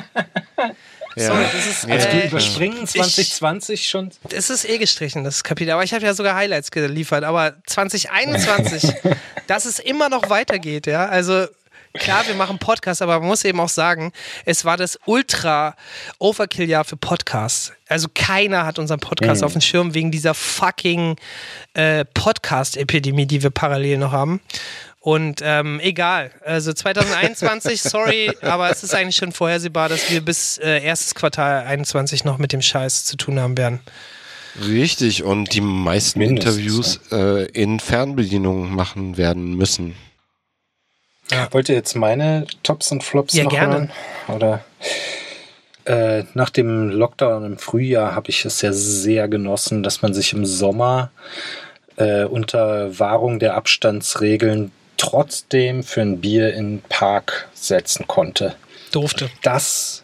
Ja. 1.17 1.27
Sorry, 1.27 1.45
das 1.53 1.67
ist, 1.67 1.89
also 1.91 2.09
äh, 2.09 2.21
du 2.23 2.27
überspringen 2.29 2.87
2020 2.87 3.87
schon. 3.87 4.11
Es 4.31 4.51
ist 4.51 4.69
eh 4.69 4.79
gestrichen, 4.79 5.23
das 5.23 5.45
Kapitel. 5.45 5.71
Aber 5.73 5.85
ich 5.85 5.95
habe 5.95 6.05
ja 6.05 6.13
sogar 6.15 6.35
Highlights 6.35 6.71
geliefert. 6.73 7.23
Aber 7.25 7.55
2021, 7.67 8.93
dass 9.47 9.65
es 9.65 9.79
immer 9.79 10.09
noch 10.09 10.29
weitergeht, 10.31 10.87
ja. 10.87 11.07
Also 11.07 11.47
klar, 11.99 12.27
wir 12.27 12.35
machen 12.35 12.59
Podcasts, 12.59 13.03
aber 13.03 13.19
man 13.21 13.29
muss 13.29 13.45
eben 13.45 13.61
auch 13.61 13.69
sagen, 13.69 14.13
es 14.45 14.65
war 14.65 14.77
das 14.77 14.99
ultra 15.07 15.75
Overkill-Jahr 16.19 16.85
für 16.85 16.97
Podcasts. 16.97 17.73
Also 17.89 18.09
keiner 18.15 18.67
hat 18.67 18.79
unseren 18.79 19.01
Podcast 19.01 19.41
Mhm. 19.41 19.47
auf 19.47 19.53
dem 19.53 19.61
Schirm 19.61 19.95
wegen 19.95 20.11
dieser 20.11 20.35
fucking 20.35 21.17
äh, 21.75 22.05
Podcast-Epidemie, 22.15 23.27
die 23.27 23.43
wir 23.43 23.51
parallel 23.51 23.99
noch 23.99 24.13
haben. 24.13 24.41
Und 25.01 25.41
ähm, 25.45 25.81
egal, 25.81 26.31
also 26.45 26.73
2021, 26.73 27.83
sorry, 27.83 28.33
aber 28.41 28.71
es 28.71 28.83
ist 28.83 28.95
eigentlich 28.95 29.17
schon 29.17 29.33
vorhersehbar, 29.33 29.89
dass 29.91 30.11
wir 30.11 30.23
bis 30.25 30.57
äh, 30.59 30.83
erstes 30.83 31.15
Quartal 31.15 31.65
21 31.67 32.25
noch 32.25 32.39
mit 32.39 32.53
dem 32.53 32.63
Scheiß 32.63 33.05
zu 33.05 33.17
tun 33.17 33.39
haben 33.39 33.57
werden. 33.59 33.81
Richtig, 34.67 35.23
und 35.25 35.53
die 35.53 35.61
meisten 35.61 36.21
Mindestens, 36.21 36.57
Interviews 36.57 37.01
äh, 37.13 37.45
in 37.51 37.81
Fernbedienung 37.81 38.73
machen 38.75 39.17
werden 39.17 39.55
müssen. 39.57 39.95
Wollt 41.51 41.69
ihr 41.69 41.75
jetzt 41.75 41.95
meine 41.97 42.47
Tops 42.63 42.93
und 42.93 43.03
Flops 43.03 43.35
Ja, 43.35 43.45
noch 43.45 43.51
gerne. 43.51 43.75
hören? 43.75 43.91
Oder 44.29 44.65
äh, 45.85 46.25
nach 46.35 46.51
dem 46.51 46.91
Lockdown 46.91 47.45
im 47.45 47.59
Frühjahr 47.59 48.15
habe 48.15 48.31
ich 48.31 48.45
es 48.45 48.61
ja 48.63 48.73
sehr 48.73 49.29
genossen, 49.29 49.83
dass 49.83 50.03
man 50.03 50.15
sich 50.15 50.33
im 50.33 50.47
Sommer 50.47 51.11
äh, 51.97 52.25
unter 52.25 52.99
Wahrung 52.99 53.39
der 53.39 53.55
Abstandsregeln 53.55 54.73
trotzdem 54.97 55.83
für 55.83 56.03
ein 56.03 56.21
Bier 56.21 56.55
in 56.55 56.77
den 56.77 56.83
Park 56.89 57.49
setzen 57.55 58.07
konnte. 58.07 58.55
Durfte. 58.93 59.31
Das 59.43 60.03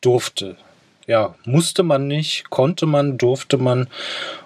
durfte. 0.00 0.56
Ja, 1.08 1.34
musste 1.46 1.82
man 1.82 2.06
nicht, 2.06 2.50
konnte 2.50 2.84
man, 2.84 3.16
durfte 3.16 3.56
man. 3.56 3.88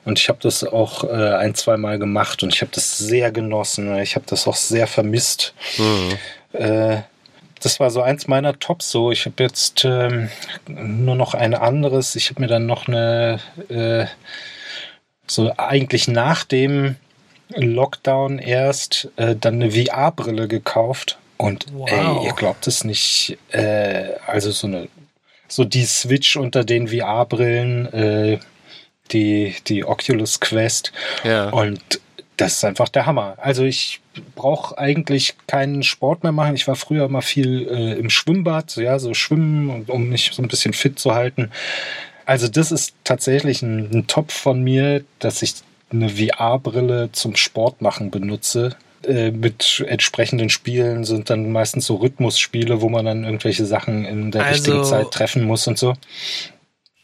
Und 0.04 0.20
ich 0.20 0.28
habe 0.28 0.38
das 0.40 0.62
auch 0.62 1.02
äh, 1.02 1.34
ein, 1.34 1.56
zwei 1.56 1.76
Mal 1.76 1.98
gemacht 1.98 2.44
und 2.44 2.54
ich 2.54 2.60
habe 2.62 2.70
das 2.72 2.96
sehr 2.98 3.32
genossen. 3.32 3.94
Ich 3.98 4.14
habe 4.14 4.24
das 4.28 4.46
auch 4.46 4.54
sehr 4.54 4.86
vermisst. 4.86 5.54
Äh, 6.52 6.98
das 7.60 7.80
war 7.80 7.90
so 7.90 8.00
eins 8.00 8.28
meiner 8.28 8.58
Tops. 8.60 8.90
So, 8.90 9.10
ich 9.10 9.26
habe 9.26 9.42
jetzt 9.42 9.84
ähm, 9.84 10.28
nur 10.68 11.16
noch 11.16 11.34
ein 11.34 11.54
anderes. 11.54 12.14
Ich 12.14 12.30
habe 12.30 12.40
mir 12.40 12.46
dann 12.48 12.66
noch 12.66 12.86
eine, 12.86 13.40
äh, 13.68 14.06
so 15.26 15.52
eigentlich 15.56 16.06
nach 16.06 16.44
dem 16.44 16.94
Lockdown 17.56 18.38
erst 18.38 19.08
äh, 19.16 19.34
dann 19.34 19.54
eine 19.54 19.72
VR-Brille 19.72 20.46
gekauft. 20.46 21.18
Und 21.38 21.66
Wow. 21.72 21.90
ey, 21.90 22.26
ihr 22.26 22.32
glaubt 22.34 22.68
es 22.68 22.84
nicht. 22.84 23.36
Äh, 23.50 24.10
also 24.26 24.52
so 24.52 24.68
eine, 24.68 24.88
so 25.52 25.64
die 25.64 25.84
Switch 25.84 26.36
unter 26.36 26.64
den 26.64 26.88
VR-Brillen, 26.88 27.92
äh, 27.92 28.38
die, 29.10 29.54
die 29.66 29.84
Oculus 29.84 30.40
Quest. 30.40 30.92
Ja. 31.24 31.50
Und 31.50 32.00
das 32.38 32.54
ist 32.54 32.64
einfach 32.64 32.88
der 32.88 33.04
Hammer. 33.04 33.36
Also 33.36 33.62
ich 33.64 34.00
brauche 34.34 34.78
eigentlich 34.78 35.34
keinen 35.46 35.82
Sport 35.82 36.22
mehr 36.22 36.32
machen. 36.32 36.54
Ich 36.54 36.66
war 36.66 36.76
früher 36.76 37.04
immer 37.04 37.20
viel 37.20 37.68
äh, 37.68 37.98
im 37.98 38.08
Schwimmbad, 38.08 38.70
so, 38.70 38.80
ja, 38.80 38.98
so 38.98 39.12
schwimmen, 39.12 39.84
um 39.88 40.08
mich 40.08 40.30
so 40.32 40.42
ein 40.42 40.48
bisschen 40.48 40.72
fit 40.72 40.98
zu 40.98 41.14
halten. 41.14 41.50
Also 42.24 42.48
das 42.48 42.72
ist 42.72 42.94
tatsächlich 43.04 43.60
ein, 43.60 43.90
ein 43.92 44.06
Top 44.06 44.32
von 44.32 44.62
mir, 44.62 45.04
dass 45.18 45.42
ich 45.42 45.56
eine 45.90 46.08
VR-Brille 46.08 47.10
zum 47.12 47.36
Sport 47.36 47.82
machen 47.82 48.10
benutze. 48.10 48.74
Äh, 49.06 49.30
mit 49.32 49.84
entsprechenden 49.86 50.48
Spielen 50.50 51.04
sind 51.04 51.28
dann 51.30 51.50
meistens 51.52 51.86
so 51.86 51.96
Rhythmusspiele, 51.96 52.80
wo 52.80 52.88
man 52.88 53.04
dann 53.04 53.24
irgendwelche 53.24 53.66
Sachen 53.66 54.04
in 54.04 54.30
der 54.30 54.44
Also- 54.44 54.54
richtigen 54.54 54.84
Zeit 54.84 55.10
treffen 55.10 55.44
muss 55.44 55.66
und 55.66 55.78
so. 55.78 55.94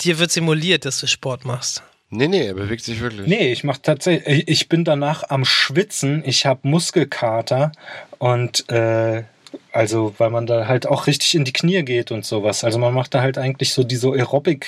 Dir 0.01 0.18
wird 0.18 0.30
simuliert, 0.30 0.84
dass 0.84 1.01
du 1.01 1.07
Sport 1.07 1.44
machst. 1.44 1.82
Nee, 2.11 2.28
nee, 2.28 2.46
er 2.46 2.55
bewegt 2.55 2.84
sich 2.84 3.01
wirklich. 3.01 3.26
Nee, 3.26 3.53
ich 3.53 3.64
mach 3.64 3.78
tatsächlich, 3.78 4.26
ich- 4.38 4.49
ich 4.49 4.68
bin 4.68 4.84
danach 4.84 5.28
am 5.28 5.44
Schwitzen, 5.44 6.22
ich 6.24 6.46
habe 6.46 6.61
Muskelkater 6.68 7.72
und 8.18 8.68
äh, 8.70 9.24
also, 9.72 10.14
weil 10.18 10.30
man 10.30 10.46
da 10.46 10.66
halt 10.66 10.86
auch 10.86 11.07
richtig 11.07 11.34
in 11.34 11.44
die 11.44 11.53
Knie 11.53 11.82
geht 11.82 12.11
und 12.11 12.24
sowas. 12.24 12.64
Also 12.64 12.78
man 12.78 12.94
macht 12.94 13.14
da 13.14 13.20
halt 13.22 13.38
eigentlich 13.38 13.72
so 13.74 13.82
diese 13.84 14.09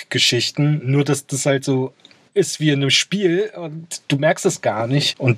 Aerobic-Geschichten, 0.05 0.81
nur 0.83 1.03
dass 1.03 1.25
das 1.27 1.45
halt 1.45 1.63
so 1.63 1.93
ist 2.33 2.59
wie 2.59 2.69
in 2.69 2.81
einem 2.81 2.89
Spiel 2.91 3.51
und 3.55 4.01
du 4.07 4.17
merkst 4.17 4.45
es 4.45 4.61
gar 4.61 4.87
nicht 4.87 5.19
und 5.19 5.37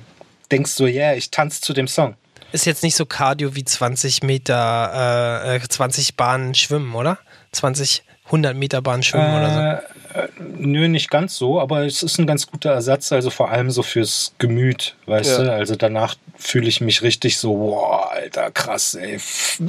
denkst 0.54 0.72
so, 0.72 0.86
ja, 0.86 1.08
yeah, 1.08 1.14
ich 1.16 1.30
tanze 1.30 1.60
zu 1.60 1.72
dem 1.72 1.88
Song. 1.88 2.14
Ist 2.52 2.66
jetzt 2.66 2.84
nicht 2.84 2.94
so 2.94 3.04
Cardio 3.04 3.56
wie 3.56 3.64
20 3.64 4.22
Meter, 4.22 5.42
äh, 5.44 5.56
äh, 5.56 5.68
20 5.68 6.16
Bahnen 6.16 6.54
schwimmen, 6.54 6.94
oder? 6.94 7.18
20, 7.50 8.04
100 8.26 8.56
Meter 8.56 8.80
Bahnen 8.80 9.02
schwimmen 9.02 9.34
oder 9.34 9.50
so. 9.52 10.18
Äh, 10.20 10.28
nö, 10.56 10.86
nicht 10.86 11.10
ganz 11.10 11.36
so, 11.36 11.60
aber 11.60 11.84
es 11.84 12.04
ist 12.04 12.18
ein 12.18 12.26
ganz 12.28 12.46
guter 12.46 12.70
Ersatz, 12.70 13.10
also 13.10 13.30
vor 13.30 13.50
allem 13.50 13.72
so 13.72 13.82
fürs 13.82 14.32
Gemüt, 14.38 14.94
weißt 15.06 15.38
Ja. 15.38 15.44
du? 15.44 15.52
Also 15.52 15.74
danach 15.74 16.14
fühle 16.38 16.68
ich 16.68 16.80
mich 16.80 17.02
richtig 17.02 17.38
so, 17.38 17.54
boah, 17.54 18.12
alter, 18.12 18.52
krass, 18.52 18.94
ey, 18.94 19.18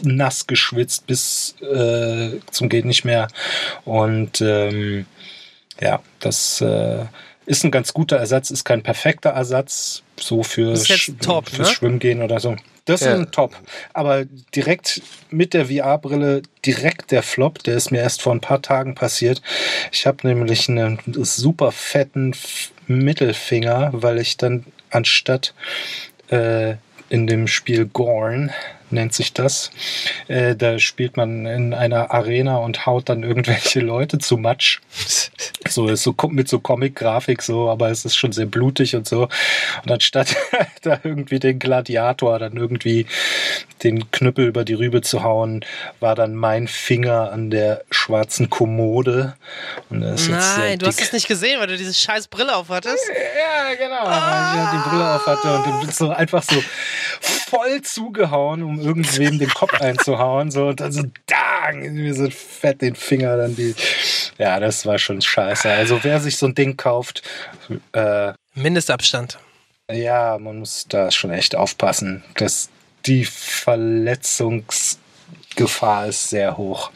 nass 0.04 0.46
geschwitzt 0.46 1.08
bis 1.08 1.56
äh, 1.62 2.40
zum 2.52 2.70
geht 2.70 2.86
nicht 2.86 3.04
mehr. 3.04 3.28
Und 3.84 4.42
ähm, 4.42 5.08
ja, 5.82 6.02
das 6.20 6.62
äh, 6.62 7.06
ist 7.48 7.64
ein 7.64 7.72
ganz 7.72 7.94
guter 7.94 8.18
Ersatz, 8.18 8.52
ist 8.52 8.64
kein 8.64 8.84
perfekter 8.84 9.32
Ersatz, 9.32 10.04
so 10.20 10.44
für 10.44 10.74
Sch- 10.74 11.20
top, 11.20 11.50
fürs 11.50 11.70
ne? 11.70 11.76
Schwimmen 11.76 12.00
gehen 12.00 12.22
oder 12.22 12.40
so. 12.40 12.56
Das 12.86 13.02
Ja. 13.02 13.14
ist 13.14 13.20
ein 13.20 13.32
Top. 13.32 13.56
Aber 13.94 14.26
direkt 14.56 15.02
mit 15.32 15.54
der 15.56 15.66
VR-Brille, 15.66 16.44
direkt 16.66 17.12
der 17.12 17.24
Flop, 17.24 17.64
der 17.64 17.76
ist 17.76 17.92
mir 17.92 18.00
erst 18.02 18.22
vor 18.22 18.32
ein 18.34 18.42
paar 18.42 18.62
Tagen 18.62 18.94
passiert. 18.94 19.42
Ich 19.92 20.06
habe 20.06 20.28
nämlich 20.28 20.70
einen 20.70 21.00
super 21.08 21.72
fetten 21.72 22.34
Mittelfinger, 22.88 23.90
weil 23.94 24.20
ich 24.20 24.38
dann 24.38 24.66
anstatt 24.92 25.54
äh, 26.30 26.76
in 27.10 27.28
dem 27.28 27.48
Spiel 27.48 27.86
Gorn 27.86 28.52
nennt 28.96 29.14
sich 29.14 29.34
das. 29.34 29.70
Äh, 30.28 30.56
da 30.56 30.80
spielt 30.80 31.18
man 31.18 31.46
in 31.46 31.74
einer 31.74 32.12
Arena 32.12 32.58
und 32.58 32.86
haut 32.88 33.10
dann 33.10 33.22
irgendwelche 33.24 33.80
Leute 33.80 34.18
zu 34.18 34.38
Matsch. 34.38 34.80
So 35.68 35.88
ist 35.88 36.04
so 36.04 36.16
mit 36.30 36.48
so 36.48 36.60
Comic-Grafik 36.60 37.42
so, 37.42 37.72
aber 37.72 37.90
es 37.90 38.06
ist 38.06 38.16
schon 38.16 38.32
sehr 38.32 38.46
blutig 38.46 38.96
und 38.96 39.08
so. 39.08 39.30
Und 39.84 39.92
anstatt 39.92 40.36
da 40.84 41.00
irgendwie 41.04 41.40
den 41.40 41.58
Gladiator 41.58 42.38
dann 42.38 42.56
irgendwie 42.56 43.08
den 43.84 44.10
Knüppel 44.12 44.48
über 44.48 44.64
die 44.64 44.76
Rübe 44.76 45.02
zu 45.02 45.24
hauen, 45.24 45.66
war 46.00 46.16
dann 46.16 46.36
mein 46.36 46.68
Finger 46.68 47.32
an 47.32 47.50
der 47.50 47.84
schwarzen 47.90 48.50
Kommode. 48.50 49.36
Nein, 49.90 50.80
du 50.80 50.86
hast 50.86 51.02
es 51.02 51.14
nicht 51.14 51.28
gesehen, 51.28 51.60
weil 51.60 51.68
du 51.68 51.78
diese 51.78 51.94
scheiß 51.94 52.28
Brille 52.28 52.56
auf 52.56 52.70
hattest. 52.70 53.04
Ja, 53.10 53.74
genau. 53.74 54.04
Weil 54.04 54.14
ich 54.14 54.56
ja 54.56 54.72
die 54.72 54.90
Brille 54.90 55.16
auf 55.16 55.26
hatte 55.26 55.56
und 55.56 55.66
dann 55.66 55.92
so 55.92 56.10
einfach 56.10 56.44
so 56.44 56.64
voll 57.22 57.82
zugehauen, 57.82 58.64
um 58.64 58.80
irgendwem 58.80 59.40
den 59.40 59.50
Kopf 59.50 59.74
einzuhauen. 59.82 60.52
So, 60.52 60.68
und 60.68 60.80
dann 60.80 60.92
so, 60.92 61.04
dang, 61.26 61.94
mir 61.94 62.14
so 62.14 62.30
fett 62.30 62.82
den 62.82 62.96
Finger 62.96 63.38
dann 63.38 63.56
die. 63.56 63.76
Ja, 64.38 64.60
das 64.60 64.86
war 64.86 64.98
schon 64.98 65.22
scheiße. 65.22 65.70
Also 65.70 66.04
wer 66.04 66.20
sich 66.20 66.38
so 66.38 66.48
ein 66.48 66.56
Ding 66.56 66.78
kauft, 66.78 67.22
äh, 67.94 68.34
Mindestabstand. 68.54 69.40
ja, 69.92 70.38
man 70.40 70.60
muss 70.60 70.86
da 70.90 71.12
schon 71.12 71.32
echt 71.32 71.56
aufpassen, 71.56 72.24
dass 72.36 72.70
die 73.06 73.26
Verletzungsgefahr 73.26 76.08
ist 76.08 76.30
sehr 76.30 76.58
hoch. 76.58 76.92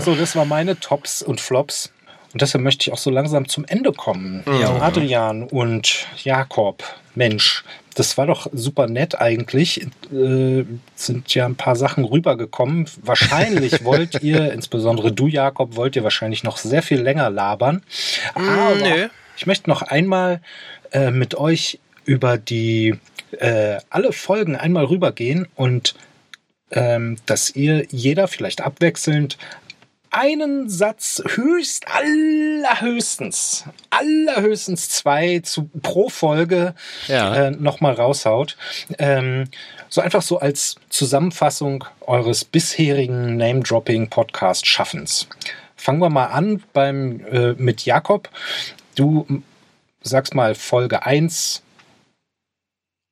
So, 0.00 0.14
das 0.14 0.36
waren 0.36 0.48
meine 0.48 0.78
Tops 0.78 1.22
und 1.22 1.40
Flops. 1.40 1.92
Und 2.32 2.42
deshalb 2.42 2.62
möchte 2.62 2.88
ich 2.88 2.92
auch 2.92 2.98
so 2.98 3.10
langsam 3.10 3.48
zum 3.48 3.64
Ende 3.64 3.92
kommen. 3.92 4.44
Ja. 4.46 4.80
Adrian 4.80 5.42
und 5.42 6.06
Jakob, 6.22 6.84
Mensch, 7.16 7.64
das 8.00 8.16
war 8.16 8.26
doch 8.26 8.46
super 8.54 8.86
nett 8.86 9.20
eigentlich. 9.20 9.82
Äh, 10.10 10.64
sind 10.94 11.34
ja 11.34 11.44
ein 11.44 11.54
paar 11.54 11.76
Sachen 11.76 12.04
rübergekommen. 12.04 12.86
Wahrscheinlich 13.02 13.84
wollt 13.84 14.22
ihr, 14.22 14.52
insbesondere 14.54 15.12
du, 15.12 15.26
Jakob, 15.26 15.76
wollt 15.76 15.96
ihr 15.96 16.02
wahrscheinlich 16.02 16.42
noch 16.42 16.56
sehr 16.56 16.82
viel 16.82 16.98
länger 16.98 17.28
labern. 17.28 17.82
Aber 18.32 18.74
nö. 18.76 19.08
ich 19.36 19.46
möchte 19.46 19.68
noch 19.68 19.82
einmal 19.82 20.40
äh, 20.92 21.10
mit 21.10 21.34
euch 21.34 21.78
über 22.06 22.38
die 22.38 22.94
äh, 23.32 23.76
alle 23.90 24.12
Folgen 24.12 24.56
einmal 24.56 24.86
rübergehen 24.86 25.46
und 25.54 25.94
ähm, 26.70 27.18
dass 27.26 27.54
ihr 27.54 27.84
jeder 27.90 28.28
vielleicht 28.28 28.62
abwechselnd 28.62 29.36
einen 30.10 30.68
Satz 30.68 31.22
höchst, 31.34 31.86
allerhöchstens, 31.88 33.64
allerhöchstens 33.90 34.88
zwei 34.88 35.40
zu, 35.40 35.70
pro 35.82 36.08
Folge 36.08 36.74
Ja. 37.08 37.34
äh, 37.34 37.50
nochmal 37.52 37.94
raushaut. 37.94 38.56
Ähm, 38.98 39.44
so 39.88 40.00
einfach 40.00 40.22
so 40.22 40.38
als 40.38 40.76
Zusammenfassung 40.88 41.84
eures 42.02 42.44
bisherigen 42.44 43.36
Name-Dropping-Podcast-Schaffens. 43.36 45.28
Fangen 45.76 46.00
wir 46.00 46.10
mal 46.10 46.26
an 46.26 46.62
beim, 46.72 47.24
äh, 47.26 47.52
mit 47.54 47.84
Jakob. 47.84 48.28
Du 48.94 49.42
sagst 50.02 50.34
mal 50.34 50.54
Folge 50.54 51.04
1. 51.06 51.62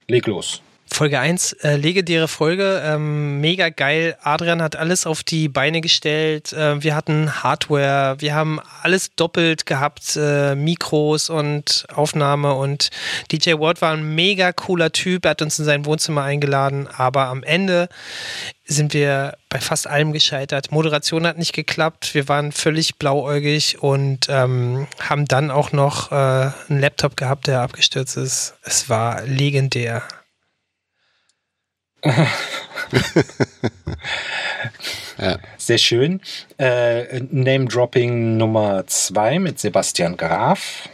Leg 0.09 0.27
los. 0.27 0.63
Folge 0.91 1.21
1, 1.21 1.53
äh, 1.53 1.77
legendäre 1.77 2.29
Folge, 2.29 2.83
ähm, 2.85 3.41
mega 3.41 3.69
geil. 3.69 4.17
Adrian 4.23 4.63
hat 4.63 4.77
alles 4.77 5.07
auf 5.07 5.23
die 5.23 5.49
Beine 5.49 5.81
gestellt. 5.81 6.53
Äh, 6.53 6.83
wir 6.83 6.95
hatten 6.95 7.43
Hardware, 7.43 8.17
wir 8.19 8.35
haben 8.35 8.61
alles 8.83 9.15
doppelt 9.15 9.67
gehabt, 9.67 10.17
äh, 10.17 10.55
Mikros 10.55 11.31
und 11.31 11.87
Aufnahme 11.95 12.55
und 12.55 12.91
DJ 13.31 13.55
Ward 13.55 13.81
war 13.83 13.93
ein 13.93 14.15
mega 14.15 14.53
cooler 14.53 14.91
Typ, 14.93 15.25
er 15.25 15.33
hat 15.33 15.43
uns 15.43 15.59
in 15.59 15.65
sein 15.65 15.85
Wohnzimmer 15.85 16.23
eingeladen, 16.23 16.89
aber 16.89 17.27
am 17.27 17.43
Ende 17.43 17.89
sind 18.65 18.93
wir 18.93 19.37
bei 19.49 19.61
fast 19.61 19.87
allem 19.87 20.13
gescheitert. 20.13 20.71
Moderation 20.73 21.27
hat 21.27 21.39
nicht 21.39 21.55
geklappt, 21.55 22.15
wir 22.15 22.29
waren 22.29 22.53
völlig 22.53 22.97
blauäugig 22.97 23.83
und 23.83 24.27
ähm, 24.29 24.87
haben 25.01 25.27
dann 25.27 25.51
auch 25.51 25.73
noch 25.73 26.13
äh, 26.13 26.15
einen 26.15 26.81
Laptop 26.81 27.17
gehabt, 27.17 27.47
der 27.47 27.63
abgestürzt 27.63 28.17
ist. 28.17 28.55
Es 28.63 28.89
war 28.89 29.23
legendär. 29.23 30.03
Sehr 35.57 35.79
schön. 35.79 36.21
Äh, 36.59 37.21
Name-Dropping 37.31 38.37
Nummer 38.37 38.87
2 38.87 39.39
mit 39.39 39.59
Sebastian 39.59 40.17
Graf. 40.17 40.89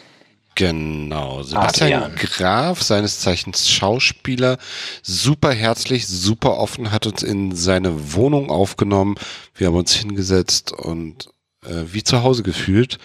Genau, 0.54 1.42
Sebastian 1.42 2.04
Adrian. 2.04 2.16
Graf, 2.16 2.82
seines 2.82 3.20
Zeichens 3.20 3.68
Schauspieler, 3.68 4.58
super 5.02 5.52
herzlich, 5.52 6.06
super 6.06 6.58
offen, 6.58 6.92
hat 6.92 7.06
uns 7.06 7.24
in 7.24 7.56
seine 7.56 8.14
Wohnung 8.14 8.50
aufgenommen. 8.50 9.16
Wir 9.56 9.66
haben 9.66 9.76
uns 9.76 9.94
hingesetzt 9.94 10.70
und 10.72 11.28
äh, 11.64 11.92
wie 11.92 12.04
zu 12.04 12.22
Hause 12.22 12.44
gefühlt. 12.44 12.98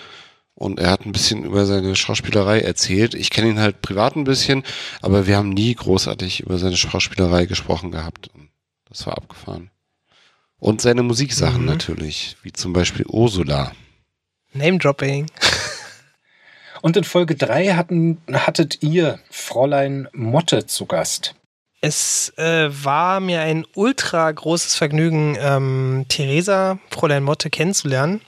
Und 0.60 0.78
er 0.78 0.92
hat 0.92 1.06
ein 1.06 1.14
bisschen 1.14 1.46
über 1.46 1.66
seine 1.66 1.96
Schauspielerei 1.96 2.60
erzählt. 2.60 3.14
Ich 3.14 3.30
kenne 3.30 3.48
ihn 3.48 3.60
halt 3.60 3.82
privat 3.82 4.18
ein 4.18 4.26
bisschen, 4.26 4.64
aber 5.02 5.26
wir 5.26 5.38
haben 5.38 5.50
nie 5.50 5.74
großartig 5.74 6.42
über 6.42 6.58
seine 6.58 6.76
Schauspielerei 6.76 7.46
gesprochen 7.46 7.92
gehabt. 7.92 8.30
Das 8.90 9.08
war 9.08 9.16
abgefahren. 9.16 9.72
Und 10.58 10.82
seine 10.82 11.02
Musiksachen 11.02 11.62
Mhm. 11.62 11.66
natürlich, 11.68 12.36
wie 12.44 12.52
zum 12.52 12.74
Beispiel 12.74 13.06
Ursula. 13.08 13.72
Name-Dropping. 14.52 15.28
Und 16.82 16.98
in 16.98 17.06
Folge 17.06 17.36
3 17.36 17.76
hatten, 17.76 18.18
hattet 18.32 18.84
ihr 18.84 19.20
Fräulein 19.30 20.10
Motte 20.12 20.66
zu 20.66 20.86
Gast. 20.86 21.36
Es 21.80 22.34
äh, 22.38 22.70
war 22.84 23.22
mir 23.22 23.40
ein 23.42 23.66
ultra 23.76 24.30
großes 24.30 24.76
Vergnügen, 24.76 25.38
ähm, 25.40 26.06
Theresa, 26.10 26.80
Fräulein 26.90 27.24
Motte, 27.24 27.50
kennenzulernen. 27.50 28.20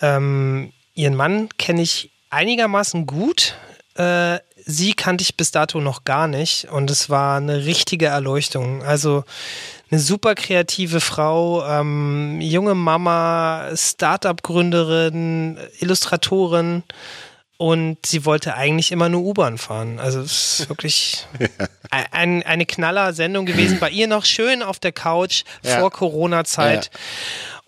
Ähm, 0.00 0.72
ihren 0.96 1.14
Mann 1.14 1.48
kenne 1.58 1.82
ich 1.82 2.10
einigermaßen 2.30 3.06
gut. 3.06 3.54
Äh, 3.94 4.38
sie 4.64 4.94
kannte 4.94 5.22
ich 5.22 5.36
bis 5.36 5.52
dato 5.52 5.80
noch 5.80 6.02
gar 6.04 6.26
nicht 6.26 6.66
und 6.70 6.90
es 6.90 7.08
war 7.08 7.36
eine 7.36 7.64
richtige 7.64 8.06
Erleuchtung. 8.06 8.82
Also 8.82 9.24
eine 9.90 10.00
super 10.00 10.34
kreative 10.34 11.00
Frau, 11.00 11.64
ähm, 11.64 12.40
junge 12.40 12.74
Mama, 12.74 13.68
Startup-Gründerin, 13.74 15.58
Illustratorin 15.78 16.82
und 17.58 18.04
sie 18.04 18.24
wollte 18.24 18.54
eigentlich 18.54 18.92
immer 18.92 19.08
nur 19.08 19.22
U-Bahn 19.22 19.56
fahren. 19.58 19.98
Also 19.98 20.20
es 20.20 20.60
ist 20.60 20.68
wirklich 20.68 21.26
ein, 21.90 22.42
eine 22.42 22.66
Knaller-Sendung 22.66 23.46
gewesen. 23.46 23.78
Bei 23.78 23.88
ihr 23.90 24.08
noch 24.08 24.24
schön 24.24 24.62
auf 24.62 24.78
der 24.78 24.92
Couch 24.92 25.44
Ja. 25.62 25.80
vor 25.80 25.90
Corona-Zeit. 25.90 26.90
Ja. 26.92 27.00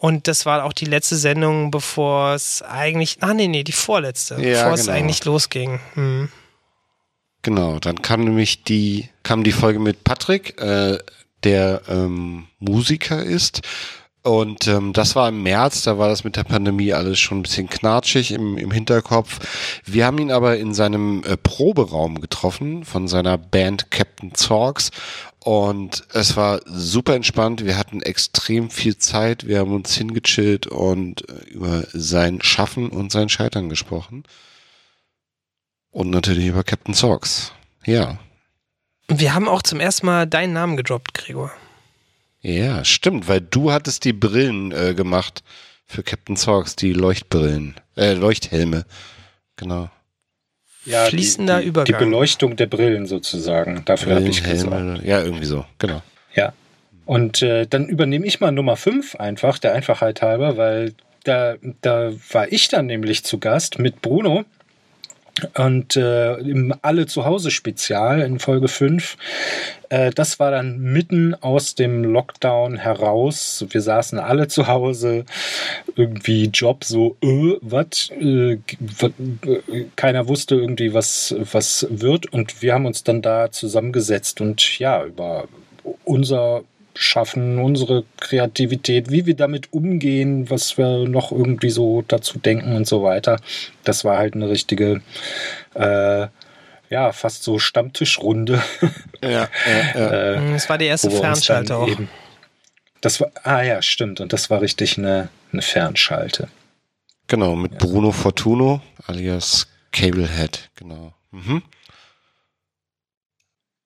Und 0.00 0.28
das 0.28 0.46
war 0.46 0.64
auch 0.64 0.72
die 0.72 0.84
letzte 0.84 1.16
Sendung, 1.16 1.72
bevor 1.72 2.34
es 2.34 2.62
eigentlich, 2.62 3.18
ah 3.20 3.34
nee, 3.34 3.48
nee, 3.48 3.64
die 3.64 3.72
vorletzte, 3.72 4.40
Ja, 4.40 4.62
bevor 4.62 4.74
es 4.74 4.86
genau. 4.86 4.96
eigentlich 4.96 5.24
losging. 5.24 5.80
Hm. 5.94 6.28
Genau, 7.42 7.78
dann 7.80 8.00
kam 8.00 8.22
nämlich 8.22 8.62
die, 8.62 9.08
kam 9.24 9.42
die 9.42 9.52
Folge 9.52 9.80
mit 9.80 10.04
Patrick, 10.04 10.60
äh, 10.60 10.98
der 11.42 11.82
ähm, 11.88 12.46
Musiker 12.60 13.22
ist. 13.22 13.62
Und 14.22 14.68
ähm, 14.68 14.92
das 14.92 15.16
war 15.16 15.28
im 15.30 15.42
März, 15.42 15.82
da 15.82 15.96
war 15.98 16.08
das 16.08 16.22
mit 16.22 16.36
der 16.36 16.44
Pandemie 16.44 16.92
alles 16.92 17.18
schon 17.18 17.38
ein 17.38 17.42
bisschen 17.42 17.68
knatschig 17.68 18.32
im, 18.32 18.58
im 18.58 18.70
Hinterkopf. 18.70 19.38
Wir 19.84 20.04
haben 20.06 20.18
ihn 20.18 20.30
aber 20.30 20.58
in 20.58 20.74
seinem 20.74 21.22
äh, 21.24 21.36
Proberaum 21.36 22.20
getroffen 22.20 22.84
von 22.84 23.08
seiner 23.08 23.38
Band 23.38 23.90
Captain 23.90 24.34
Zorgs. 24.34 24.90
Und 25.48 26.04
es 26.12 26.36
war 26.36 26.60
super 26.66 27.14
entspannt. 27.14 27.64
Wir 27.64 27.78
hatten 27.78 28.02
extrem 28.02 28.68
viel 28.68 28.98
Zeit. 28.98 29.46
Wir 29.46 29.60
haben 29.60 29.74
uns 29.74 29.94
hingechillt 29.94 30.66
und 30.66 31.26
äh, 31.26 31.48
über 31.48 31.84
sein 31.94 32.42
Schaffen 32.42 32.90
und 32.90 33.10
sein 33.10 33.30
Scheitern 33.30 33.70
gesprochen. 33.70 34.24
Und 35.90 36.10
natürlich 36.10 36.48
über 36.48 36.64
Captain 36.64 36.92
Zorgs. 36.92 37.52
Ja. 37.86 38.18
Wir 39.08 39.32
haben 39.32 39.48
auch 39.48 39.62
zum 39.62 39.80
ersten 39.80 40.04
Mal 40.04 40.26
deinen 40.26 40.52
Namen 40.52 40.76
gedroppt, 40.76 41.14
Gregor. 41.14 41.50
Ja, 42.42 42.84
stimmt, 42.84 43.26
weil 43.26 43.40
du 43.40 43.72
hattest 43.72 44.04
die 44.04 44.12
Brillen 44.12 44.70
äh, 44.72 44.92
gemacht 44.92 45.42
für 45.86 46.02
Captain 46.02 46.36
Zorgs, 46.36 46.76
die 46.76 46.92
Leuchtbrillen, 46.92 47.74
äh, 47.96 48.12
Leuchthelme. 48.12 48.84
Genau. 49.56 49.88
Ja, 50.88 51.04
Fließender 51.04 51.58
die, 51.58 51.62
die, 51.62 51.68
Übergang. 51.68 51.98
Die 51.98 52.04
Beleuchtung 52.04 52.56
der 52.56 52.66
Brillen 52.66 53.06
sozusagen. 53.06 53.82
Dafür 53.84 54.16
habe 54.16 54.28
ich 54.28 54.42
gesorgt. 54.42 54.70
Brillenhelme, 54.70 55.06
ja, 55.06 55.22
irgendwie 55.22 55.44
so, 55.44 55.64
genau. 55.78 56.02
Ja. 56.34 56.52
Und 57.04 57.42
äh, 57.42 57.66
dann 57.66 57.88
übernehme 57.88 58.26
ich 58.26 58.40
mal 58.40 58.52
Nummer 58.52 58.76
5 58.76 59.16
einfach, 59.16 59.58
der 59.58 59.74
Einfachheit 59.74 60.20
halber, 60.22 60.56
weil 60.56 60.94
da, 61.24 61.56
da 61.80 62.12
war 62.32 62.52
ich 62.52 62.68
dann 62.68 62.86
nämlich 62.86 63.24
zu 63.24 63.38
Gast 63.38 63.78
mit 63.78 64.02
Bruno. 64.02 64.44
Und 65.54 65.96
äh, 65.96 66.34
im 66.36 66.74
Alle 66.82 67.06
zu 67.06 67.24
Hause 67.24 67.50
Spezial 67.50 68.20
in 68.20 68.38
Folge 68.38 68.68
5, 68.68 69.16
äh, 69.88 70.10
das 70.10 70.38
war 70.38 70.50
dann 70.50 70.78
mitten 70.78 71.34
aus 71.34 71.74
dem 71.74 72.04
Lockdown 72.04 72.76
heraus. 72.76 73.64
Wir 73.70 73.80
saßen 73.80 74.18
alle 74.18 74.48
zu 74.48 74.66
Hause, 74.66 75.24
irgendwie 75.96 76.46
Job 76.46 76.84
so, 76.84 77.16
äh, 77.22 77.56
was, 77.60 78.10
äh, 78.20 78.52
äh, 78.54 78.58
keiner 79.96 80.28
wusste 80.28 80.56
irgendwie, 80.56 80.94
was, 80.94 81.34
was 81.52 81.86
wird. 81.90 82.32
Und 82.32 82.62
wir 82.62 82.74
haben 82.74 82.86
uns 82.86 83.04
dann 83.04 83.22
da 83.22 83.50
zusammengesetzt 83.50 84.40
und 84.40 84.78
ja, 84.78 85.04
über 85.04 85.48
unser 86.04 86.62
Schaffen, 87.00 87.58
unsere 87.58 88.04
Kreativität, 88.18 89.08
wie 89.10 89.24
wir 89.24 89.36
damit 89.36 89.72
umgehen, 89.72 90.50
was 90.50 90.76
wir 90.76 91.08
noch 91.08 91.30
irgendwie 91.30 91.70
so 91.70 92.02
dazu 92.08 92.40
denken 92.40 92.74
und 92.74 92.88
so 92.88 93.04
weiter. 93.04 93.40
Das 93.84 94.04
war 94.04 94.18
halt 94.18 94.34
eine 94.34 94.48
richtige, 94.48 95.00
äh, 95.74 96.26
ja, 96.90 97.12
fast 97.12 97.44
so 97.44 97.60
Stammtischrunde. 97.60 98.60
Ja, 99.22 99.30
ja, 99.30 99.46
Äh, 100.34 100.52
Das 100.52 100.68
war 100.68 100.76
die 100.78 100.86
erste 100.86 101.10
Fernschalter 101.10 101.78
auch. 101.78 101.88
eben- 101.88 102.08
Das 103.00 103.20
war, 103.20 103.30
ah 103.44 103.62
ja, 103.62 103.80
stimmt. 103.80 104.20
Und 104.20 104.32
das 104.32 104.50
war 104.50 104.60
richtig 104.60 104.98
eine, 104.98 105.28
eine 105.52 105.62
Fernschalte. 105.62 106.48
Genau, 107.28 107.54
mit 107.54 107.78
Bruno 107.78 108.10
Fortuno, 108.10 108.80
alias 109.06 109.68
Cablehead, 109.92 110.68
genau. 110.74 111.14
Mhm. 111.30 111.62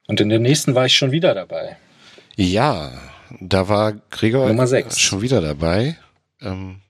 Und 0.06 0.20
in 0.20 0.30
der 0.30 0.38
nächsten 0.38 0.74
war 0.74 0.86
ich 0.86 0.96
schon 0.96 1.10
wieder 1.12 1.34
dabei. 1.34 1.76
Ja, 2.36 2.92
da 3.40 3.68
war 3.68 3.92
Gregor 4.10 4.48
schon 4.90 5.22
wieder 5.22 5.40
dabei. 5.40 5.96
Ähm, 6.40 6.80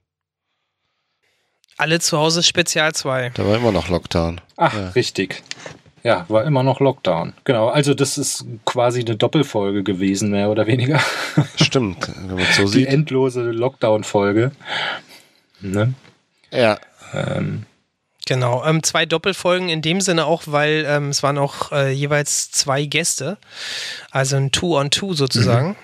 Alle 1.76 2.00
zu 2.00 2.18
Hause 2.18 2.42
Spezial 2.42 2.92
2. 2.94 3.30
da 3.34 3.46
war 3.46 3.56
immer 3.56 3.72
noch 3.72 3.88
Lockdown. 3.88 4.40
Ach, 4.56 4.74
Ja. 4.74 4.88
richtig. 4.90 5.42
Ja, 6.04 6.24
war 6.28 6.44
immer 6.44 6.64
noch 6.64 6.80
Lockdown. 6.80 7.32
Genau, 7.44 7.68
also 7.68 7.94
das 7.94 8.18
ist 8.18 8.44
quasi 8.64 9.00
eine 9.00 9.14
Doppelfolge 9.16 9.84
gewesen, 9.84 10.30
mehr 10.32 10.50
oder 10.50 10.66
weniger. 10.66 11.00
Stimmt, 11.56 12.08
wenn 12.16 12.34
man 12.34 12.38
es 12.44 12.56
so 12.56 12.64
Die 12.64 12.68
sieht. 12.80 12.88
endlose 12.88 13.42
Lockdown-Folge. 13.52 14.50
Ne? 15.60 15.94
Ja, 16.50 16.78
Ähm, 17.14 17.66
Genau, 18.26 18.64
ähm, 18.64 18.82
zwei 18.82 19.04
Doppelfolgen 19.04 19.68
in 19.68 19.82
dem 19.82 20.00
Sinne 20.00 20.26
auch, 20.26 20.42
weil 20.46 20.84
ähm, 20.88 21.08
es 21.08 21.22
waren 21.22 21.38
auch 21.38 21.72
äh, 21.72 21.90
jeweils 21.90 22.50
zwei 22.52 22.84
Gäste, 22.84 23.36
also 24.10 24.36
ein 24.36 24.52
Two-on-Two 24.52 25.14
sozusagen. 25.14 25.76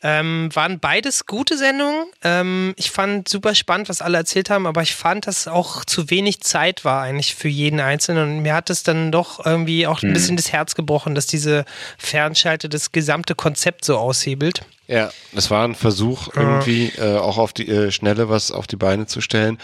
Ähm, 0.00 0.50
waren 0.52 0.78
beides 0.78 1.26
gute 1.26 1.56
Sendungen. 1.58 2.04
Ähm, 2.22 2.72
ich 2.76 2.92
fand 2.92 3.28
super 3.28 3.56
spannend, 3.56 3.88
was 3.88 4.00
alle 4.00 4.16
erzählt 4.18 4.48
haben, 4.48 4.66
aber 4.68 4.82
ich 4.82 4.94
fand, 4.94 5.26
dass 5.26 5.48
auch 5.48 5.84
zu 5.84 6.08
wenig 6.10 6.40
Zeit 6.42 6.84
war 6.84 7.02
eigentlich 7.02 7.34
für 7.34 7.48
jeden 7.48 7.80
Einzelnen. 7.80 8.36
Und 8.36 8.42
mir 8.42 8.54
hat 8.54 8.70
es 8.70 8.84
dann 8.84 9.10
doch 9.10 9.44
irgendwie 9.44 9.88
auch 9.88 10.02
ein 10.02 10.10
Mhm. 10.10 10.12
bisschen 10.12 10.36
das 10.36 10.52
Herz 10.52 10.76
gebrochen, 10.76 11.16
dass 11.16 11.26
diese 11.26 11.64
Fernschalte 11.96 12.68
das 12.68 12.92
gesamte 12.92 13.34
Konzept 13.34 13.84
so 13.84 13.96
aushebelt. 13.96 14.60
Ja, 14.86 15.10
das 15.32 15.50
war 15.50 15.66
ein 15.66 15.74
Versuch, 15.74 16.28
irgendwie 16.36 16.92
äh, 16.96 17.16
auch 17.16 17.36
auf 17.36 17.52
die 17.52 17.68
äh, 17.68 17.90
Schnelle 17.90 18.28
was 18.28 18.52
auf 18.52 18.68
die 18.68 18.76
Beine 18.76 19.06
zu 19.06 19.20
stellen. 19.20 19.58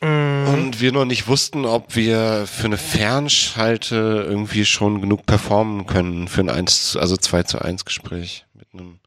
Mhm. 0.00 0.48
Und 0.48 0.80
wir 0.80 0.92
noch 0.92 1.04
nicht 1.04 1.28
wussten, 1.28 1.64
ob 1.64 1.94
wir 1.96 2.46
für 2.46 2.66
eine 2.66 2.76
Fernschalte 2.78 4.26
irgendwie 4.28 4.64
schon 4.66 5.00
genug 5.00 5.24
performen 5.26 5.86
können 5.86 6.28
für 6.28 6.40
ein 6.42 6.50
1, 6.50 6.90
zu- 6.92 7.00
also 7.00 7.16
2 7.16 7.44
zu 7.44 7.60
1 7.62 7.84
Gespräch 7.84 8.44
mit 8.54 8.66
einem 8.74 8.98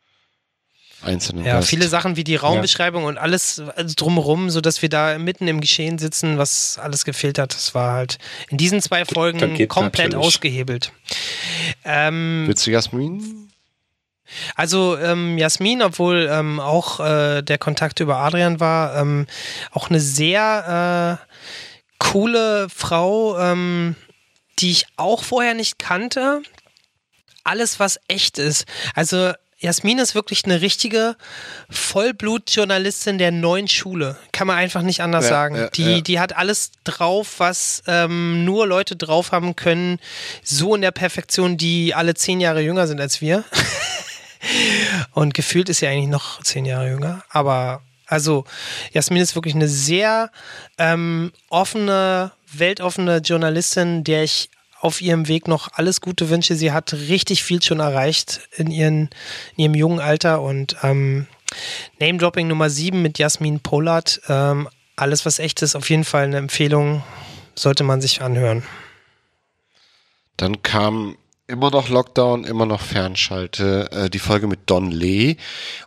einzelnen 1.04 1.46
Ja, 1.46 1.58
Gast. 1.58 1.70
viele 1.70 1.88
Sachen 1.88 2.16
wie 2.16 2.24
die 2.24 2.36
Raumbeschreibung 2.36 3.04
und 3.04 3.18
alles 3.20 3.62
also 3.76 3.94
drumherum, 3.96 4.50
sodass 4.50 4.82
wir 4.82 4.90
da 4.90 5.20
mitten 5.20 5.48
im 5.48 5.62
Geschehen 5.62 6.00
sitzen, 6.00 6.38
was 6.40 6.80
alles 6.82 7.06
gefehlt 7.06 7.38
hat. 7.38 7.54
Das 7.54 7.76
war 7.76 7.94
halt 7.94 8.18
in 8.50 8.58
diesen 8.58 8.82
zwei 8.82 9.06
Folgen 9.06 9.40
komplett 9.68 10.14
natürlich. 10.14 10.16
ausgehebelt. 10.28 10.92
Ähm, 11.86 12.46
Willst 12.48 12.66
du 12.66 12.72
Jasmin? 12.72 13.47
Also 14.56 14.98
ähm, 14.98 15.38
Jasmin, 15.38 15.82
obwohl 15.82 16.30
ähm, 16.32 16.60
auch 16.60 17.00
äh, 17.00 17.42
der 17.42 17.58
Kontakt 17.58 18.00
über 18.00 18.18
Adrian 18.18 18.60
war, 18.60 18.96
ähm, 18.98 19.28
auch 19.72 19.90
eine 19.90 20.00
sehr 20.00 21.20
äh, 21.20 21.26
coole 22.00 22.68
Frau, 22.70 23.38
ähm, 23.40 23.96
die 24.60 24.72
ich 24.72 24.86
auch 24.98 25.24
vorher 25.24 25.54
nicht 25.54 25.80
kannte. 25.80 26.42
Alles, 27.44 27.80
was 27.80 28.00
echt 28.08 28.40
ist. 28.40 28.66
Also 28.94 29.32
Jasmin 29.60 29.98
ist 29.98 30.14
wirklich 30.14 30.46
eine 30.46 30.62
richtige 30.62 31.16
Vollblutjournalistin 31.70 33.18
der 33.18 33.32
neuen 33.32 33.68
Schule. 33.68 34.16
Kann 34.32 34.46
man 34.46 34.58
einfach 34.58 34.84
nicht 34.84 35.02
anders 35.02 35.26
Ja, 35.26 35.30
sagen. 35.30 35.56
ja, 35.56 35.68
die, 35.70 35.96
ja. 35.96 36.02
die 36.02 36.20
hat 36.20 36.38
alles 36.38 36.72
drauf, 36.84 37.36
was 37.40 37.82
ähm, 37.88 38.46
nur 38.46 38.68
Leute 38.68 38.96
drauf 38.96 39.32
haben 39.32 39.56
können, 39.56 40.00
so 40.44 40.76
in 40.76 40.82
der 40.82 40.92
Perfektion, 40.92 41.58
die 41.58 41.96
alle 41.96 42.14
zehn 42.14 42.40
Jahre 42.40 42.62
jünger 42.62 42.86
sind 42.86 43.02
als 43.02 43.20
wir. 43.20 43.44
Und 45.14 45.34
gefühlt 45.34 45.70
ist 45.70 45.80
sie 45.80 45.88
eigentlich 45.88 46.10
noch 46.10 46.42
zehn 46.44 46.66
Jahre 46.66 46.90
jünger. 46.90 47.24
Aber 47.30 47.82
also, 48.08 48.46
Jasmin 48.94 49.22
ist 49.22 49.36
wirklich 49.36 49.54
eine 49.54 49.68
sehr 49.68 50.32
ähm, 50.78 51.34
offene, 51.50 52.32
weltoffene 52.54 53.18
Journalistin, 53.18 54.06
der 54.06 54.24
ich 54.24 54.50
auf 54.80 55.02
ihrem 55.02 55.28
Weg 55.28 55.48
noch 55.48 55.70
alles 55.74 56.02
Gute 56.02 56.30
wünsche. 56.30 56.56
Sie 56.56 56.72
hat 56.72 56.94
richtig 56.94 57.44
viel 57.44 57.62
schon 57.62 57.80
erreicht 57.80 58.42
in, 58.56 58.72
ihren, 58.72 59.10
in 59.56 59.64
ihrem 59.64 59.76
jungen 59.76 60.00
Alter. 60.00 60.42
Und 60.42 60.78
ähm, 60.84 61.28
Name-Dropping 62.00 62.48
Nummer 62.48 62.70
7 62.70 63.02
mit 63.02 63.20
Jasmin 63.20 63.60
Pollard. 63.60 64.22
Ähm, 64.30 64.70
alles, 64.96 65.26
was 65.26 65.40
echt 65.40 65.62
ist, 65.62 65.76
auf 65.76 65.90
jeden 65.90 66.06
Fall 66.06 66.26
eine 66.26 66.38
Empfehlung. 66.38 67.04
Sollte 67.56 67.84
man 67.84 68.02
sich 68.02 68.22
anhören. 68.22 68.64
Dann 70.38 70.62
kam 70.62 71.18
immer 71.48 71.72
noch 71.72 71.90
Lockdown, 71.90 72.44
immer 72.44 72.66
noch 72.66 72.82
Fernschalte, 72.82 73.90
äh, 73.92 74.10
die 74.10 74.20
Folge 74.20 74.48
mit 74.48 74.62
Don 74.66 74.92
Lee. 74.92 75.38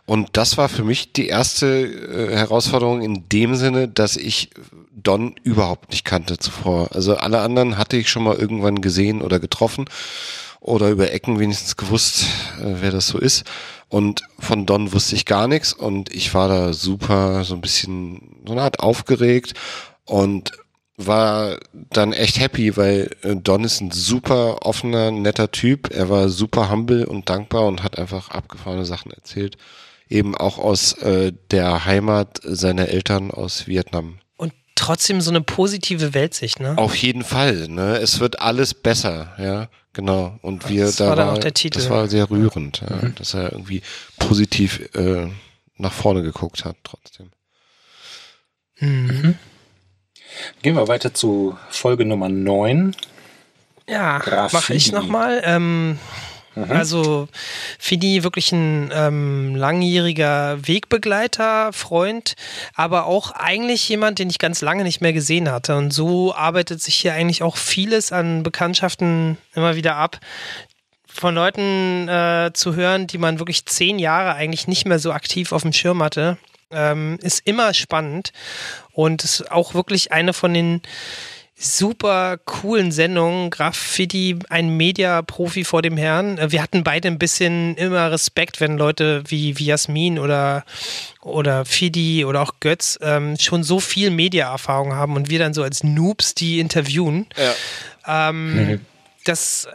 Und 0.05 0.29
das 0.33 0.57
war 0.57 0.69
für 0.69 0.83
mich 0.83 1.13
die 1.13 1.27
erste 1.27 1.67
äh, 1.67 2.35
Herausforderung 2.35 3.01
in 3.01 3.29
dem 3.29 3.55
Sinne, 3.55 3.87
dass 3.87 4.17
ich 4.17 4.49
Don 4.91 5.35
überhaupt 5.43 5.91
nicht 5.91 6.03
kannte 6.03 6.37
zuvor. 6.37 6.89
Also 6.93 7.15
alle 7.15 7.41
anderen 7.41 7.77
hatte 7.77 7.97
ich 7.97 8.09
schon 8.09 8.23
mal 8.23 8.35
irgendwann 8.35 8.81
gesehen 8.81 9.21
oder 9.21 9.39
getroffen 9.39 9.85
oder 10.59 10.89
über 10.89 11.11
Ecken 11.11 11.39
wenigstens 11.39 11.77
gewusst, 11.77 12.25
äh, 12.59 12.75
wer 12.81 12.91
das 12.91 13.07
so 13.07 13.19
ist. 13.19 13.43
Und 13.87 14.23
von 14.39 14.65
Don 14.65 14.93
wusste 14.93 15.15
ich 15.15 15.25
gar 15.25 15.47
nichts 15.47 15.73
und 15.73 16.13
ich 16.13 16.33
war 16.33 16.47
da 16.47 16.73
super, 16.73 17.43
so 17.43 17.53
ein 17.53 17.61
bisschen, 17.61 18.37
so 18.47 18.53
eine 18.53 18.61
Art 18.63 18.79
aufgeregt 18.79 19.53
und 20.05 20.53
war 21.07 21.57
dann 21.73 22.13
echt 22.13 22.39
happy, 22.39 22.75
weil 22.77 23.09
äh, 23.23 23.35
Don 23.35 23.63
ist 23.63 23.81
ein 23.81 23.91
super 23.91 24.65
offener, 24.65 25.11
netter 25.11 25.51
Typ. 25.51 25.89
Er 25.91 26.09
war 26.09 26.29
super 26.29 26.69
humble 26.71 27.05
und 27.05 27.29
dankbar 27.29 27.65
und 27.67 27.83
hat 27.83 27.97
einfach 27.97 28.29
abgefahrene 28.29 28.85
Sachen 28.85 29.11
erzählt. 29.11 29.57
Eben 30.09 30.35
auch 30.35 30.57
aus 30.57 30.93
äh, 31.01 31.31
der 31.51 31.85
Heimat 31.85 32.39
seiner 32.43 32.89
Eltern 32.89 33.31
aus 33.31 33.67
Vietnam. 33.67 34.17
Und 34.37 34.53
trotzdem 34.75 35.21
so 35.21 35.29
eine 35.31 35.41
positive 35.41 36.13
Weltsicht, 36.13 36.59
ne? 36.59 36.77
Auf 36.77 36.95
jeden 36.95 37.23
Fall, 37.23 37.67
ne? 37.69 37.97
Es 37.97 38.19
wird 38.19 38.41
alles 38.41 38.73
besser, 38.73 39.33
ja, 39.37 39.69
genau. 39.93 40.37
Und 40.41 40.67
wir 40.69 40.85
Das 40.85 40.97
da 40.97 41.07
war 41.07 41.15
dann 41.15 41.29
auch 41.29 41.37
der 41.37 41.53
Titel. 41.53 41.79
das 41.79 41.89
war 41.89 42.07
sehr 42.09 42.29
rührend, 42.29 42.81
ja, 42.81 42.95
Mhm. 42.97 43.15
dass 43.15 43.33
er 43.33 43.51
irgendwie 43.53 43.81
positiv 44.19 44.89
äh, 44.95 45.27
nach 45.77 45.93
vorne 45.93 46.23
geguckt 46.23 46.65
hat, 46.65 46.75
trotzdem. 46.83 47.31
Mhm. 48.79 49.35
Gehen 50.61 50.75
wir 50.75 50.87
weiter 50.87 51.13
zu 51.13 51.57
Folge 51.69 52.05
Nummer 52.05 52.29
9. 52.29 52.95
Ja, 53.87 54.21
mache 54.51 54.73
ich 54.73 54.91
nochmal. 54.91 55.41
Ähm, 55.43 55.99
Mhm. 56.55 56.71
Also 56.71 57.27
Fidi 57.79 58.23
wirklich 58.23 58.51
ein 58.51 58.91
ähm, 58.93 59.55
langjähriger 59.55 60.67
Wegbegleiter, 60.67 61.71
Freund, 61.71 62.35
aber 62.75 63.05
auch 63.05 63.31
eigentlich 63.31 63.87
jemand, 63.87 64.19
den 64.19 64.29
ich 64.29 64.39
ganz 64.39 64.61
lange 64.61 64.83
nicht 64.83 65.01
mehr 65.01 65.13
gesehen 65.13 65.49
hatte. 65.49 65.77
Und 65.77 65.91
so 65.91 66.33
arbeitet 66.33 66.81
sich 66.81 66.95
hier 66.95 67.13
eigentlich 67.13 67.43
auch 67.43 67.57
vieles 67.57 68.11
an 68.11 68.43
Bekanntschaften 68.43 69.37
immer 69.53 69.75
wieder 69.75 69.95
ab. 69.95 70.19
Von 71.07 71.35
Leuten 71.35 72.07
äh, 72.07 72.51
zu 72.53 72.75
hören, 72.75 73.07
die 73.07 73.17
man 73.17 73.39
wirklich 73.39 73.65
zehn 73.65 73.99
Jahre 73.99 74.33
eigentlich 74.33 74.67
nicht 74.67 74.85
mehr 74.85 74.99
so 74.99 75.11
aktiv 75.11 75.51
auf 75.51 75.61
dem 75.61 75.73
Schirm 75.73 76.01
hatte, 76.01 76.37
ähm, 76.71 77.17
ist 77.21 77.45
immer 77.45 77.73
spannend 77.73 78.31
und 78.93 79.23
ist 79.23 79.51
auch 79.51 79.73
wirklich 79.73 80.11
eine 80.11 80.33
von 80.33 80.53
den 80.53 80.81
super 81.55 82.37
coolen 82.45 82.91
Sendungen. 82.91 83.51
Graffiti, 83.51 84.39
ein 84.49 84.75
Media-Profi 84.77 85.63
vor 85.63 85.81
dem 85.81 85.95
Herrn. 85.95 86.37
Äh, 86.37 86.51
Wir 86.51 86.61
hatten 86.61 86.83
beide 86.83 87.07
ein 87.07 87.19
bisschen 87.19 87.75
immer 87.77 88.11
Respekt, 88.11 88.59
wenn 88.59 88.77
Leute 88.77 89.23
wie, 89.27 89.57
wie 89.59 89.65
Jasmin 89.65 90.17
oder, 90.17 90.65
oder 91.21 91.65
Fidi 91.65 92.25
oder 92.25 92.41
auch 92.41 92.53
Götz 92.59 92.97
ähm, 93.01 93.37
schon 93.39 93.63
so 93.63 93.79
viel 93.79 94.09
Media-Erfahrung 94.09 94.93
haben 94.95 95.15
und 95.15 95.29
wir 95.29 95.39
dann 95.39 95.53
so 95.53 95.61
als 95.61 95.83
Noobs 95.83 96.33
die 96.33 96.59
interviewen. 96.59 97.27
Ähm, 98.07 98.81
Das 99.23 99.67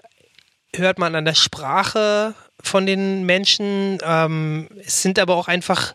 hört 0.75 0.99
man 0.99 1.15
an 1.15 1.25
der 1.25 1.37
Sprache 1.37 2.35
von 2.61 2.85
den 2.85 3.25
Menschen. 3.25 3.99
Ähm, 4.03 4.69
es 4.85 5.03
sind 5.03 5.21
aber 5.21 5.37
auch 5.37 5.47
einfach 5.47 5.95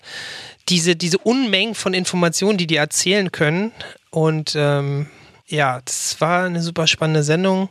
diese, 0.70 0.96
diese 0.96 1.18
Unmengen 1.18 1.76
von 1.76 1.94
Informationen, 1.94 2.58
die 2.58 2.68
die 2.68 2.76
erzählen 2.76 3.32
können. 3.32 3.72
Und 4.10 4.54
ähm, 4.56 5.08
ja, 5.48 5.82
das 5.84 6.20
war 6.20 6.46
eine 6.46 6.62
super 6.62 6.88
spannende 6.88 7.24
Sendung. 7.24 7.70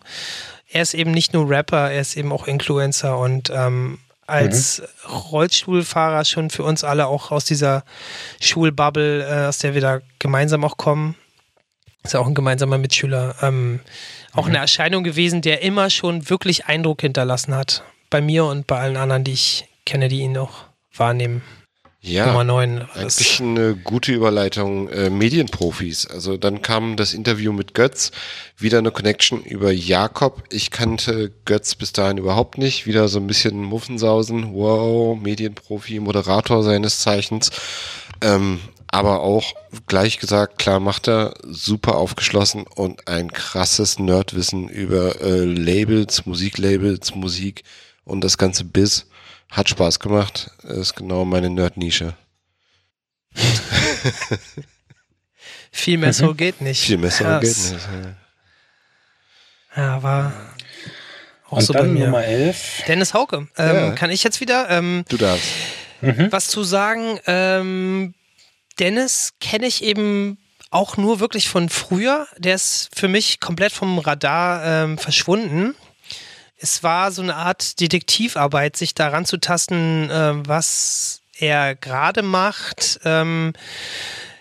Er 0.68 0.82
ist 0.82 0.95
eben 0.95 1.11
nicht 1.11 1.32
nur 1.32 1.49
Rapper, 1.49 1.91
er 1.91 2.01
ist 2.01 2.16
eben 2.16 2.32
auch 2.32 2.47
Influencer 2.47 3.18
und 3.18 3.51
ähm, 3.51 3.99
als 4.26 4.82
Rollstuhlfahrer 5.09 6.24
schon 6.24 6.51
für 6.51 6.62
uns 6.62 6.84
alle 6.84 7.09
auch 7.09 7.32
aus 7.32 7.45
dieser 7.45 7.84
Schulbubble, 8.41 9.26
äh, 9.26 9.47
aus 9.47 9.59
der 9.59 9.74
wir 9.74 9.80
da 9.80 10.01
gemeinsam 10.20 10.64
auch 10.64 10.76
kommen. 10.76 11.16
Ist 12.05 12.14
ja 12.14 12.20
auch 12.20 12.26
ein 12.26 12.34
gemeinsamer 12.34 12.78
Mitschüler. 12.78 13.34
Ähm, 13.43 13.80
auch 14.32 14.47
eine 14.47 14.59
Erscheinung 14.59 15.03
gewesen, 15.03 15.43
der 15.43 15.62
immer 15.62 15.91
schon 15.91 16.30
wirklich 16.30 16.66
Eindruck 16.66 17.01
hinterlassen 17.01 17.55
hat. 17.55 17.82
Bei 18.09 18.20
mir 18.20 18.45
und 18.45 18.66
bei 18.66 18.78
allen 18.78 18.97
anderen, 18.97 19.24
die 19.24 19.32
ich 19.32 19.68
kenne, 19.84 20.09
die 20.09 20.20
ihn 20.20 20.38
auch 20.38 20.64
wahrnehmen. 20.95 21.43
Ja, 22.03 22.28
Nummer 22.28 22.44
9. 22.44 22.88
eigentlich 22.94 23.40
eine 23.40 23.76
gute 23.76 24.12
Überleitung. 24.12 24.88
Äh, 24.88 25.11
Medienprofis. 25.11 26.07
Also 26.07 26.38
dann 26.38 26.62
kam 26.62 26.96
das 26.96 27.12
Interview 27.12 27.53
mit 27.53 27.74
Götz, 27.74 28.11
wieder 28.57 28.78
eine 28.78 28.90
Connection 28.90 29.42
über 29.42 29.70
Jakob. 29.70 30.44
Ich 30.51 30.70
kannte 30.70 31.30
Götz 31.44 31.74
bis 31.74 31.92
dahin 31.92 32.16
überhaupt 32.16 32.57
nicht. 32.57 32.86
Wieder 32.86 33.09
so 33.09 33.18
ein 33.18 33.26
bisschen 33.26 33.62
Muffensausen. 33.62 34.55
Wow, 34.55 35.20
Medienprofi, 35.20 36.01
Moderator 36.01 36.62
seines 36.62 37.01
Zeichens. 37.01 37.51
Ähm, 38.22 38.61
aber 38.90 39.20
auch 39.20 39.53
gleich 39.86 40.18
gesagt, 40.18 40.59
klar 40.59 40.80
macht 40.80 41.07
er, 41.07 41.34
super 41.44 41.96
aufgeschlossen 41.96 42.64
und 42.74 43.09
ein 43.09 43.30
krasses 43.30 43.98
Nerdwissen 43.98 44.68
über 44.68 45.20
äh, 45.20 45.44
Labels, 45.44 46.24
Musiklabels, 46.24 47.14
Musik 47.14 47.62
und 48.05 48.24
das 48.24 48.38
ganze 48.38 48.64
Biz. 48.64 49.07
Hat 49.51 49.68
Spaß 49.68 49.98
gemacht. 49.98 50.51
Ist 50.62 50.94
genau 50.96 51.24
meine 51.24 51.51
Nerd-Nische. 51.51 52.14
Viel 55.72 55.98
mehr 55.98 56.12
so 56.12 56.34
geht 56.34 56.61
nicht. 56.61 56.82
Viel 56.84 56.98
mehr 56.98 57.11
so 57.11 57.24
Ja, 57.24 57.38
geht 57.40 57.57
nicht. 57.57 57.88
Ja, 59.76 60.03
war 60.03 60.32
auch 61.48 61.59
Und 61.59 61.62
so 61.62 61.72
dann 61.72 61.86
bei 61.86 61.88
mir. 61.92 62.05
Nummer 62.07 62.24
11. 62.24 62.84
Dennis 62.88 63.14
Hauke. 63.14 63.48
Ähm, 63.57 63.76
Ja. 63.76 63.90
Kann 63.92 64.11
ich 64.11 64.22
jetzt 64.24 64.40
wieder 64.40 64.68
ähm, 64.70 65.05
Du 65.09 65.16
darfst. 65.16 65.48
was 66.01 66.48
zu 66.48 66.64
sagen? 66.64 67.18
Ähm, 67.26 68.14
Dennis 68.78 69.34
kenne 69.40 69.66
ich 69.66 69.82
eben 69.84 70.38
auch 70.70 70.96
nur 70.96 71.20
wirklich 71.20 71.48
von 71.48 71.68
früher. 71.68 72.26
Der 72.38 72.55
ist 72.55 72.88
für 72.94 73.09
mich 73.09 73.40
komplett 73.40 73.72
vom 73.72 73.98
Radar 73.98 74.64
ähm, 74.64 74.98
verschwunden. 74.98 75.74
Es 76.61 76.83
war 76.83 77.11
so 77.11 77.23
eine 77.23 77.37
Art 77.37 77.81
Detektivarbeit, 77.81 78.77
sich 78.77 78.95
daran 78.95 79.25
zu 79.25 79.39
tasten, 79.39 80.11
äh, 80.11 80.47
was 80.47 81.23
er 81.39 81.75
gerade 81.75 82.23
macht. 82.23 83.01
Ähm, 83.05 83.55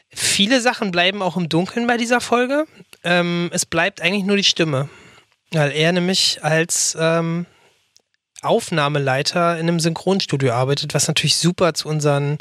viele 0.09 0.59
Sachen 0.59 0.91
bleiben 0.91 1.21
auch 1.21 1.37
im 1.37 1.47
Dunkeln 1.47 1.87
bei 1.87 1.97
dieser 1.97 2.19
Folge. 2.19 2.65
Ähm, 3.03 3.49
es 3.53 3.65
bleibt 3.65 4.01
eigentlich 4.01 4.25
nur 4.25 4.37
die 4.37 4.43
Stimme. 4.43 4.89
Weil 5.51 5.71
er 5.71 5.91
nämlich 5.93 6.43
als 6.43 6.95
ähm, 6.99 7.45
Aufnahmeleiter 8.41 9.57
in 9.57 9.67
einem 9.67 9.79
Synchronstudio 9.79 10.53
arbeitet, 10.53 10.93
was 10.93 11.07
natürlich 11.07 11.37
super 11.37 11.73
zu 11.73 11.87
unseren 11.87 12.37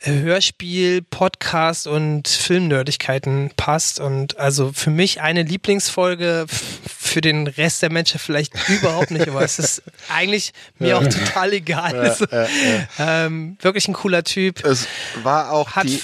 äh, 0.00 0.12
Hörspiel, 0.12 1.02
Podcast 1.02 1.86
und 1.86 2.28
Filmnerdigkeiten 2.28 3.50
passt. 3.56 4.00
Und 4.00 4.38
also 4.38 4.72
für 4.72 4.90
mich 4.90 5.20
eine 5.20 5.42
Lieblingsfolge, 5.42 6.46
für 6.48 7.20
den 7.20 7.46
Rest 7.46 7.82
der 7.82 7.92
Menschen 7.92 8.18
vielleicht 8.18 8.52
überhaupt 8.68 9.10
nicht, 9.10 9.28
aber 9.28 9.42
es 9.42 9.58
ist 9.58 9.82
eigentlich 10.14 10.52
mir 10.78 10.98
auch 10.98 11.04
total 11.04 11.52
egal. 11.52 11.94
Ja, 11.94 12.00
Also, 12.00 12.26
ja, 12.30 12.46
ähm, 13.26 13.56
wirklich 13.60 13.88
ein 13.88 13.94
cooler 13.94 14.24
Typ. 14.24 14.64
Es 14.64 14.86
war 15.22 15.52
auch 15.52 15.72
Hat 15.72 15.84
die. 15.84 16.02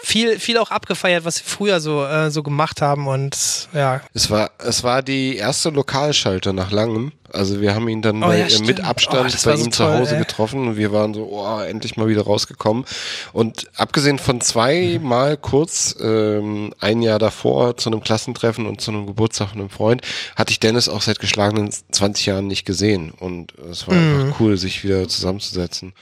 Viel, 0.00 0.38
viel 0.38 0.58
auch 0.58 0.70
abgefeiert, 0.70 1.24
was 1.24 1.40
wir 1.44 1.50
früher 1.50 1.80
so, 1.80 2.04
äh, 2.04 2.30
so 2.30 2.44
gemacht 2.44 2.80
haben 2.80 3.08
und 3.08 3.68
ja. 3.74 4.00
Es 4.14 4.30
war, 4.30 4.52
es 4.58 4.84
war 4.84 5.02
die 5.02 5.36
erste 5.36 5.70
Lokalschalter 5.70 6.52
nach 6.52 6.70
langem. 6.70 7.10
Also 7.32 7.60
wir 7.60 7.74
haben 7.74 7.88
ihn 7.88 8.00
dann 8.00 8.22
Oh 8.22 8.28
bei, 8.28 8.46
ja, 8.48 8.58
mit 8.60 8.80
Oh, 8.80 8.84
Abstand 8.84 9.34
das 9.34 9.42
bei 9.42 9.50
war 9.50 9.58
so 9.58 9.64
ihm 9.64 9.72
zu 9.72 9.84
Hause 9.84 10.14
ey. 10.14 10.20
getroffen 10.20 10.68
und 10.68 10.76
wir 10.76 10.92
waren 10.92 11.12
so, 11.14 11.28
oh, 11.30 11.60
endlich 11.60 11.96
mal 11.96 12.06
wieder 12.08 12.22
rausgekommen. 12.22 12.84
Und 13.32 13.66
abgesehen 13.76 14.18
von 14.18 14.40
zweimal 14.40 15.36
kurz, 15.36 15.94
ähm, 16.00 16.72
ein 16.80 17.02
Jahr 17.02 17.18
davor 17.18 17.76
zu 17.76 17.90
einem 17.90 18.00
Klassentreffen 18.00 18.66
und 18.66 18.80
zu 18.80 18.92
einem 18.92 19.06
Geburtstag 19.06 19.50
von 19.50 19.58
einem 19.60 19.68
Freund, 19.70 20.02
hatte 20.36 20.52
ich 20.52 20.60
Dennis 20.60 20.88
auch 20.88 21.02
seit 21.02 21.18
geschlagenen 21.18 21.70
20 21.90 22.24
Jahren 22.24 22.46
nicht 22.46 22.64
gesehen. 22.64 23.10
Und 23.10 23.52
es 23.70 23.86
war 23.88 23.94
Mhm. 23.96 24.20
einfach 24.26 24.40
cool, 24.40 24.56
sich 24.56 24.82
wieder 24.84 25.06
zusammenzusetzen. 25.08 25.92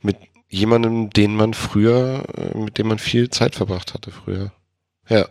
Mit 0.00 0.16
jemandem, 0.52 1.10
den 1.10 1.34
man 1.34 1.54
früher, 1.54 2.24
äh, 2.36 2.56
mit 2.58 2.78
dem 2.78 2.88
man 2.88 2.98
viel 2.98 3.30
Zeit 3.30 3.54
verbracht 3.56 3.94
hatte 3.94 4.10
früher. 4.10 4.52
Ja. 5.08 5.26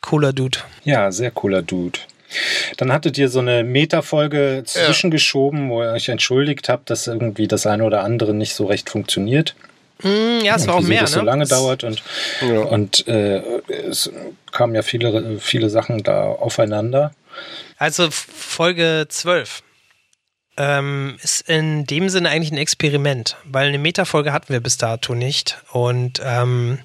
Cooler 0.00 0.32
Dude. 0.32 0.58
Ja, 0.84 1.10
sehr 1.10 1.30
cooler 1.32 1.62
Dude. 1.62 1.98
Dann 2.76 2.92
hattet 2.92 3.16
ihr 3.16 3.30
so 3.30 3.38
eine 3.40 3.64
Meta-Folge 3.64 4.62
zwischengeschoben, 4.66 5.70
wo 5.70 5.82
ihr 5.82 5.92
euch 5.92 6.10
entschuldigt 6.10 6.68
habt, 6.68 6.90
dass 6.90 7.06
irgendwie 7.06 7.48
das 7.48 7.66
eine 7.66 7.84
oder 7.84 8.04
andere 8.04 8.34
nicht 8.34 8.54
so 8.54 8.66
recht 8.66 8.90
funktioniert. 8.90 9.56
Mm, 10.02 10.44
ja, 10.44 10.54
es 10.56 10.66
war 10.68 10.74
auch 10.76 10.80
mehr, 10.82 11.00
das 11.00 11.12
so 11.12 11.20
ne? 11.20 11.24
lange 11.26 11.44
Es- 11.44 11.48
dauert 11.48 11.82
und, 11.84 12.02
und 12.70 13.08
äh, 13.08 13.38
es 13.88 14.12
kamen 14.52 14.74
ja 14.74 14.82
viele, 14.82 15.40
viele 15.40 15.70
Sachen 15.70 16.02
da 16.02 16.24
aufeinander. 16.24 17.12
Also 17.78 18.08
Folge 18.10 19.06
12 19.08 19.62
ähm, 20.58 21.16
ist 21.22 21.48
in 21.48 21.86
dem 21.86 22.08
Sinne 22.08 22.28
eigentlich 22.28 22.50
ein 22.50 22.58
Experiment, 22.58 23.36
weil 23.44 23.68
eine 23.68 23.78
Metafolge 23.78 24.32
hatten 24.32 24.52
wir 24.52 24.60
bis 24.60 24.76
dato 24.76 25.14
nicht 25.14 25.62
und 25.72 26.20
ähm, 26.22 26.78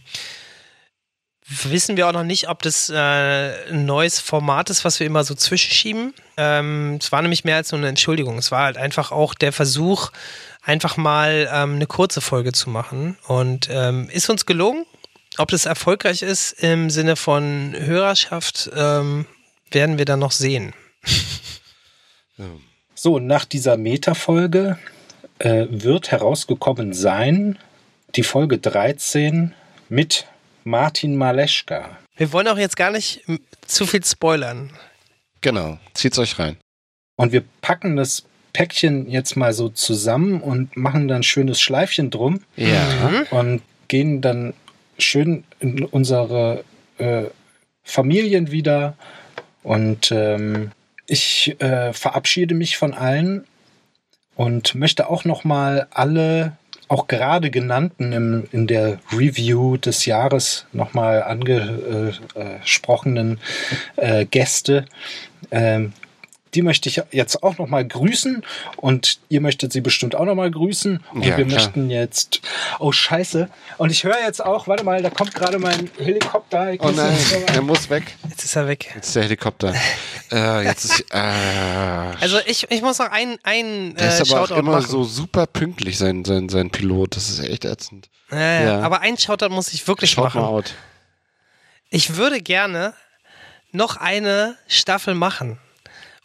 wissen 1.45 1.97
wir 1.97 2.07
auch 2.07 2.13
noch 2.13 2.23
nicht, 2.23 2.49
ob 2.49 2.61
das 2.61 2.89
äh, 2.89 2.95
ein 2.95 3.85
neues 3.85 4.19
Format 4.19 4.69
ist, 4.69 4.85
was 4.85 4.99
wir 4.99 5.07
immer 5.07 5.23
so 5.23 5.35
zwischenschieben. 5.35 6.13
Ähm, 6.37 6.97
es 7.01 7.11
war 7.11 7.21
nämlich 7.21 7.43
mehr 7.43 7.57
als 7.57 7.71
nur 7.71 7.79
eine 7.79 7.89
Entschuldigung. 7.89 8.37
Es 8.37 8.51
war 8.51 8.63
halt 8.63 8.77
einfach 8.77 9.11
auch 9.11 9.33
der 9.33 9.51
Versuch, 9.51 10.11
einfach 10.61 10.95
mal 10.95 11.49
ähm, 11.51 11.75
eine 11.75 11.87
kurze 11.87 12.21
Folge 12.21 12.53
zu 12.53 12.69
machen. 12.69 13.17
Und 13.27 13.67
ähm, 13.69 14.09
ist 14.09 14.29
uns 14.29 14.45
gelungen. 14.45 14.85
Ob 15.37 15.49
das 15.49 15.65
erfolgreich 15.65 16.21
ist 16.21 16.51
im 16.53 16.89
Sinne 16.89 17.15
von 17.15 17.75
Hörerschaft, 17.75 18.69
ähm, 18.75 19.25
werden 19.71 19.97
wir 19.97 20.05
dann 20.05 20.19
noch 20.19 20.31
sehen. 20.31 20.73
So, 23.05 23.15
und 23.15 23.27
nach 23.27 23.43
dieser 23.43 23.75
Meta-Folge 23.75 24.79
äh, 25.39 25.65
wird 25.69 26.11
herausgekommen 26.11 26.93
sein 26.93 27.59
die 28.15 28.23
Folge 28.23 28.59
13 28.59 29.53
mit 29.89 30.25
Martin 30.63 31.17
Maleschka. 31.17 31.97
Wir 32.15 32.31
wollen 32.31 32.47
auch 32.47 32.57
jetzt 32.57 32.77
gar 32.77 32.91
nicht 32.91 33.25
zu 33.67 33.85
viel 33.85 34.05
spoilern. 34.05 34.71
Genau. 35.41 35.79
Zieht's 35.93 36.17
euch 36.17 36.39
rein. 36.39 36.55
Und 37.17 37.33
wir 37.33 37.43
packen 37.59 37.97
das 37.97 38.23
Päckchen 38.53 39.09
jetzt 39.09 39.35
mal 39.35 39.51
so 39.51 39.67
zusammen 39.67 40.39
und 40.39 40.77
machen 40.77 41.09
dann 41.09 41.17
ein 41.17 41.23
schönes 41.23 41.59
Schleifchen 41.59 42.09
drum. 42.09 42.39
Ja. 42.55 43.25
Und 43.31 43.63
gehen 43.89 44.21
dann 44.21 44.53
schön 44.97 45.43
in 45.59 45.83
unsere 45.83 46.63
äh, 46.99 47.23
Familien 47.83 48.51
wieder. 48.51 48.95
Und 49.61 50.09
ähm, 50.13 50.71
ich 51.13 51.55
äh, 51.61 51.93
verabschiede 51.93 52.55
mich 52.55 52.75
von 52.75 52.95
allen 52.95 53.45
und 54.35 54.75
möchte 54.75 55.09
auch 55.09 55.23
noch 55.25 55.43
mal 55.43 55.85
alle 55.91 56.53
auch 56.87 57.05
gerade 57.07 57.51
genannten 57.51 58.11
im, 58.11 58.47
in 58.51 58.65
der 58.67 58.99
Review 59.11 59.77
des 59.77 60.05
Jahres 60.05 60.67
nochmal 60.73 61.23
angesprochenen 61.23 63.39
äh, 63.95 64.25
Gäste 64.25 64.85
ähm, 65.51 65.93
die 66.55 66.61
möchte 66.61 66.87
ich 66.89 67.01
jetzt 67.11 67.41
auch 67.43 67.57
noch 67.57 67.67
mal 67.67 67.85
grüßen 67.87 68.43
und 68.77 69.19
ihr 69.29 69.41
möchtet 69.41 69.73
sie 69.73 69.81
bestimmt 69.81 70.15
auch 70.15 70.25
noch 70.25 70.35
mal 70.35 70.49
grüßen 70.51 71.03
und 71.13 71.25
Ja, 71.25 71.37
wir 71.37 71.45
klar. 71.45 71.59
möchten 71.59 71.89
jetzt 71.89 72.41
oh 72.79 72.91
scheiße 72.91 73.49
und 73.77 73.91
ich 73.91 74.03
höre 74.03 74.19
jetzt 74.25 74.43
auch 74.43 74.67
warte 74.67 74.83
mal 74.83 75.01
da 75.01 75.09
kommt 75.09 75.33
gerade 75.33 75.59
mein 75.59 75.89
Helikopter 75.97 76.73
Ich 76.73 76.81
Oh 76.81 76.91
nein, 76.91 77.17
er 77.47 77.61
muss 77.61 77.89
weg. 77.89 78.15
Jetzt 78.29 78.43
ist 78.45 78.55
er 78.55 78.67
weg. 78.67 78.91
Jetzt 78.95 79.07
ist 79.07 79.15
der 79.15 79.23
Helikopter. 79.23 79.73
äh, 80.31 80.63
jetzt 80.65 80.85
ist. 80.85 81.01
Äh, 81.11 81.17
Also 81.17 82.37
ich, 82.45 82.69
ich 82.71 82.81
muss 82.81 82.99
noch 82.99 83.11
einen, 83.11 83.37
einen 83.43 83.95
der 83.95 84.05
äh, 84.05 84.21
ist 84.21 84.31
aber 84.31 84.41
auch 84.43 84.47
Shoutout 84.47 84.59
immer 84.59 84.71
machen. 84.73 84.87
so 84.89 85.03
super 85.03 85.47
pünktlich, 85.47 85.97
sein, 85.97 86.23
sein, 86.25 86.49
sein 86.49 86.69
Pilot. 86.69 87.15
Das 87.15 87.29
ist 87.29 87.39
echt 87.39 87.65
ätzend. 87.65 88.09
Ja, 88.31 88.61
ja. 88.63 88.79
Aber 88.81 89.01
einen 89.01 89.17
Shoutout 89.17 89.49
muss 89.49 89.73
ich 89.73 89.87
wirklich 89.87 90.11
Schaut 90.11 90.25
machen. 90.25 90.41
mal 90.41 90.47
out. 90.47 90.73
Ich 91.89 92.15
würde 92.15 92.41
gerne 92.41 92.93
noch 93.71 93.97
eine 93.97 94.55
Staffel 94.67 95.13
machen. 95.15 95.59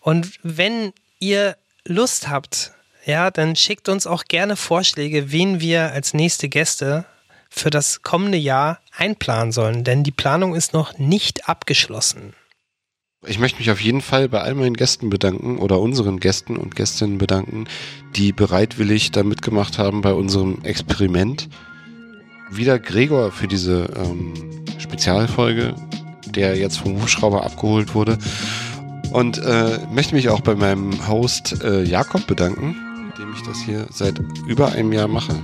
Und 0.00 0.38
wenn 0.42 0.92
ihr 1.18 1.56
Lust 1.84 2.28
habt, 2.28 2.72
ja, 3.04 3.30
dann 3.30 3.56
schickt 3.56 3.88
uns 3.88 4.06
auch 4.06 4.24
gerne 4.24 4.56
Vorschläge, 4.56 5.32
wen 5.32 5.60
wir 5.60 5.92
als 5.92 6.14
nächste 6.14 6.48
Gäste 6.48 7.06
für 7.48 7.70
das 7.70 8.02
kommende 8.02 8.38
Jahr 8.38 8.80
einplanen 8.96 9.52
sollen. 9.52 9.84
Denn 9.84 10.04
die 10.04 10.10
Planung 10.10 10.54
ist 10.54 10.72
noch 10.72 10.98
nicht 10.98 11.48
abgeschlossen. 11.48 12.34
Ich 13.26 13.38
möchte 13.38 13.58
mich 13.58 13.70
auf 13.70 13.80
jeden 13.80 14.00
Fall 14.00 14.28
bei 14.28 14.40
all 14.42 14.54
meinen 14.54 14.76
Gästen 14.76 15.10
bedanken 15.10 15.58
oder 15.58 15.80
unseren 15.80 16.20
Gästen 16.20 16.56
und 16.56 16.76
Gästinnen 16.76 17.18
bedanken, 17.18 17.66
die 18.14 18.32
bereitwillig 18.32 19.10
da 19.10 19.24
mitgemacht 19.24 19.76
haben 19.76 20.02
bei 20.02 20.12
unserem 20.12 20.62
Experiment. 20.62 21.48
Wieder 22.50 22.78
Gregor 22.78 23.32
für 23.32 23.48
diese 23.48 23.90
ähm, 23.96 24.64
Spezialfolge, 24.78 25.74
der 26.26 26.56
jetzt 26.56 26.78
vom 26.78 27.00
Hubschrauber 27.00 27.44
abgeholt 27.44 27.94
wurde. 27.94 28.18
Und 29.12 29.38
äh, 29.38 29.78
möchte 29.90 30.14
mich 30.14 30.28
auch 30.28 30.40
bei 30.40 30.54
meinem 30.54 31.08
Host 31.08 31.62
äh, 31.62 31.82
Jakob 31.82 32.26
bedanken, 32.26 32.76
mit 33.06 33.18
dem 33.18 33.32
ich 33.32 33.42
das 33.42 33.58
hier 33.60 33.86
seit 33.90 34.20
über 34.46 34.72
einem 34.72 34.92
Jahr 34.92 35.08
mache. 35.08 35.34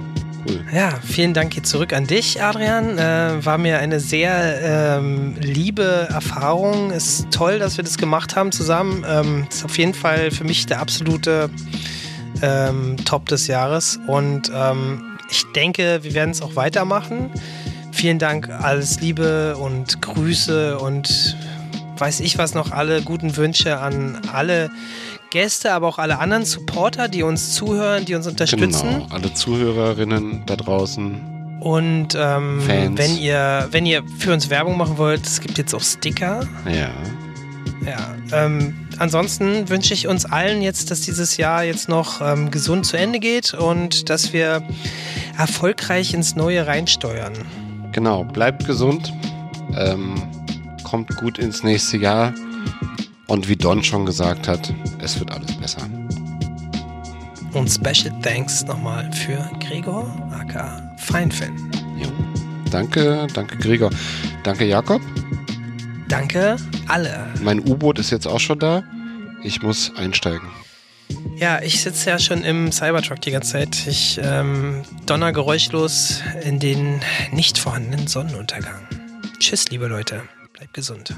Cool. 0.47 0.63
Ja, 0.75 0.99
vielen 1.03 1.33
Dank 1.33 1.55
hier 1.55 1.63
zurück 1.63 1.95
an 1.95 2.07
dich, 2.07 2.43
Adrian. 2.43 2.99
Äh, 2.99 3.45
war 3.45 3.57
mir 3.57 3.79
eine 3.79 3.99
sehr 3.99 4.99
ähm, 4.99 5.37
liebe 5.41 6.09
Erfahrung. 6.11 6.91
Ist 6.91 7.31
toll, 7.31 7.59
dass 7.59 7.79
wir 7.79 7.85
das 7.85 7.97
gemacht 7.97 8.37
haben 8.37 8.53
zusammen. 8.53 9.05
Ähm, 9.09 9.47
ist 9.49 9.65
auf 9.65 9.79
jeden 9.79 9.95
Fall 9.95 10.31
für 10.31 10.45
mich 10.45 10.67
der 10.67 10.81
absolute 10.81 11.49
ähm, 12.43 12.97
Top 13.07 13.27
des 13.27 13.47
Jahres. 13.47 13.99
Und 14.07 14.53
ähm, 14.55 15.17
ich 15.31 15.45
denke, 15.55 16.01
wir 16.03 16.13
werden 16.13 16.31
es 16.31 16.43
auch 16.43 16.57
weitermachen. 16.57 17.31
Vielen 17.93 18.19
Dank, 18.19 18.51
alles 18.51 19.01
Liebe 19.01 19.57
und 19.57 20.03
Grüße 20.03 20.79
und 20.79 21.37
weiß 21.99 22.21
ich 22.21 22.39
was 22.39 22.55
noch, 22.55 22.73
alle 22.73 23.03
guten 23.03 23.37
Wünsche 23.37 23.79
an 23.79 24.21
alle 24.33 24.71
Gäste, 25.31 25.73
aber 25.73 25.89
auch 25.89 25.99
alle 25.99 26.19
anderen 26.19 26.45
Supporter, 26.45 27.09
die 27.09 27.23
uns 27.23 27.55
zuhören, 27.55 28.05
die 28.05 28.15
uns 28.15 28.27
unterstützen. 28.27 28.89
Genau, 28.89 29.07
alle 29.11 29.35
Zuhörerinnen 29.35 30.43
da 30.47 30.57
draußen. 30.57 31.59
Und 31.61 32.17
ähm, 32.17 32.63
wenn 32.67 33.17
ihr, 33.17 33.69
wenn 33.71 33.87
ihr 33.87 34.03
für 34.19 34.33
uns 34.33 34.51
Werbung 34.51 34.77
machen 34.77 34.99
wollt, 34.99 35.27
es 35.27 35.41
gibt 35.41 35.57
jetzt 35.57 35.75
auch 35.75 35.81
Sticker. 35.81 36.47
Ja. 36.67 36.91
Ja. 37.87 38.15
Ähm, 38.33 38.89
ansonsten 38.99 39.69
wünsche 39.69 39.95
ich 39.95 40.07
uns 40.07 40.25
allen 40.25 40.63
jetzt, 40.63 40.91
dass 40.91 41.03
dieses 41.03 41.37
Jahr 41.37 41.65
jetzt 41.65 41.89
noch 41.89 42.21
ähm, 42.21 42.51
gesund 42.51 42.87
zu 42.87 42.97
Ende 42.97 43.19
geht 43.19 43.55
und 43.55 44.09
dass 44.11 44.33
wir 44.33 44.63
erfolgreich 45.39 46.15
ins 46.15 46.37
Neue 46.37 46.67
reinsteuern. 46.67 47.33
Genau, 47.93 48.25
bleibt 48.25 48.67
gesund, 48.67 49.13
ähm, 49.77 50.23
kommt 50.85 51.17
gut 51.17 51.39
ins 51.39 51.63
nächste 51.63 51.97
Jahr 51.97 52.33
und 53.27 53.49
wie 53.49 53.57
Don 53.57 53.83
schon 53.83 54.07
gesagt 54.07 54.47
hat, 54.47 54.73
es 55.03 55.19
wird 55.19 55.33
alles 55.33 55.53
besser. 55.57 55.89
Und 57.53 57.69
Special 57.69 58.13
Thanks 58.23 58.65
nochmal 58.65 59.11
für 59.13 59.51
Gregor, 59.61 60.07
aka 60.33 60.95
Feinfin. 60.99 61.75
Danke, 62.75 63.29
danke 63.33 63.57
Gregor. 63.57 63.91
Danke 64.43 64.65
Jakob. 64.65 65.01
Danke 66.09 66.57
alle. 66.89 67.25
Mein 67.41 67.61
U-Boot 67.61 68.01
ist 68.01 68.11
jetzt 68.11 68.27
auch 68.27 68.41
schon 68.41 68.59
da. 68.59 68.83
Ich 69.45 69.63
muss 69.63 69.93
einsteigen. 69.97 70.49
Ja, 71.37 71.63
ich 71.63 71.81
sitze 71.81 72.11
ja 72.11 72.19
schon 72.19 72.43
im 72.43 72.73
Cybertruck 72.73 73.21
die 73.21 73.31
ganze 73.31 73.53
Zeit. 73.53 73.87
Ich 73.87 74.19
ähm, 74.21 74.83
donner 75.07 75.33
geräuschlos 75.33 76.21
in 76.43 76.59
den 76.59 77.01
nicht 77.31 77.59
vorhandenen 77.59 78.09
Sonnenuntergang. 78.09 78.89
Tschüss, 79.39 79.71
liebe 79.71 79.87
Leute. 79.87 80.23
Bleibt 80.55 80.73
gesund. 80.73 81.15